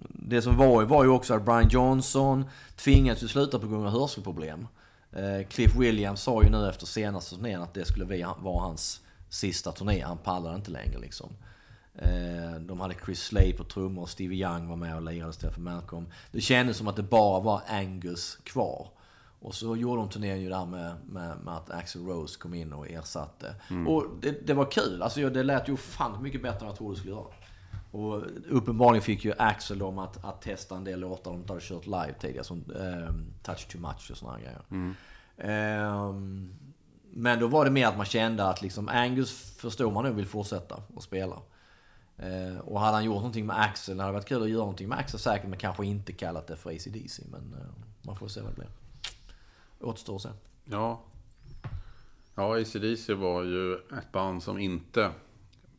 det 0.10 0.42
som 0.42 0.58
var 0.58 0.82
ju 0.82 0.88
var 0.88 1.04
ju 1.04 1.10
också 1.10 1.34
att 1.34 1.46
Brian 1.46 1.70
Johnson 1.70 2.46
tvingades 2.76 3.24
ju 3.24 3.28
sluta 3.28 3.60
på 3.60 3.68
grund 3.68 3.86
av 3.86 3.92
hörselproblem. 3.92 4.68
Eh, 5.12 5.48
Cliff 5.48 5.76
Williams 5.76 6.22
sa 6.22 6.44
ju 6.44 6.50
nu 6.50 6.70
efter 6.70 6.86
senaste 6.86 7.36
turnén 7.36 7.62
att 7.62 7.74
det 7.74 7.86
skulle 7.86 8.26
vara 8.40 8.64
hans 8.64 9.02
sista 9.30 9.72
turné, 9.72 10.02
han 10.02 10.18
pallade 10.18 10.56
inte 10.56 10.72
längre 10.72 11.00
liksom. 11.00 11.30
Eh, 11.96 12.60
De 12.60 12.80
hade 12.80 12.96
Chris 13.06 13.20
Slay 13.20 13.54
på 13.54 13.64
trummor 13.64 14.02
och 14.02 14.10
Stevie 14.10 14.46
Young 14.46 14.68
var 14.68 14.76
med 14.76 14.96
och 14.96 15.02
lirade 15.02 15.30
istället 15.30 15.56
för 15.56 15.62
Malcolm. 15.62 16.06
Det 16.32 16.42
kändes 16.42 16.78
som 16.78 16.88
att 16.88 16.96
det 16.96 17.04
bara 17.04 17.40
var 17.40 17.62
Angus 17.68 18.38
kvar. 18.44 18.88
Och 19.46 19.56
så 19.56 19.76
gjorde 19.76 20.02
de 20.02 20.10
turnén 20.10 20.42
ju 20.42 20.50
där 20.50 20.66
med, 20.66 20.96
med, 21.06 21.38
med 21.44 21.54
att 21.54 21.70
Axel 21.70 22.06
Rose 22.06 22.40
kom 22.40 22.54
in 22.54 22.74
och 22.74 22.90
ersatte. 22.90 23.56
Mm. 23.70 23.88
Och 23.88 24.06
det, 24.22 24.48
det 24.48 24.54
var 24.54 24.72
kul. 24.72 25.02
Alltså 25.02 25.30
det 25.30 25.44
lät 25.44 25.70
ju 25.70 25.78
fan 25.78 26.24
mycket 26.24 26.42
bättre 26.42 26.60
än 26.60 26.66
jag 26.66 26.76
trodde 26.76 26.94
det 26.94 27.00
skulle 27.00 27.14
göra. 27.14 27.26
Och 27.92 28.24
uppenbarligen 28.50 29.02
fick 29.02 29.26
ju 29.26 29.34
Axel 29.38 29.80
dem 29.80 30.00
att, 30.00 30.26
att 30.26 30.42
testa 30.42 30.76
en 30.76 30.84
del 30.84 31.00
låtar 31.00 31.32
de 31.32 31.40
inte 31.40 31.54
hade 31.54 31.66
kört 31.66 31.86
live 31.86 32.14
tidigare. 32.20 32.44
Som 32.44 32.64
ehm, 32.80 33.34
Touch 33.44 33.68
Too 33.68 33.82
Much 33.82 34.12
och 34.12 34.18
sådana 34.18 34.40
grejer. 34.40 34.62
Ehm, 35.38 36.56
men 37.14 37.40
då 37.40 37.48
var 37.48 37.66
det 37.66 37.72
mer 37.72 37.88
att 37.88 37.98
man 37.98 38.06
kände 38.06 38.46
att 38.46 38.62
liksom 38.62 38.90
Angus 38.90 39.56
förstår 39.58 39.92
man 39.92 40.04
nu 40.04 40.12
vill 40.12 40.26
fortsätta 40.26 40.84
att 40.98 41.04
spela. 41.04 41.36
Eh, 42.18 42.60
och 42.60 42.80
hade 42.80 42.94
han 42.94 43.06
gjort 43.06 43.16
någonting 43.16 43.46
med 43.46 43.62
Axel, 43.62 43.98
det 43.98 44.04
hade 44.04 44.14
varit 44.14 44.28
kul 44.28 44.44
att 44.44 44.50
göra 44.50 44.60
någonting 44.60 44.90
med 44.90 44.98
Axel 44.98 45.20
säkert, 45.20 45.50
men 45.50 45.60
kanske 45.60 45.86
inte 45.86 46.14
kallat 46.14 46.48
det 46.48 46.56
för 46.56 46.70
ACDC. 46.70 47.24
Men 47.32 47.56
eh, 47.62 47.68
man 48.02 48.16
får 48.16 48.28
se 48.28 48.42
vad 48.42 48.52
det 48.52 48.56
blir. 48.56 48.70
Återstår 49.86 50.16
att 50.16 50.22
se. 50.22 50.30
Ja. 50.66 51.02
Ja, 52.36 52.62
ACDC 52.62 53.14
var 53.14 53.44
ju 53.44 53.74
ett 53.76 54.12
band 54.12 54.44
som 54.44 54.60
inte 54.60 55.12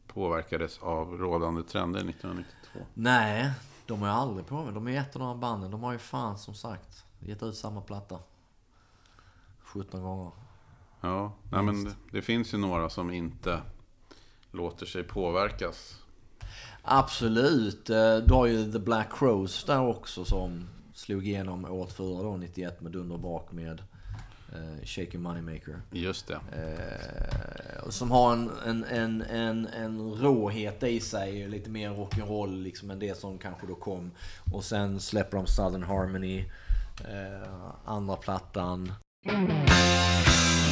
påverkades 0.07 0.79
av 0.79 1.19
rådande 1.19 1.63
trender 1.63 2.01
1992. 2.01 2.81
Nej, 2.95 3.51
de 3.87 4.01
har 4.01 4.09
ju 4.09 4.15
aldrig 4.15 4.47
på 4.47 4.71
De 4.71 4.89
är 4.89 5.01
ett 5.01 5.17
av 5.17 5.23
de 5.23 5.41
banden. 5.41 5.71
De 5.71 5.83
har 5.83 5.93
ju 5.93 5.99
fan 5.99 6.39
som 6.39 6.55
sagt 6.55 7.05
gett 7.21 7.43
ut 7.43 7.57
samma 7.57 7.81
platta. 7.81 8.19
17 9.61 10.03
gånger. 10.03 10.31
Ja, 11.01 11.33
nej, 11.53 11.63
men 11.63 11.85
det, 11.85 11.95
det 12.11 12.23
finns 12.23 12.55
ju 12.55 12.59
några 12.59 12.89
som 12.89 13.11
inte 13.11 13.61
låter 14.51 14.87
sig 14.87 15.03
påverkas. 15.05 16.03
Absolut. 16.83 17.91
Eh, 17.91 18.17
Du 18.17 18.35
har 18.35 18.47
ju 18.47 18.73
The 18.73 18.79
Black 18.79 19.19
Crows 19.19 19.65
där 19.65 19.81
också 19.87 20.25
som 20.25 20.69
slog 20.95 21.27
igenom 21.27 21.65
året 21.65 21.93
före 21.93 22.23
då, 22.23 22.37
91 22.37 22.81
med 22.81 22.93
dunder 22.93 23.15
och 23.15 23.21
brak 23.21 23.53
med 23.53 23.83
eh, 24.57 24.85
Shaky 24.85 25.19
Moneymaker. 25.19 25.81
Just 25.91 26.27
det. 26.27 26.41
Eh, 26.53 27.89
som 27.89 28.11
har 28.11 28.33
en, 28.33 28.51
en, 28.67 28.85
en, 28.85 29.23
en, 29.23 29.67
en 29.67 30.01
råhet 30.01 30.83
i 30.83 31.01
sig, 31.01 31.49
lite 31.49 31.71
mer 31.71 31.91
rock'n'roll 31.91 32.63
liksom 32.63 32.91
än 32.91 32.99
det 32.99 33.19
som 33.19 33.39
kanske 33.39 33.67
då 33.67 33.75
kom. 33.75 34.11
Och 34.53 34.65
sen 34.65 35.01
släpper 35.01 35.37
de 35.37 35.47
Southern 35.47 35.83
Harmony, 35.83 36.45
eh, 37.09 37.49
andra 37.85 38.17
plattan. 38.17 38.93
Baby, 39.25 40.66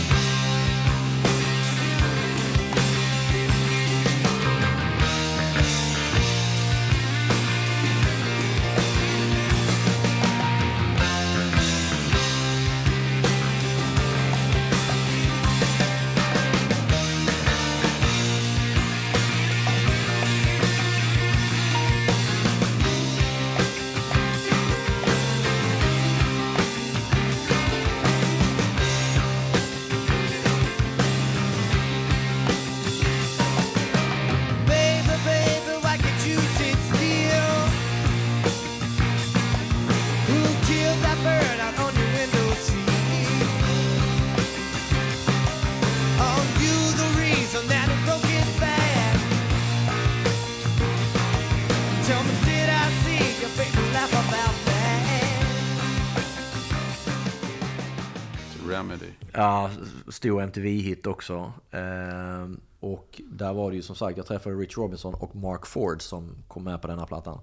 stor 60.25 60.43
MTV-hit 60.43 61.07
också. 61.07 61.53
Ehm, 61.71 62.61
och 62.81 63.21
där 63.31 63.53
var 63.53 63.71
det 63.71 63.77
ju 63.77 63.83
som 63.83 63.97
sagt, 63.97 64.17
jag 64.17 64.27
träffade 64.27 64.57
Rich 64.57 64.77
Robinson 64.77 65.15
och 65.15 65.37
Mark 65.37 65.67
Ford 65.67 66.03
som 66.03 66.37
kom 66.49 66.65
med 66.65 66.83
på 66.83 66.89
denna 66.89 67.07
plattan. 67.07 67.41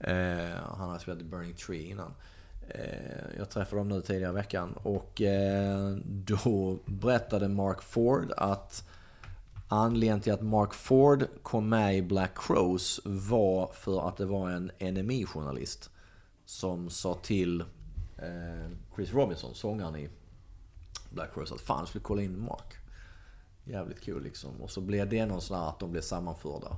Ehm, 0.00 0.58
han 0.78 0.88
hade 0.88 1.00
spelat 1.00 1.20
i 1.20 1.24
Burning 1.24 1.54
Tree 1.54 1.90
innan. 1.90 2.14
Ehm, 2.68 3.30
jag 3.38 3.50
träffade 3.50 3.80
dem 3.80 3.88
nu 3.88 4.00
tidigare 4.00 4.32
i 4.32 4.34
veckan 4.34 4.72
och 4.72 5.22
eh, 5.22 5.96
då 6.06 6.78
berättade 6.84 7.48
Mark 7.48 7.82
Ford 7.82 8.32
att 8.36 8.88
anledningen 9.68 10.20
till 10.20 10.32
att 10.32 10.42
Mark 10.42 10.74
Ford 10.74 11.26
kom 11.42 11.68
med 11.68 11.96
i 11.96 12.02
Black 12.02 12.32
Crows 12.38 13.00
var 13.04 13.70
för 13.72 14.08
att 14.08 14.16
det 14.16 14.26
var 14.26 14.50
en 14.50 14.70
NME-journalist 14.78 15.90
som 16.44 16.90
sa 16.90 17.14
till 17.14 17.60
eh, 18.18 18.70
Chris 18.96 19.12
Robinson, 19.12 19.54
sångaren 19.54 19.96
i 19.96 20.08
Black 21.10 21.30
Rose 21.34 21.54
att 21.54 21.60
fan 21.60 21.78
jag 21.78 21.88
skulle 21.88 22.04
kolla 22.04 22.22
in 22.22 22.40
Mark. 22.40 22.74
Jävligt 23.64 24.00
kul 24.00 24.22
liksom. 24.22 24.50
Och 24.62 24.70
så 24.70 24.80
blev 24.80 25.08
det 25.08 25.26
någon 25.26 25.40
sån 25.40 25.58
här 25.58 25.68
att 25.68 25.78
de 25.78 25.92
blev 25.92 26.02
sammanförda. 26.02 26.76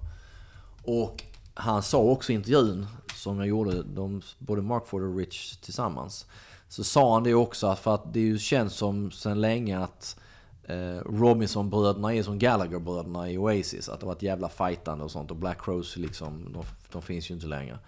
Och 0.85 1.25
han 1.55 1.83
sa 1.83 1.99
också 1.99 2.33
i 2.33 2.35
intervjun 2.35 2.87
som 3.15 3.39
jag 3.39 3.49
gjorde, 3.49 3.83
de, 3.83 4.23
både 4.39 4.63
Mark 4.63 4.87
Ford 4.87 5.03
och 5.03 5.17
Rich 5.17 5.57
tillsammans. 5.57 6.27
Så 6.69 6.85
sa 6.85 7.15
han 7.15 7.25
det 7.25 7.35
också 7.35 7.75
för 7.75 7.95
att 7.95 8.13
det 8.13 8.21
är 8.21 8.25
ju 8.25 8.39
känns 8.39 8.75
som 8.75 9.11
sen 9.11 9.41
länge 9.41 9.79
att 9.79 10.21
eh, 10.65 10.99
Robinson-bröderna 11.07 12.15
är 12.15 12.23
som 12.23 12.39
Gallagher-bröderna 12.39 13.31
i 13.31 13.39
Oasis. 13.39 13.89
Att 13.89 14.01
det 14.01 14.07
var 14.07 14.13
ett 14.13 14.23
jävla 14.23 14.49
fightande 14.49 15.05
och 15.05 15.11
sånt. 15.11 15.31
Och 15.31 15.37
Black 15.37 15.69
Rose 15.69 16.01
liksom, 16.01 16.53
de, 16.53 16.65
de 16.93 17.03
finns 17.03 17.31
ju 17.31 17.35
inte 17.35 17.47
längre. 17.47 17.79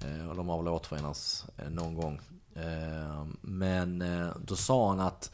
Eh, 0.00 0.28
och 0.28 0.36
de 0.36 0.48
har 0.48 0.62
väl 0.62 0.72
återförenats 0.72 1.46
eh, 1.56 1.70
någon 1.70 1.94
gång. 1.94 2.20
Eh, 2.54 3.26
men 3.40 4.02
eh, 4.02 4.28
då 4.46 4.56
sa 4.56 4.88
han 4.88 5.00
att 5.00 5.30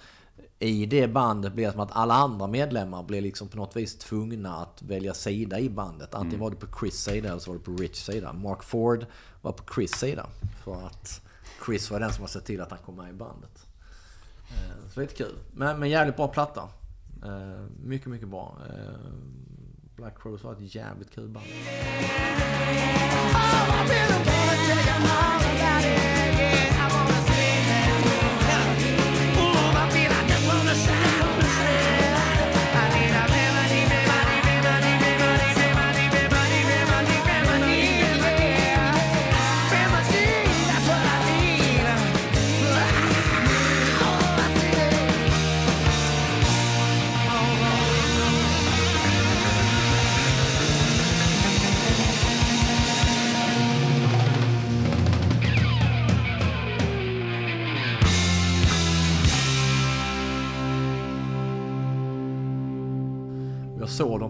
i 0.62 0.86
det 0.86 1.08
bandet 1.08 1.52
blev 1.52 1.66
det 1.66 1.72
som 1.72 1.80
att 1.80 1.92
alla 1.92 2.14
andra 2.14 2.46
medlemmar 2.46 3.02
blev 3.02 3.22
liksom 3.22 3.48
på 3.48 3.56
något 3.56 3.76
vis 3.76 3.98
tvungna 3.98 4.56
att 4.56 4.82
välja 4.82 5.14
sida 5.14 5.60
i 5.60 5.70
bandet. 5.70 6.14
Antingen 6.14 6.40
var 6.40 6.50
det 6.50 6.56
på 6.56 6.66
Chris 6.80 6.94
sida 6.94 7.28
eller 7.28 7.38
så 7.38 7.50
var 7.50 7.58
det 7.58 7.64
på 7.64 7.72
Rich 7.72 7.96
sida. 8.04 8.32
Mark 8.32 8.62
Ford 8.62 9.06
var 9.42 9.52
på 9.52 9.74
Chris 9.74 9.90
sida. 9.92 10.26
För 10.64 10.86
att 10.86 11.20
Chris 11.66 11.90
var 11.90 12.00
den 12.00 12.12
som 12.12 12.22
har 12.22 12.28
sett 12.28 12.44
till 12.44 12.60
att 12.60 12.70
han 12.70 12.78
kom 12.86 12.96
med 12.96 13.10
i 13.10 13.12
bandet. 13.12 13.66
Eh, 14.50 14.90
Så 14.94 15.00
lite 15.00 15.14
kul. 15.14 15.34
Men, 15.52 15.80
men 15.80 15.90
jävligt 15.90 16.16
bra 16.16 16.28
platta. 16.28 16.68
Eh, 17.24 17.64
Mycket, 17.84 18.06
mycket 18.08 18.28
bra. 18.28 18.56
Eh, 18.70 18.94
Black 19.96 20.22
Crows 20.22 20.44
var 20.44 20.52
ett 20.52 20.74
jävligt 20.74 21.10
kul 21.14 21.28
band. 21.28 21.46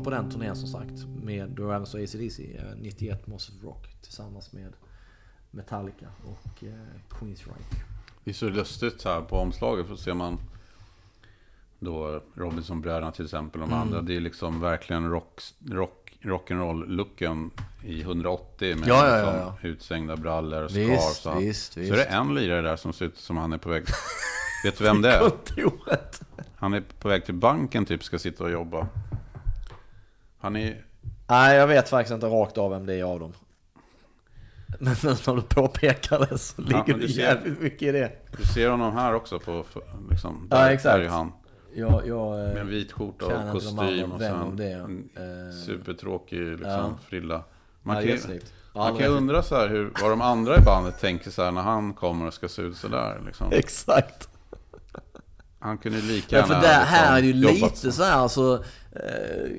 På 0.04 0.10
den 0.10 0.30
turnén 0.30 0.56
som 0.56 0.68
sagt. 0.68 1.06
Med, 1.22 1.50
då 1.50 1.72
även 1.72 1.86
så 1.86 1.98
ACDC, 1.98 2.56
eh, 2.56 2.76
91 2.76 3.26
Monsters 3.26 3.56
of 3.56 3.64
Rock. 3.64 3.96
Tillsammans 4.02 4.52
med 4.52 4.72
Metallica 5.50 6.06
och 6.24 6.64
eh, 6.64 7.18
Queensryche. 7.18 7.84
Det 8.24 8.30
är 8.30 8.34
så 8.34 8.48
lustigt 8.48 9.04
här 9.04 9.20
på 9.20 9.36
omslaget. 9.36 9.86
Så 9.88 9.96
ser 9.96 10.14
man 10.14 10.38
då 11.78 12.20
Robinson-bröderna 12.34 13.12
till 13.12 13.24
exempel. 13.24 13.62
Och 13.62 13.68
de 13.68 13.74
andra. 13.74 14.02
Det 14.02 14.16
är 14.16 14.20
liksom 14.20 14.60
verkligen 14.60 15.10
rock, 15.10 15.40
rock, 15.70 16.12
rock'n'roll-looken 16.20 17.50
i 17.84 18.00
180. 18.00 18.76
Med 18.76 18.88
Ja, 18.88 19.08
ja, 19.08 19.18
ja, 19.18 19.24
liksom 19.24 19.54
ja. 19.62 19.68
utsvängda 19.68 20.16
brallor 20.16 20.62
och 20.62 20.70
scarf. 20.70 21.00
Så, 21.00 21.34
visst, 21.38 21.72
så 21.72 21.80
visst. 21.80 21.92
är 21.92 21.96
det 21.96 22.04
en 22.04 22.34
lirare 22.34 22.62
där 22.62 22.76
som 22.76 22.92
ser 22.92 23.04
ut 23.04 23.18
som 23.18 23.36
han 23.36 23.52
är 23.52 23.58
på 23.58 23.68
väg. 23.68 23.84
Vet 24.64 24.78
du 24.78 24.84
vem 24.84 25.02
det 25.02 25.12
är? 25.12 25.20
Kontoret! 25.20 26.22
Han 26.56 26.74
är 26.74 26.80
på 26.80 27.08
väg 27.08 27.24
till 27.24 27.34
banken 27.34 27.84
typ, 27.84 28.04
ska 28.04 28.18
sitta 28.18 28.44
och 28.44 28.50
jobba. 28.50 28.86
Han 30.42 30.56
är... 30.56 30.84
Nej, 31.28 31.56
jag 31.56 31.66
vet 31.66 31.88
faktiskt 31.88 32.14
inte 32.14 32.26
rakt 32.26 32.58
av 32.58 32.70
vem 32.70 32.86
det 32.86 32.94
är 32.94 33.04
av 33.04 33.20
dem. 33.20 33.32
Men 34.80 34.96
nu 35.02 35.08
när 35.26 35.34
du 35.36 35.42
påpekar 35.42 36.26
det 36.30 36.38
så 36.38 36.62
ligger 36.62 36.84
men 36.86 37.00
det 37.00 37.08
ser- 37.08 37.20
jävligt 37.22 37.60
mycket 37.60 37.82
i 37.82 37.92
det. 37.92 38.12
Du 38.38 38.44
ser 38.46 38.68
honom 38.70 38.92
här 38.96 39.14
också 39.14 39.38
på, 39.38 39.62
för- 39.62 39.82
liksom, 40.10 40.48
Ja, 40.50 40.56
där, 40.56 40.70
exakt. 40.70 40.96
där 40.96 41.00
är 41.04 41.08
han. 41.08 41.32
Jag, 41.74 42.02
jag, 42.06 42.36
Med 42.36 42.54
eh, 42.56 42.60
en 42.60 42.68
vit 42.68 42.92
skjorta 42.92 43.26
och 43.26 43.52
kostym 43.52 44.12
och 44.12 44.20
sen 44.20 44.56
det. 44.56 44.72
en 44.72 45.08
Eh, 45.16 45.56
supertråkig 45.66 46.40
liksom, 46.40 46.66
ja. 46.70 46.98
frilla. 47.08 47.42
Man 47.82 47.96
ja, 47.96 48.02
kan, 48.02 48.10
ju- 48.32 48.40
man 48.74 48.96
kan 48.98 49.06
undra 49.12 49.42
så 49.42 49.56
här 49.56 49.68
hur, 49.68 49.92
vad 50.02 50.10
de 50.10 50.20
andra 50.20 50.56
i 50.58 50.60
bandet 50.60 51.00
tänker 51.00 51.30
så 51.30 51.42
här 51.42 51.50
när 51.50 51.62
han 51.62 51.92
kommer 51.94 52.26
och 52.26 52.34
ska 52.34 52.48
se 52.48 52.62
ut 52.62 52.76
så 52.76 52.88
där. 52.88 53.20
Liksom. 53.26 53.46
Exakt. 53.52 54.28
Han 55.58 55.78
kunde 55.78 55.98
ju 55.98 56.04
lika 56.12 56.36
Ja, 56.36 56.42
för 56.42 56.54
gärna 56.54 56.66
där, 56.66 56.78
liksom, 56.80 56.94
här 56.94 57.18
är 57.18 57.22
det 57.22 57.26
ju 57.28 57.32
lite 57.32 57.92
så 57.92 58.02
här 58.02 58.12
alltså. 58.16 58.64
Eh, 58.92 59.50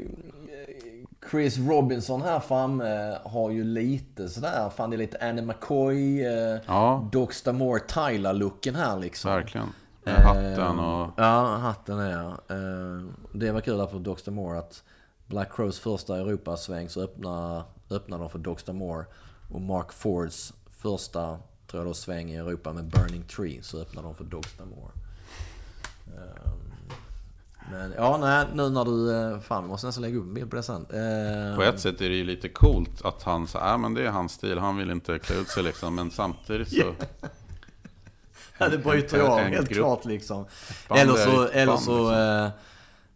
Chris 1.31 1.57
Robinson 1.57 2.21
här 2.21 2.39
framme 2.39 3.17
har 3.23 3.49
ju 3.51 3.63
lite 3.63 4.29
sådär, 4.29 4.69
fan 4.69 4.89
det 4.89 4.95
är 4.95 4.97
lite 4.97 5.29
Annie 5.29 5.41
McCoy, 5.41 6.25
eh, 6.25 6.59
Ja. 6.67 7.09
Doc 7.11 7.33
Stamore, 7.33 7.79
Tyler-looken 7.79 8.75
här 8.75 8.99
liksom. 8.99 9.31
Verkligen. 9.31 9.67
Med 10.03 10.15
Eh, 10.15 10.21
hatten 10.21 10.79
och... 10.79 11.09
Ja, 11.17 11.55
hatten 11.57 11.99
är 11.99 12.11
ja. 12.11 12.55
Eh, 12.55 13.03
Det 13.33 13.51
var 13.51 13.61
kul 13.61 13.87
på 13.87 13.97
Doc 13.99 14.19
Stamore 14.19 14.59
att 14.59 14.83
Black 15.27 15.55
Crows 15.55 15.79
första 15.79 16.17
Europasväng 16.17 16.89
så 16.89 17.01
öppnar, 17.01 17.63
öppnar 17.89 18.19
de 18.19 18.29
för 18.29 18.39
Doc 18.39 18.59
Stamore. 18.59 19.05
Och 19.51 19.61
Mark 19.61 19.91
Fords 19.93 20.53
första, 20.69 21.37
tror 21.67 21.83
jag 21.83 21.85
då, 21.85 21.93
sväng 21.93 22.31
i 22.31 22.35
Europa 22.35 22.73
med 22.73 22.85
Burning 22.85 23.23
Tree 23.23 23.61
så 23.61 23.81
öppnar 23.81 24.03
de 24.03 24.15
för 24.15 24.23
Doc 24.23 24.45
Stamore. 24.45 24.91
Eh, 27.73 27.79
Men 27.79 27.93
ja, 27.97 28.17
nej, 28.17 28.45
nu 28.53 28.69
när 28.69 28.85
du... 28.85 29.15
eh, 29.33 29.39
Fan, 29.39 29.67
måste 29.67 29.87
nästan 29.87 30.01
lägga 30.01 30.17
upp 30.17 30.23
en 30.25 30.33
bild 30.33 30.49
på 30.49 30.55
det 30.55 30.63
sen. 30.63 30.85
Eh, 30.89 31.55
På 31.55 31.63
ett 31.63 31.79
sätt 31.79 32.01
är 32.01 32.09
det 32.09 32.15
ju 32.15 32.23
lite 32.23 32.49
coolt 32.49 33.01
att 33.05 33.23
han 33.23 33.47
sa, 33.47 33.59
ja 33.69 33.77
men 33.77 33.93
det 33.93 34.05
är 34.05 34.09
hans 34.09 34.31
stil, 34.31 34.57
han 34.57 34.77
vill 34.77 34.89
inte 34.91 35.19
klä 35.19 35.35
ut 35.35 35.47
sig 35.49 35.63
liksom. 35.63 35.95
Men 35.95 36.11
samtidigt 36.11 36.69
så... 36.69 36.93
Ja, 38.57 38.69
det 38.69 38.77
bryter 38.77 39.17
jag 39.17 39.27
av 39.29 39.39
helt 39.39 39.69
grupp. 39.69 39.77
klart 39.77 40.05
liksom. 40.05 40.45
Eller 40.89 41.13
så, 41.13 41.47
eller 41.47 41.77
så, 41.77 42.07
liksom. 42.09 42.51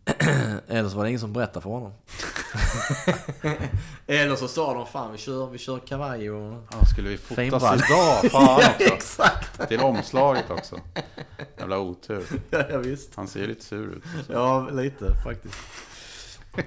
eller 0.67 0.89
så 0.89 0.97
var 0.97 1.03
det 1.03 1.09
ingen 1.09 1.19
som 1.19 1.33
berättade 1.33 1.61
för 1.61 1.69
honom. 1.69 1.93
eller 4.07 4.35
så 4.35 4.47
sa 4.47 4.73
de 4.73 4.85
fan 4.85 5.11
vi 5.11 5.17
kör, 5.17 5.47
vi 5.47 5.57
kör 5.57 5.79
kavaj 5.79 6.31
och... 6.31 6.53
Ja, 6.71 6.85
skulle 6.85 7.09
vi 7.09 7.17
fotas 7.17 7.53
idag? 7.53 8.31
Fan 8.31 8.31
ja, 8.31 8.55
också. 8.75 8.93
exakt! 8.93 9.67
Till 9.67 9.79
omslaget 9.79 10.49
också. 10.49 10.79
Jävla 11.57 11.79
otur. 11.79 12.23
Ja, 12.49 12.63
ja, 12.69 12.77
visst. 12.77 13.15
Han 13.15 13.27
ser 13.27 13.47
lite 13.47 13.65
sur 13.65 13.93
ut. 13.93 14.03
Ja, 14.29 14.69
lite 14.71 15.05
faktiskt. 15.23 15.55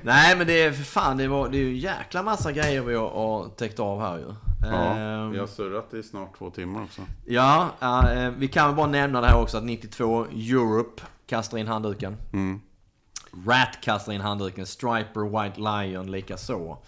Nej 0.02 0.36
men 0.36 0.46
det 0.46 0.62
är 0.62 0.72
för 0.72 0.84
fan, 0.84 1.16
det, 1.16 1.28
var, 1.28 1.48
det 1.48 1.56
är 1.58 1.62
ju 1.62 1.76
jäkla 1.76 2.22
massa 2.22 2.52
grejer 2.52 2.80
vi 2.80 2.94
har, 2.94 3.10
har 3.10 3.48
täckt 3.48 3.80
av 3.80 4.00
här 4.00 4.18
ju. 4.18 4.34
Ja, 4.62 4.96
Ehm, 4.96 5.30
vi 5.30 5.38
har 5.38 5.46
surrat 5.46 5.94
i 5.94 6.02
snart 6.02 6.38
två 6.38 6.50
timmar 6.50 6.82
också. 6.82 7.02
Ja, 7.24 7.70
ja, 7.80 8.12
eh, 8.12 8.30
vi 8.30 8.48
kan 8.48 8.66
väl 8.66 8.76
bara 8.76 8.86
nämna 8.86 9.20
det 9.20 9.26
här 9.26 9.42
också 9.42 9.58
att 9.58 9.64
92 9.64 10.24
Europe 10.24 11.02
kastar 11.26 11.58
in 11.58 11.66
handduken. 11.66 12.16
Mm. 12.32 12.60
Rat 13.46 13.80
kastar 13.80 14.12
in 14.12 14.20
handduken. 14.20 14.66
Striper, 14.66 15.42
White 15.42 15.60
Lion 15.60 16.10
likaså. 16.10 16.78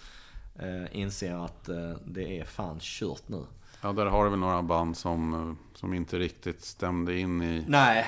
Eh, 0.59 0.97
inser 0.99 1.45
att 1.45 1.69
eh, 1.69 1.91
det 2.05 2.39
är 2.39 2.45
fan 2.45 2.77
kört 2.81 3.27
nu. 3.27 3.43
Ja, 3.81 3.91
där 3.93 4.05
har 4.05 4.23
du 4.23 4.29
väl 4.29 4.39
några 4.39 4.61
band 4.61 4.97
som, 4.97 5.33
eh, 5.33 5.77
som 5.79 5.93
inte 5.93 6.19
riktigt 6.19 6.63
stämde 6.65 7.17
in 7.19 7.41
i... 7.41 7.63
Nej. 7.67 8.05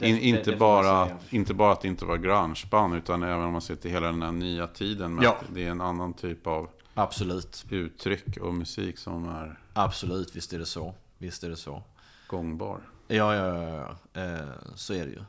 In, 0.00 0.18
inte, 0.18 0.56
bara, 0.56 1.08
inte 1.30 1.54
bara 1.54 1.72
att 1.72 1.80
det 1.80 1.88
inte 1.88 2.04
var 2.04 2.16
grungeband 2.16 2.94
utan 2.94 3.22
även 3.22 3.44
om 3.44 3.52
man 3.52 3.60
ser 3.60 3.76
till 3.76 3.90
hela 3.90 4.06
den 4.06 4.22
här 4.22 4.32
nya 4.32 4.66
tiden. 4.66 5.14
Med 5.14 5.24
Ja. 5.24 5.36
det 5.54 5.66
är 5.66 5.70
en 5.70 5.80
annan 5.80 6.12
typ 6.12 6.46
av 6.46 6.68
Absolut. 6.94 7.64
uttryck 7.70 8.36
och 8.36 8.54
musik 8.54 8.98
som 8.98 9.28
är 9.28 9.58
Absolut, 9.72 10.36
visst 10.36 10.52
är 10.52 10.58
det 10.58 10.66
så. 10.66 10.94
Visst 11.18 11.44
är 11.44 11.48
det 11.48 11.56
så. 11.56 11.82
gångbar. 12.26 12.80
Ja, 13.08 13.34
ja, 13.34 13.58
ja, 13.62 13.96
ja. 14.14 14.22
Eh, 14.22 14.38
så 14.74 14.94
är 14.94 15.04
det 15.04 15.10
ju. 15.10 15.22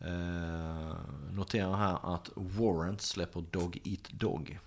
Eh, 0.00 0.96
notera 1.32 1.76
här 1.76 2.14
att 2.14 2.30
Warrant 2.36 3.00
släpper 3.02 3.40
Dog 3.50 3.80
Eat 3.84 4.10
Dog 4.10 4.58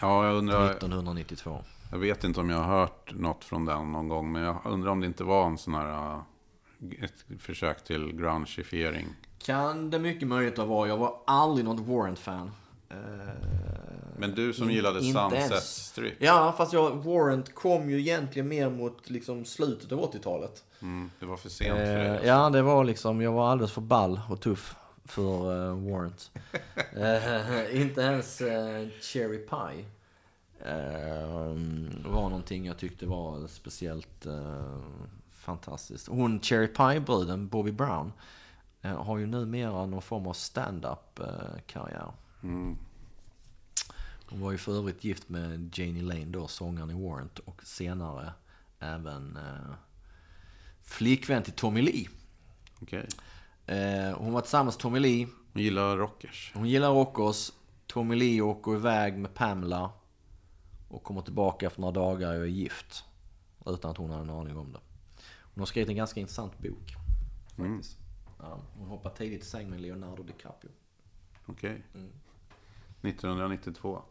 Ja, 0.00 0.26
jag 0.26 0.36
undrar... 0.36 0.70
1992. 0.70 1.64
Jag 1.90 1.98
vet 1.98 2.24
inte 2.24 2.40
om 2.40 2.50
jag 2.50 2.58
har 2.58 2.78
hört 2.80 3.12
något 3.14 3.44
från 3.44 3.64
den 3.64 3.92
någon 3.92 4.08
gång. 4.08 4.32
Men 4.32 4.42
jag 4.42 4.60
undrar 4.64 4.90
om 4.90 5.00
det 5.00 5.06
inte 5.06 5.24
var 5.24 5.46
en 5.46 5.58
sån 5.58 5.74
här... 5.74 6.14
äh, 6.14 7.04
Ett 7.04 7.24
försök 7.38 7.84
till 7.84 8.12
grungifiering. 8.16 9.06
Kan 9.38 9.90
det 9.90 9.98
mycket 9.98 10.28
möjligt 10.28 10.58
att 10.58 10.68
vara. 10.68 10.88
Jag 10.88 10.96
var 10.96 11.16
aldrig 11.26 11.64
något 11.64 11.80
Warrant-fan. 11.80 12.50
Eh, 12.90 12.96
Men 14.18 14.34
du 14.34 14.52
som 14.52 14.70
gillade 14.70 15.02
Sunset. 15.02 15.62
Strip. 15.62 16.14
Ja, 16.18 16.54
fast 16.56 16.72
jag, 16.72 17.04
Warrant 17.04 17.54
kom 17.54 17.90
ju 17.90 18.00
egentligen 18.00 18.48
mer 18.48 18.70
mot 18.70 19.10
liksom, 19.10 19.44
slutet 19.44 19.92
av 19.92 20.12
80-talet. 20.12 20.64
Mm, 20.82 21.10
det 21.20 21.26
var 21.26 21.36
för 21.36 21.48
sent 21.48 21.76
för 21.76 21.84
dig. 21.84 22.06
Eh, 22.06 22.12
alltså. 22.12 22.26
ja, 22.26 22.50
det 22.50 22.62
var 22.62 22.84
liksom, 22.84 23.20
jag 23.20 23.32
var 23.32 23.50
alldeles 23.50 23.72
för 23.72 23.80
ball 23.80 24.20
och 24.28 24.40
tuff 24.40 24.76
för 25.04 25.68
eh, 25.68 25.90
Warrant. 25.90 26.30
Eh, 26.96 27.80
inte 27.80 28.00
ens 28.00 28.40
eh, 28.40 28.88
Cherry 29.00 29.38
Pie 29.38 29.84
var 32.04 32.28
någonting 32.28 32.66
jag 32.66 32.78
tyckte 32.78 33.06
var 33.06 33.46
speciellt 33.46 34.26
fantastiskt. 35.32 36.08
Hon 36.08 36.40
Cherry 36.40 36.66
Pie-bruden, 36.66 37.48
Bobby 37.48 37.72
Brown, 37.72 38.12
har 38.82 39.18
ju 39.18 39.26
numera 39.26 39.86
någon 39.86 40.02
form 40.02 40.26
av 40.26 40.32
stand-up 40.32 41.20
karriär. 41.66 42.12
Mm. 42.42 42.76
Hon 44.26 44.40
var 44.40 44.52
ju 44.52 44.58
för 44.58 44.78
övrigt 44.78 45.04
gift 45.04 45.28
med 45.28 45.78
Janie 45.78 46.02
Lane 46.02 46.24
då, 46.24 46.48
sångaren 46.48 46.90
i 46.90 47.08
Warrant 47.08 47.38
och 47.38 47.62
senare 47.64 48.32
även 48.78 49.36
eh, 49.36 49.74
flickvän 50.82 51.42
till 51.42 51.52
Tommy 51.52 51.82
Lee. 51.82 52.08
Okej. 52.82 53.08
Eh, 53.66 54.18
hon 54.18 54.32
var 54.32 54.40
tillsammans 54.40 54.76
med 54.76 54.80
Tommy 54.80 54.98
Lee. 54.98 55.28
Jag 55.52 55.62
gillar 55.62 55.96
rockers. 55.96 56.52
Hon 56.54 56.68
gillar 56.68 56.90
rockers. 56.90 57.52
Tommy 57.86 58.16
Lee 58.16 58.40
åker 58.40 58.74
iväg 58.74 59.18
med 59.18 59.34
Pamela. 59.34 59.90
Och 60.88 61.02
kommer 61.02 61.22
tillbaka 61.22 61.66
efter 61.66 61.80
några 61.80 61.92
dagar 61.92 62.34
och 62.34 62.42
är 62.42 62.46
gift. 62.46 63.04
Utan 63.66 63.90
att 63.90 63.96
hon 63.96 64.10
hade 64.10 64.22
en 64.22 64.30
aning 64.30 64.56
om 64.56 64.72
det. 64.72 64.80
Hon 65.40 65.60
har 65.60 65.66
skrivit 65.66 65.88
en 65.88 65.96
ganska 65.96 66.20
intressant 66.20 66.58
bok. 66.58 66.94
Faktiskt. 67.56 67.98
Ja, 68.38 68.60
hon 68.78 68.88
hoppar 68.88 69.10
tidigt 69.10 69.42
i 69.42 69.46
säng 69.46 69.70
med 69.70 69.80
Leonardo 69.80 70.22
DiCaprio. 70.22 70.70
Okej. 71.46 71.82
Mm. 71.94 72.10
1992. 73.02 74.02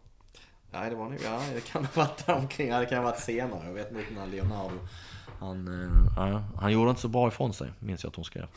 Nej, 0.72 0.90
det 0.90 0.96
var 0.96 1.10
nog, 1.10 1.20
ja, 1.24 1.42
det 1.54 1.62
kan 1.62 1.86
ha 1.86 1.92
varit 2.04 2.30
omkring. 2.30 2.68
Ja, 2.68 2.80
det 2.80 2.86
kan 2.86 2.98
ha 2.98 3.06
varit 3.06 3.20
senare. 3.20 3.66
Jag 3.66 3.74
vet 3.74 3.92
inte 3.92 4.14
när 4.16 4.28
Leonardo, 4.28 4.76
han, 5.40 5.68
eh, 5.68 5.90
ja, 6.16 6.44
han 6.62 6.72
gjorde 6.72 6.90
inte 6.90 7.02
så 7.02 7.08
bra 7.08 7.28
ifrån 7.28 7.54
sig, 7.54 7.72
minns 7.80 8.04
jag 8.04 8.10
att 8.10 8.16
hon 8.16 8.26
skrev. 8.26 8.48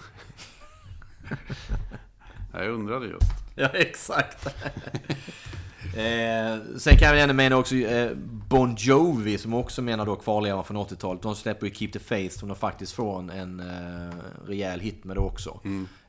Jag 2.53 2.69
undrade 2.69 3.07
just. 3.07 3.31
Ja, 3.55 3.69
exakt. 3.69 4.47
eh, 5.97 6.59
sen 6.79 6.97
kan 6.97 7.09
jag 7.09 7.17
gärna 7.17 7.33
mena 7.33 7.57
också 7.57 7.75
eh, 7.75 8.17
Bon 8.49 8.75
Jovi 8.79 9.39
som 9.39 9.55
också 9.55 9.83
menar 9.83 10.07
då 10.07 10.17
kvarlevor 10.17 10.63
från 10.63 10.77
80-talet. 10.77 11.23
De 11.23 11.35
släpper 11.35 11.67
ju 11.67 11.75
Keep 11.75 11.89
the 11.93 11.99
Faith 11.99 12.39
som 12.39 12.49
de 12.49 12.57
faktiskt 12.57 12.93
får 12.93 13.33
en, 13.33 13.61
eh, 13.61 14.15
rejäl 14.47 14.81
hit 14.81 15.05
med 15.05 15.17
det 15.17 15.21
också. 15.21 15.61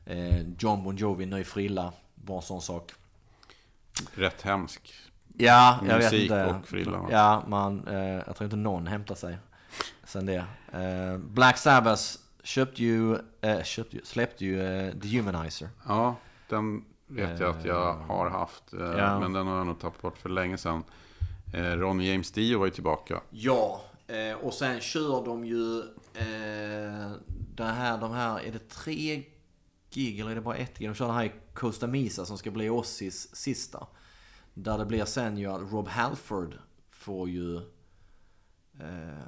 Eh, 0.06 0.40
John 0.58 0.84
Bon 0.84 0.96
Jovi, 0.96 1.26
Ny 1.26 1.44
Frilla, 1.44 1.92
var 2.14 2.36
en 2.36 2.42
sån 2.42 2.62
sak. 2.62 2.92
Rätt 4.14 4.42
hemsk. 4.42 4.94
Ja, 5.36 5.78
jag 5.88 5.98
vet 5.98 6.12
inte. 6.12 6.44
och 6.44 6.66
frilla? 6.68 7.06
Ja, 7.10 7.44
man, 7.48 7.88
eh, 7.88 7.98
jag 8.26 8.36
tror 8.36 8.44
inte 8.44 8.56
någon 8.56 8.86
hämtar 8.86 9.14
sig 9.14 9.38
sen 10.04 10.26
det. 10.26 10.44
Eh, 10.72 11.18
Black 11.18 11.58
Sabbath 11.58 12.02
köpte 12.42 12.82
ju, 12.82 13.16
eh, 13.40 13.62
köpte 13.62 13.98
släppte 14.04 14.44
ju 14.44 14.62
eh, 14.62 14.92
The 14.94 15.08
Humanizer. 15.16 15.68
Ja, 15.88 16.16
den 16.48 16.84
vet 17.06 17.40
jag 17.40 17.50
att 17.58 17.64
jag 17.64 17.94
har 17.94 18.30
haft. 18.30 18.72
eh, 18.72 18.80
Ja. 18.80 19.20
Men 19.20 19.32
den 19.32 19.46
har 19.46 19.56
jag 19.56 19.66
nog 19.66 19.78
tappat 19.80 20.02
bort 20.02 20.18
för 20.18 20.28
länge 20.28 20.58
sedan. 20.58 20.84
Eh, 21.54 21.62
Ronny 21.62 22.10
James 22.12 22.32
Dio 22.32 22.58
var 22.58 22.66
ju 22.66 22.72
tillbaka. 22.72 23.20
Ja, 23.30 23.80
eh, 24.06 24.36
och 24.42 24.54
sen 24.54 24.80
kör 24.80 25.24
de 25.24 25.44
ju 25.44 25.78
eh, 26.14 27.10
det 27.54 27.64
här, 27.64 27.98
de 27.98 28.12
här, 28.12 28.40
är 28.40 28.52
det 28.52 28.68
tre 28.68 29.22
gig 29.94 30.20
eller 30.20 30.30
är 30.30 30.34
det 30.34 30.40
bara 30.40 30.56
ett 30.56 30.78
gig? 30.78 30.88
De 30.88 30.94
kör 30.94 31.06
den 31.06 31.16
här 31.16 31.24
i 31.24 31.32
Costa 31.54 31.86
Misa 31.86 32.26
som 32.26 32.38
ska 32.38 32.50
bli 32.50 32.68
Ossis 32.68 33.36
sista. 33.36 33.86
Där 34.54 34.78
det 34.78 34.86
blir 34.86 35.04
sen 35.04 35.38
ju 35.38 35.46
att 35.46 35.72
Rob 35.72 35.88
Halford 35.88 36.54
får 36.90 37.28
ju... 37.28 37.56
Eh, 38.80 39.24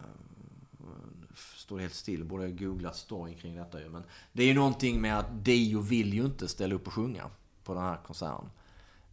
står 1.35 1.79
helt 1.79 1.95
still, 1.95 2.25
borde 2.25 2.45
ha 2.45 2.51
googlat 2.51 2.97
storyn 2.97 3.35
kring 3.35 3.57
detta 3.57 3.81
ju. 3.81 3.89
Men 3.89 4.03
det 4.33 4.43
är 4.43 4.47
ju 4.47 4.55
någonting 4.55 5.01
med 5.01 5.19
att 5.19 5.45
Dio 5.45 5.81
vill 5.81 6.15
ju 6.15 6.25
inte 6.25 6.49
ställa 6.49 6.75
upp 6.75 6.87
och 6.87 6.93
sjunga 6.93 7.31
på 7.65 7.75
den 7.75 7.83
här 7.83 7.97
konserten. 8.07 8.51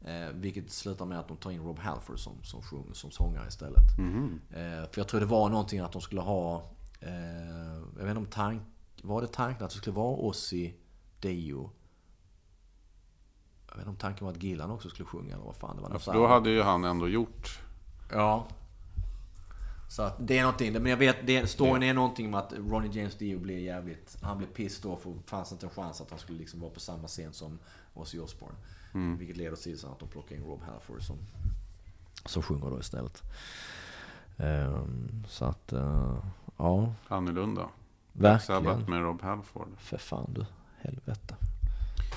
Eh, 0.05 0.27
vilket 0.33 0.71
slutar 0.71 1.05
med 1.05 1.19
att 1.19 1.27
de 1.27 1.37
tar 1.37 1.51
in 1.51 1.61
Rob 1.61 1.79
Halford 1.79 2.19
som, 2.19 2.43
som, 2.43 2.61
sjung, 2.61 2.89
som 2.93 3.11
sångare 3.11 3.47
istället. 3.47 3.99
Eh, 4.49 4.91
för 4.91 4.99
jag 5.01 5.07
tror 5.07 5.19
det 5.19 5.25
var 5.25 5.49
någonting 5.49 5.79
att 5.79 5.91
de 5.91 6.01
skulle 6.01 6.21
ha... 6.21 6.71
Eh, 6.99 7.73
jag 7.97 8.05
vet 8.05 8.07
inte 8.07 8.17
om 8.17 8.25
tank, 8.25 8.61
var 9.01 9.21
det 9.21 9.27
tanken 9.27 9.65
att 9.65 9.71
det 9.71 9.77
skulle 9.77 9.95
vara 9.95 10.15
Ozzy, 10.15 10.73
Dio? 11.23 11.71
Jag 13.67 13.75
vet 13.75 13.79
inte 13.79 13.89
om 13.89 13.95
tanken 13.95 14.25
var 14.25 14.33
att 14.33 14.43
Gillan 14.43 14.71
också 14.71 14.89
skulle 14.89 15.05
sjunga 15.05 15.33
eller 15.33 15.45
vad 15.45 15.55
fan 15.55 15.75
det 15.75 15.81
var. 15.81 15.89
Ja, 15.91 15.99
för 15.99 16.13
då 16.13 16.27
hade 16.27 16.49
ju 16.49 16.61
han 16.61 16.83
ändå 16.83 17.07
gjort 17.07 17.59
Ja. 18.11 18.47
Så 19.89 20.01
att 20.01 20.15
det 20.19 20.37
är 20.37 20.41
någonting, 20.41 20.73
men 20.73 20.85
jag 20.85 20.97
vet, 20.97 21.27
det, 21.27 21.47
storyn 21.47 21.83
är 21.83 21.93
någonting 21.93 22.31
med 22.31 22.39
att 22.39 22.53
Ronnie 22.53 22.89
James 22.91 23.17
Dio 23.17 23.39
blir 23.39 23.57
jävligt, 23.57 24.17
han 24.21 24.37
blir 24.37 24.47
pissed 24.47 24.91
off 24.91 25.05
och 25.07 25.15
fanns 25.25 25.51
inte 25.51 25.65
en 25.65 25.69
chans 25.69 26.01
att 26.01 26.09
han 26.09 26.19
skulle 26.19 26.37
liksom 26.37 26.59
vara 26.59 26.71
på 26.71 26.79
samma 26.79 27.07
scen 27.07 27.33
som 27.33 27.59
Ozzy 27.93 28.19
Osbourne. 28.19 28.55
Vilket 29.17 29.37
leder 29.37 29.55
till 29.55 29.85
att 29.85 29.99
de 29.99 30.09
plockar 30.09 30.35
in 30.35 30.43
Rob 30.43 30.61
Halford 30.61 31.01
som, 31.01 31.17
som 32.25 32.43
sjunger 32.43 32.69
då 32.69 32.79
istället. 32.79 33.21
Ehm, 34.37 35.23
så 35.27 35.45
att, 35.45 35.73
eh, 35.73 36.17
ja, 36.57 36.93
Annorlunda. 37.07 37.69
Verkligen. 38.11 38.85
med 38.85 39.01
Rob 39.01 39.21
Halford. 39.21 39.67
För 39.77 39.97
fan 39.97 40.33
du, 40.33 40.45
helvete. 40.83 41.35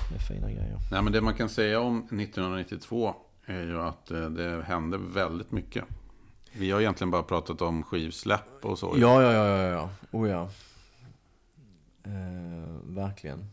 Det 0.09 0.15
är 0.15 0.19
fina 0.19 0.51
grejer. 0.51 0.79
Nej, 0.91 1.01
men 1.01 1.13
det 1.13 1.21
man 1.21 1.33
kan 1.33 1.49
säga 1.49 1.79
om 1.79 1.97
1992 1.97 3.15
är 3.45 3.63
ju 3.63 3.81
att 3.81 4.11
eh, 4.11 4.29
det 4.29 4.63
hände 4.63 4.97
väldigt 4.97 5.51
mycket. 5.51 5.85
Vi 6.51 6.71
har 6.71 6.81
egentligen 6.81 7.11
bara 7.11 7.23
pratat 7.23 7.61
om 7.61 7.83
skivsläpp 7.83 8.65
och 8.65 8.79
så. 8.79 8.95
Ja, 8.97 9.23
ja, 9.23 9.33
ja, 9.33 9.47
ja, 9.47 9.63
ja. 9.63 9.89
Oh 10.11 10.29
ja. 10.29 10.49
Eh, 12.03 12.67
verkligen. 12.83 13.45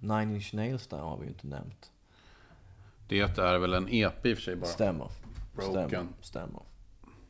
Nine 0.00 0.34
Inch 0.34 0.54
Nails 0.54 0.86
där 0.86 0.98
har 0.98 1.16
vi 1.18 1.24
ju 1.24 1.28
inte 1.28 1.46
nämnt. 1.46 1.90
Det 3.08 3.38
är 3.38 3.58
väl 3.58 3.74
en 3.74 3.88
EP 3.88 4.26
i 4.26 4.32
och 4.32 4.36
för 4.36 4.42
sig 4.42 4.56
bara. 4.56 4.66
Stämmer. 4.66 5.08
Broken. 5.54 5.88
Stämmer. 5.88 6.06
Stämmer. 6.20 6.62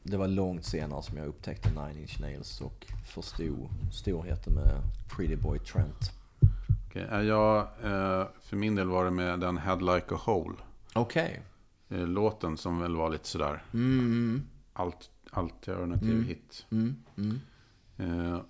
Det 0.02 0.16
var 0.16 0.28
långt 0.28 0.64
senare 0.64 1.02
som 1.02 1.16
jag 1.16 1.26
upptäckte 1.26 1.70
Nine 1.70 2.00
Inch 2.00 2.20
Nails 2.20 2.60
och 2.60 2.86
förstod 3.14 3.68
storheten 3.92 4.52
med 4.52 4.82
Pretty 5.16 5.36
Boy 5.36 5.58
Trent. 5.58 6.19
Okej, 6.90 7.02
eh, 7.12 7.20
Jag, 7.20 7.58
eh, 7.82 8.26
för 8.42 8.56
min 8.56 8.74
del 8.74 8.88
var 8.88 9.04
det 9.04 9.10
med 9.10 9.40
den 9.40 9.58
Head 9.58 9.76
Like 9.94 10.14
a 10.14 10.18
Hole. 10.24 10.56
Okej. 10.94 11.42
eh, 11.88 12.06
Låten 12.06 12.56
som 12.56 12.78
väl 12.80 12.96
var 12.96 13.10
lite 13.10 13.28
sådär. 13.28 13.62
Mm, 13.74 14.42
Alt, 14.72 15.10
alternativ 15.30 16.22
hit. 16.22 16.66
mm, 16.70 16.96
mm. 17.16 17.40
Eh, 17.96 18.40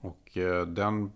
och 0.00 0.30
den, 0.66 1.12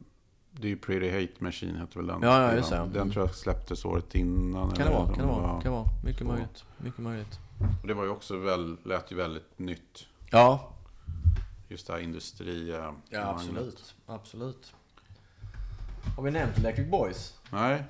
det 0.51 0.67
är 0.67 0.71
ju 0.71 0.77
Pretty 0.77 1.11
Hate 1.11 1.45
Machine 1.45 1.77
heter 1.77 1.97
väl 1.97 2.07
den. 2.07 2.23
Ja, 2.23 2.43
ja, 2.43 2.55
just 2.55 2.71
det. 2.71 2.77
Den 2.77 2.97
Mm. 2.97 3.11
tror 3.11 3.27
jag 3.27 3.35
släpptes 3.35 3.85
året 3.85 4.15
innan. 4.15 4.71
Kan 4.73 4.87
det 4.87 4.93
vara, 4.93 5.07
kan 5.07 5.19
det 5.19 5.25
vara, 5.33 5.53
var- 5.53 5.61
kan 5.61 5.73
vara. 5.73 5.87
Mycket 6.05 6.27
möjligt. 6.27 6.65
Mycket 6.79 7.01
möjligt. 7.01 7.39
Och 7.83 7.89
det 7.89 7.95
var 7.95 8.05
ju 8.05 8.11
också 8.11 8.37
väl, 8.37 8.77
lät 8.85 9.13
ju 9.13 9.17
väldigt 9.17 9.59
nytt. 9.59 10.07
Ja. 10.31 10.73
Just 11.69 11.87
det 11.87 11.93
här 11.93 12.01
industri... 12.01 12.71
Ja, 12.71 12.95
absolut. 13.31 13.95
Absolut. 14.07 14.75
Har 16.17 16.23
vi 16.23 16.31
nämnt 16.31 16.59
Electric 16.59 16.89
Boys? 16.89 17.35
Nej. 17.51 17.85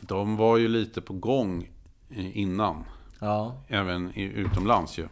De 0.00 0.36
var 0.36 0.56
ju 0.56 0.68
lite 0.68 1.00
på 1.00 1.12
gång 1.12 1.70
innan. 2.10 2.84
Ja. 3.18 3.56
Även 3.68 4.18
i, 4.18 4.22
utomlands 4.22 4.98
ju. 4.98 5.08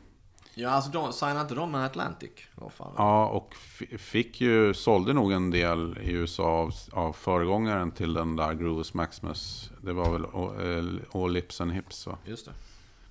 Ja, 0.55 0.71
alltså 0.71 0.91
de, 0.91 1.13
signade 1.13 1.41
inte 1.41 1.55
de 1.55 1.71
med 1.71 1.85
Atlantic? 1.85 2.31
Fan? 2.71 2.95
Ja, 2.97 3.27
och 3.27 3.55
fick 3.99 4.41
ju, 4.41 4.75
sålde 4.75 5.13
nog 5.13 5.33
en 5.33 5.51
del 5.51 5.99
i 6.03 6.11
USA 6.13 6.45
av, 6.45 6.73
av 6.93 7.13
föregångaren 7.13 7.91
till 7.91 8.13
den 8.15 8.37
där 8.37 8.55
Grooves 8.55 8.95
Maximus. 8.95 9.71
Det 9.83 9.93
var 9.93 10.13
väl 10.13 10.25
All, 10.35 10.79
eh, 11.15 11.23
All 11.23 11.33
Lips 11.33 11.61
and 11.61 11.73
Hips 11.73 12.07
va? 12.07 12.19
Just 12.25 12.47
det. 12.47 12.53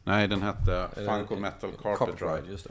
Nej, 0.04 0.28
den 0.28 0.42
hette 0.42 0.90
Funk 0.96 1.32
och 1.32 1.42
Metal 1.42 1.72
Carpet 1.84 2.22
Ride. 2.22 2.52
just 2.52 2.68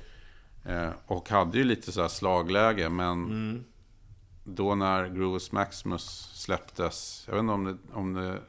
det. 0.65 0.73
Eh, 0.85 0.91
och 1.07 1.29
hade 1.29 1.59
ju 1.59 1.65
lite 1.65 1.93
så 1.93 2.01
här 2.01 2.09
slagläge, 2.09 2.89
men 2.89 3.25
Mm. 3.25 3.65
Då 4.55 4.75
när 4.75 5.09
Grooves 5.09 5.53
Maximus 5.53 6.31
släpptes, 6.35 7.25
jag 7.27 7.35
vet 7.35 7.41
inte 7.41 7.53
om 7.53 7.65
det, 7.65 7.77
om 7.93 8.15
det, 8.15 8.41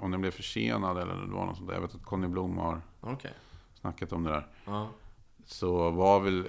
om 0.00 0.10
den 0.10 0.20
blev 0.20 0.30
försenad 0.30 0.98
eller 0.98 1.14
det 1.14 1.32
var 1.32 1.46
något 1.46 1.56
sånt 1.56 1.68
där. 1.68 1.74
Jag 1.74 1.82
vet 1.82 1.94
att 1.94 2.04
Conny 2.04 2.28
Blom 2.28 2.58
har 2.58 2.80
Okej. 3.00 3.32
snackat 3.80 4.12
om 4.12 4.24
det 4.24 4.30
där. 4.30 4.46
Ja. 4.64 4.88
så 5.46 5.90
var 5.90 6.20
väl, 6.20 6.48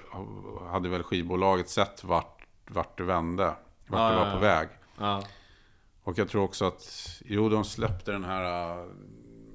hade 0.70 0.88
väl 0.88 1.02
skivbolaget 1.02 1.68
sett 1.68 2.04
vart, 2.04 2.46
vart 2.68 2.98
det 2.98 3.04
vände. 3.04 3.44
Vart 3.44 3.56
Ja, 4.00 4.10
det 4.10 4.16
var 4.16 4.26
ja, 4.26 4.32
på 4.32 4.38
väg. 4.38 4.68
Och 6.02 6.18
jag 6.18 6.28
tror 6.28 6.42
också 6.42 6.64
att, 6.64 7.08
jo 7.24 7.48
de 7.48 7.64
släppte 7.64 8.12
den 8.12 8.24
här 8.24 8.76
uh, 8.78 8.90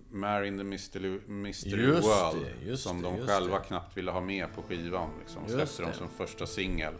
Mary 0.09 0.47
in 0.47 0.57
the 0.57 0.63
Mystery, 0.63 1.19
Mystery 1.27 1.85
Just 1.85 2.07
World. 2.07 2.45
det, 2.45 2.65
just 2.65 2.83
som 2.83 3.01
det, 3.01 3.07
de 3.09 3.27
själva 3.27 3.59
det. 3.59 3.63
knappt 3.65 3.97
ville 3.97 4.11
ha 4.11 4.21
med 4.21 4.55
på 4.55 4.61
skivan. 4.61 5.09
Liksom. 5.19 5.41
Släppte 5.47 5.81
dem 5.81 5.91
det. 5.91 5.97
som 5.97 6.09
första 6.09 6.45
singel. 6.45 6.93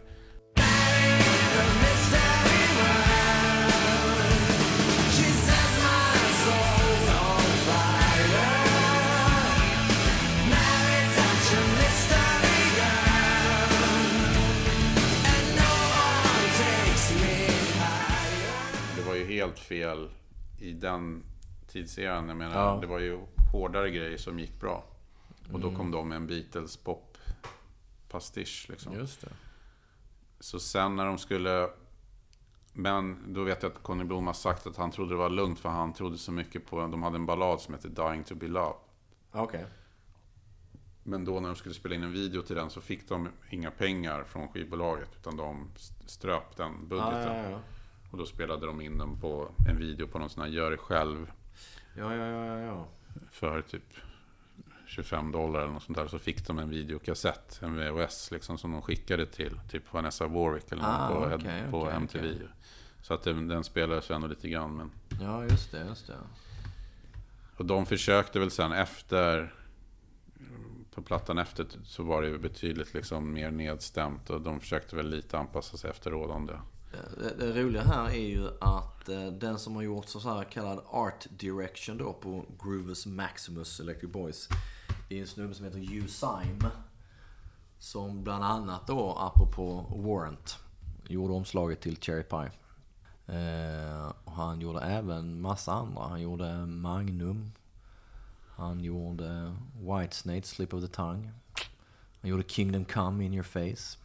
Fel 19.86 20.10
i 20.58 20.72
den 20.72 21.22
tidseran. 21.66 22.28
Jag 22.28 22.36
menar, 22.36 22.54
Ja. 22.54 22.68
Mm. 22.68 22.80
det 22.80 22.86
var 22.86 22.98
ju 22.98 23.20
hårdare 23.52 23.90
grejer 23.90 24.18
som 24.18 24.38
gick 24.38 24.60
bra. 24.60 24.84
Och 25.52 25.60
då 25.60 25.74
kom 25.76 25.90
de 25.90 26.08
med 26.08 26.16
en 26.16 26.26
Beatles 26.26 26.76
pop 26.76 27.18
pastisch 28.08 28.66
liksom. 28.70 28.94
Så 30.40 30.60
sen 30.60 30.96
när 30.96 31.06
de 31.06 31.18
skulle... 31.18 31.68
Men 32.72 33.32
då 33.34 33.44
vet 33.44 33.62
jag 33.62 33.72
att 33.72 33.82
Conny 33.82 34.04
Blom 34.04 34.26
har 34.26 34.34
sagt 34.34 34.66
att 34.66 34.76
han 34.76 34.90
trodde 34.90 35.10
det 35.10 35.16
var 35.18 35.30
lugnt 35.30 35.58
för 35.58 35.68
han 35.68 35.92
trodde 35.92 36.18
så 36.18 36.32
mycket 36.32 36.66
på... 36.66 36.80
De 36.86 37.02
hade 37.02 37.16
en 37.16 37.26
ballad 37.26 37.60
som 37.60 37.74
heter 37.74 37.88
Dying 37.88 38.24
to 38.24 38.34
be 38.34 38.46
loved. 38.48 38.76
Okej. 39.32 39.64
Men 41.02 41.24
då 41.24 41.40
när 41.40 41.48
de 41.48 41.56
skulle 41.56 41.74
spela 41.74 41.94
in 41.94 42.02
en 42.02 42.12
video 42.12 42.42
till 42.42 42.56
den 42.56 42.70
så 42.70 42.80
fick 42.80 43.08
de 43.08 43.28
inga 43.50 43.70
pengar 43.70 44.24
från 44.24 44.48
skivbolaget. 44.48 45.08
Utan 45.20 45.36
de 45.36 45.70
st- 45.76 46.08
ströp 46.08 46.56
den 46.56 46.88
budgeten. 46.88 47.36
ja, 47.36 47.50
ja. 47.50 47.58
Och 48.16 48.20
då 48.20 48.26
spelade 48.26 48.66
de 48.66 48.80
in 48.80 48.98
den 48.98 49.20
på 49.20 49.48
en 49.68 49.78
video 49.78 50.06
på 50.06 50.18
någon 50.18 50.30
sån 50.30 50.42
här 50.42 50.50
gör 50.50 50.70
det 50.70 50.76
själv. 50.76 51.32
Ja, 51.96 52.14
ja, 52.14 52.26
ja, 52.26 52.58
ja. 52.58 52.86
För 53.30 53.62
typ 53.62 53.82
25 54.86 55.32
dollar 55.32 55.60
eller 55.62 55.72
något 55.72 55.82
sånt 55.82 55.98
där. 55.98 56.06
Så 56.06 56.18
fick 56.18 56.46
de 56.46 56.58
en 56.58 56.70
videokassett, 56.70 57.60
en 57.62 57.76
VHS 57.76 58.30
liksom. 58.30 58.58
Som 58.58 58.72
de 58.72 58.82
skickade 58.82 59.26
till 59.26 59.60
typ 59.70 59.92
Vanessa 59.92 60.26
Warwick 60.26 60.72
eller 60.72 60.82
Ah, 60.86 61.08
på, 61.08 61.34
okej, 61.34 61.64
på 61.70 61.82
okej, 61.82 61.96
MTV. 61.96 62.28
okej. 62.34 62.48
Så 63.02 63.14
att 63.14 63.22
den, 63.22 63.48
den 63.48 63.64
spelades 63.64 64.10
ändå 64.10 64.26
lite 64.26 64.48
grann. 64.48 64.76
Men... 64.76 64.90
Ja, 65.20 65.42
just 65.42 65.72
det, 65.72 65.84
just 65.84 66.06
det. 66.06 66.18
Och 67.56 67.64
de 67.64 67.86
försökte 67.86 68.38
väl 68.38 68.50
sen 68.50 68.72
efter 68.72 69.54
på 70.94 71.02
plattan 71.02 71.38
efter 71.38 71.66
så 71.84 72.02
var 72.02 72.22
det 72.22 72.38
betydligt 72.38 72.94
liksom 72.94 73.32
mer 73.32 73.50
nedstämt 73.50 74.30
och 74.30 74.40
de 74.40 74.60
försökte 74.60 74.96
väl 74.96 75.10
lite 75.10 75.38
anpassa 75.38 75.76
sig 75.76 75.90
efter 75.90 76.10
rådande. 76.10 76.54
Eh, 76.96 77.18
det, 77.18 77.52
det 77.52 77.62
roliga 77.62 77.82
här 77.82 78.08
är 78.08 78.26
ju 78.26 78.48
att 78.60 79.08
eh, 79.08 79.26
den 79.26 79.58
som 79.58 79.74
har 79.74 79.82
gjort 79.82 80.08
så 80.08 80.18
här 80.18 80.44
kallad 80.44 80.80
art 80.90 81.26
direction 81.30 81.98
då 81.98 82.12
på 82.12 82.44
Groovers 82.62 83.06
Maximus 83.06 83.80
Electric 83.80 84.12
Boys 84.12 84.48
är 85.08 85.20
en 85.20 85.26
snubbe 85.26 85.54
som 85.54 85.64
heter 85.64 85.92
U-Syme. 85.92 86.70
Som 87.78 88.24
bland 88.24 88.44
annat 88.44 88.86
då, 88.86 89.16
apropå 89.18 89.86
Warrant, 89.96 90.58
gjorde 91.08 91.32
omslaget 91.34 91.80
till 91.80 91.96
Cherry 92.00 92.22
Pie. 92.22 92.50
Eh, 93.26 94.12
och 94.24 94.32
han 94.32 94.60
gjorde 94.60 94.80
även 94.80 95.40
massa 95.40 95.72
andra. 95.72 96.02
Han 96.02 96.22
gjorde 96.22 96.66
Magnum. 96.66 97.52
Han 98.56 98.80
gjorde 98.80 99.56
Whitesnake, 99.80 100.42
Slip 100.42 100.74
of 100.74 100.82
the 100.82 100.88
Tongue. 100.88 101.32
Han 102.20 102.30
gjorde 102.30 102.42
Kingdom 102.42 102.84
Come 102.84 103.24
In 103.24 103.34
Your 103.34 103.42
Face. 103.42 103.98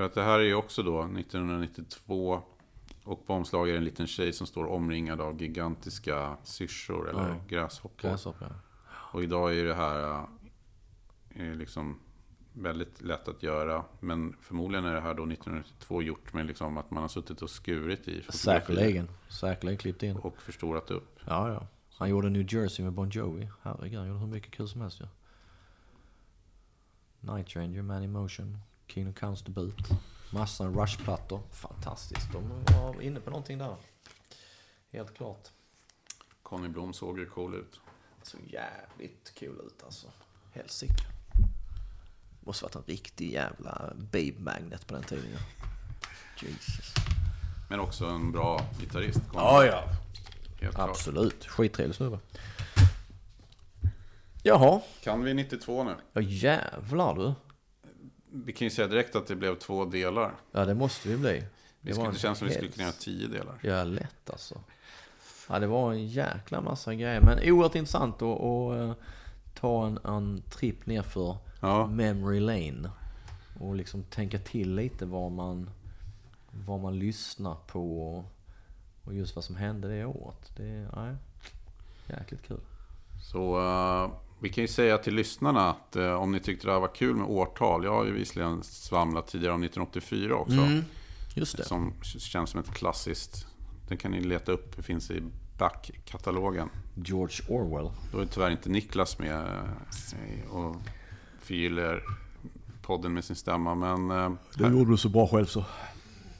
För 0.00 0.06
att 0.06 0.14
det 0.14 0.22
här 0.22 0.38
är 0.38 0.44
ju 0.44 0.54
också 0.54 0.82
då 0.82 1.02
1992 1.02 2.42
och 3.04 3.26
på 3.26 3.34
omslaget 3.34 3.72
är 3.72 3.76
en 3.78 3.84
liten 3.84 4.06
tjej 4.06 4.32
som 4.32 4.46
står 4.46 4.66
omringad 4.66 5.20
av 5.20 5.42
gigantiska 5.42 6.36
syrsor 6.44 7.08
eller 7.10 7.28
Ja. 7.28 7.36
gräshoppor. 7.48 8.08
Gräshoppa, 8.08 8.44
ja. 8.50 8.54
Och 9.12 9.22
idag 9.22 9.56
är 9.58 9.64
det 9.64 9.74
här 9.74 10.24
äh, 11.34 11.50
är 11.50 11.54
liksom 11.54 12.00
väldigt 12.52 13.02
lätt 13.02 13.28
att 13.28 13.42
göra. 13.42 13.84
Men 14.00 14.36
förmodligen 14.40 14.84
är 14.84 14.94
det 14.94 15.00
här 15.00 15.14
då 15.14 15.22
1992 15.22 16.02
gjort 16.02 16.32
med 16.32 16.46
liksom 16.46 16.76
att 16.76 16.90
man 16.90 17.02
har 17.02 17.08
suttit 17.08 17.42
och 17.42 17.50
skurit 17.50 18.08
i 18.08 18.22
Säkerligen. 18.28 19.08
Säkerligen 19.28 19.78
klippt 19.78 20.02
in. 20.02 20.16
och 20.16 20.42
förstorat 20.42 20.90
upp. 20.90 21.18
Ja, 21.26 21.52
ja. 21.52 21.66
Han 21.98 22.08
gjorde 22.10 22.30
New 22.30 22.54
Jersey 22.54 22.84
med 22.84 22.92
Bon 22.92 23.10
Jovi. 23.10 23.48
Herregud, 23.62 23.98
han 23.98 24.08
gjorde 24.08 24.20
hur 24.20 24.26
mycket 24.26 24.50
kul 24.50 24.68
som 24.68 24.80
helst 24.80 25.00
ju. 25.00 25.06
Night 27.20 27.56
Ranger, 27.56 27.82
Man 27.82 28.02
in 28.02 28.12
Motion, 28.12 28.58
Kingdom 28.90 29.14
Comes 29.14 29.44
Boot. 29.44 29.88
Massa 30.30 30.64
Rush-plattor. 30.64 31.40
Fantastiskt. 31.50 32.32
De 32.32 32.64
var 32.74 33.00
inne 33.00 33.20
på 33.20 33.30
någonting 33.30 33.58
där. 33.58 33.76
Helt 34.92 35.16
klart. 35.16 35.48
Conny 36.42 36.68
Blom 36.68 36.92
såg 36.92 37.18
ju 37.18 37.26
cool 37.26 37.54
ut. 37.54 37.80
Så 38.22 38.36
jävligt 38.46 39.32
kul 39.34 39.60
ut 39.66 39.82
alltså. 39.84 40.06
Helsike. 40.52 41.04
Måste 42.40 42.64
varit 42.64 42.74
en 42.74 42.82
riktig 42.86 43.32
jävla 43.32 43.92
babe 43.96 44.38
magnet 44.38 44.86
på 44.86 44.94
den 44.94 45.02
tiden 45.02 45.24
ja. 45.32 45.40
Jesus. 46.46 46.94
Men 47.68 47.80
också 47.80 48.06
en 48.06 48.32
bra 48.32 48.60
gitarrist. 48.80 49.20
Conny. 49.32 49.44
Ja, 49.44 49.64
ja. 49.64 49.84
Helt 50.60 50.74
klart. 50.74 50.90
Absolut. 50.90 51.46
Skittrevlig 51.46 51.96
snubbe. 51.96 52.18
Jaha. 54.42 54.80
Kan 55.02 55.24
vi 55.24 55.34
92 55.34 55.84
nu? 55.84 55.96
Ja 56.12 56.20
jävlar 56.20 57.14
du. 57.14 57.34
Vi 58.32 58.52
kan 58.52 58.66
ju 58.66 58.70
säga 58.70 58.88
direkt 58.88 59.16
att 59.16 59.26
det 59.26 59.36
blev 59.36 59.54
två 59.58 59.84
delar. 59.84 60.34
Ja 60.52 60.64
det 60.64 60.74
måste 60.74 61.08
vi 61.08 61.16
bli. 61.16 61.44
Det, 61.80 61.92
skulle, 61.94 62.10
det 62.10 62.18
känns 62.18 62.38
som 62.38 62.48
vi 62.48 62.54
skulle 62.54 62.70
kunna 62.70 62.82
göra 62.84 62.92
tio 62.92 63.28
delar. 63.28 63.58
Ja 63.62 63.84
lätt 63.84 64.30
alltså. 64.30 64.60
Ja 65.48 65.58
det 65.58 65.66
var 65.66 65.92
en 65.92 66.06
jäkla 66.08 66.60
massa 66.60 66.94
grejer. 66.94 67.20
Men 67.20 67.38
oerhört 67.52 67.74
intressant 67.74 68.22
att, 68.22 68.40
att 68.40 68.76
eh, 68.76 68.92
ta 69.54 69.86
en, 69.86 69.98
en 70.04 70.42
tripp 70.50 70.86
ner 70.86 71.02
för 71.02 71.36
Ja. 71.60 71.86
memory 71.86 72.40
lane. 72.40 72.90
Och 73.60 73.74
liksom 73.76 74.02
tänka 74.02 74.38
till 74.38 74.74
lite 74.74 75.06
vad 75.06 75.32
man, 75.32 75.70
vad 76.50 76.80
man 76.80 76.98
lyssnar 76.98 77.54
på. 77.54 78.02
Och, 78.16 78.24
och 79.04 79.14
just 79.14 79.34
vad 79.36 79.44
som 79.44 79.56
hände 79.56 79.88
det 79.88 80.04
året. 80.04 80.52
Det 80.56 80.86
är 80.92 81.16
jäkligt 82.08 82.42
kul. 82.42 82.60
Så 83.22 83.58
eh, 83.58 84.10
vi 84.40 84.48
kan 84.48 84.64
ju 84.64 84.68
säga 84.68 84.98
till 84.98 85.14
lyssnarna 85.14 85.70
att 85.70 85.96
eh, 85.96 86.12
om 86.12 86.32
ni 86.32 86.40
tyckte 86.40 86.66
det 86.66 86.72
här 86.72 86.80
var 86.80 86.94
kul 86.94 87.16
med 87.16 87.26
årtal. 87.26 87.84
Jag 87.84 87.92
har 87.92 88.04
ju 88.04 88.12
visserligen 88.12 88.62
svamlat 88.62 89.28
tidigare 89.28 89.54
om 89.54 89.62
1984 89.62 90.34
också. 90.34 90.54
Mm, 90.54 90.84
just 91.34 91.56
det. 91.56 91.64
Som 91.64 91.92
känns 92.02 92.50
som 92.50 92.60
ett 92.60 92.74
klassiskt. 92.74 93.46
Den 93.88 93.98
kan 93.98 94.10
ni 94.10 94.20
leta 94.20 94.52
upp. 94.52 94.76
Det 94.76 94.82
finns 94.82 95.10
i 95.10 95.22
backkatalogen. 95.58 96.68
George 96.94 97.36
Orwell. 97.48 97.90
Då 98.12 98.18
är 98.18 98.26
tyvärr 98.26 98.50
inte 98.50 98.68
Niklas 98.68 99.18
med 99.18 99.40
eh, 99.40 100.50
och 100.50 100.76
förgyller 101.40 102.02
podden 102.82 103.14
med 103.14 103.24
sin 103.24 103.36
stämma. 103.36 103.74
Men 103.74 104.10
eh, 104.10 104.70
gjorde 104.70 104.90
du 104.90 104.96
så 104.96 105.08
bra 105.08 105.28
själv 105.28 105.46
så. 105.46 105.64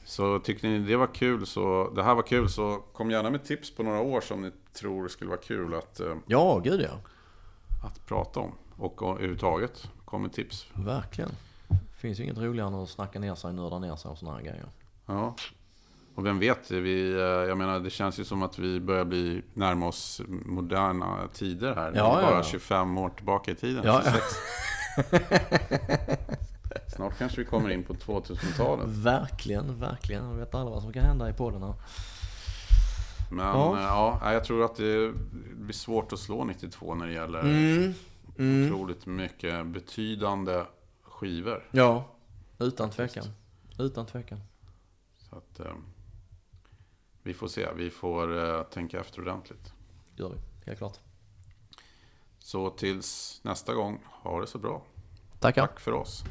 så 0.05 0.39
tyckte 0.39 0.67
ni 0.67 0.79
det 0.79 0.95
var 0.95 1.13
kul 1.13 1.45
så 1.45 1.91
det 1.95 2.03
här 2.03 2.15
var 2.15 2.23
kul 2.23 2.49
så 2.49 2.83
kom 2.93 3.11
gärna 3.11 3.29
med 3.29 3.43
tips 3.43 3.75
på 3.75 3.83
några 3.83 3.99
år 3.99 4.21
som 4.21 4.41
ni 4.41 4.51
tror 4.73 5.07
skulle 5.07 5.29
vara 5.29 5.39
kul 5.41 5.73
att, 5.73 5.99
eh, 5.99 6.15
Ja, 6.25 6.61
gud 6.63 6.81
ja. 6.81 6.99
Att 7.81 8.05
prata 8.05 8.39
om. 8.39 8.51
Och 8.77 9.01
överhuvudtaget 9.01 9.89
kom 10.05 10.21
med 10.21 10.33
tips. 10.33 10.67
Verkligen. 10.73 11.31
finns 11.97 12.19
ju 12.19 12.23
inget 12.23 12.37
roligare 12.37 12.67
än 12.67 12.75
att 12.75 12.89
snacka 12.89 13.19
ner 13.19 13.35
sig, 13.35 13.53
nörda 13.53 13.79
ner 13.79 13.95
sig 13.95 14.11
och 14.11 14.17
sådana 14.17 14.37
här 14.37 14.43
grejer. 14.43 14.65
Ja. 15.05 15.35
Och 16.15 16.25
vem 16.25 16.39
vet, 16.39 16.71
vi, 16.71 17.11
eh, 17.11 17.19
jag 17.19 17.57
menar 17.57 17.79
det 17.79 17.89
känns 17.89 18.19
ju 18.19 18.23
som 18.23 18.43
att 18.43 18.59
vi 18.59 18.79
börjar 18.79 19.05
bli 19.05 19.41
närma 19.53 19.87
oss 19.87 20.21
moderna 20.27 21.27
tider 21.33 21.75
här. 21.75 21.91
Ja, 21.95 22.03
bara 22.03 22.21
ja, 22.21 22.37
ja. 22.37 22.43
25 22.43 22.97
år 22.97 23.09
tillbaka 23.09 23.51
i 23.51 23.55
tiden. 23.55 23.83
Ja. 23.85 24.03
Snart 26.95 27.17
kanske 27.17 27.37
vi 27.41 27.45
kommer 27.45 27.69
in 27.69 27.83
på 27.83 27.93
2000-talet. 27.93 28.87
Verkligen, 28.87 29.79
verkligen. 29.79 30.23
Jag 30.23 30.35
vet 30.35 30.55
aldrig 30.55 30.73
vad 30.73 30.83
som 30.83 30.93
kan 30.93 31.05
hända 31.05 31.29
i 31.29 31.33
podden 31.33 31.63
här. 31.63 31.73
Men 33.31 33.45
Ja. 33.45 33.81
ja. 33.81 34.19
ja, 34.21 34.33
jag 34.33 34.43
tror 34.43 34.65
att 34.65 34.75
det 34.75 35.13
blir 35.55 35.73
svårt 35.73 36.13
att 36.13 36.19
slå 36.19 36.43
92 36.43 36.95
när 36.95 37.07
det 37.07 37.13
gäller 37.13 37.39
Mm. 37.41 37.93
otroligt 38.67 39.05
mycket 39.05 39.65
betydande 39.67 40.63
skivor. 41.01 41.67
Ja, 41.71 42.05
utan 42.59 42.89
tvekan. 42.89 43.23
Utan 43.79 44.05
tvekan. 44.05 44.39
Så 45.17 45.35
att, 45.35 45.59
eh, 45.59 45.73
vi 47.23 47.33
får 47.33 47.47
se, 47.47 47.67
vi 47.75 47.89
får 47.89 48.43
eh, 48.57 48.63
tänka 48.63 48.99
efter 48.99 49.21
ordentligt. 49.21 49.73
Gör 50.15 50.29
vi, 50.29 50.37
helt 50.65 50.77
klart. 50.77 50.99
Så 52.39 52.69
tills 52.69 53.39
nästa 53.43 53.73
gång, 53.73 53.99
ha 54.05 54.41
det 54.41 54.47
så 54.47 54.57
bra. 54.57 54.83
Tackar. 55.39 55.67
Tack 55.67 55.79
för 55.79 55.91
oss. 55.91 56.23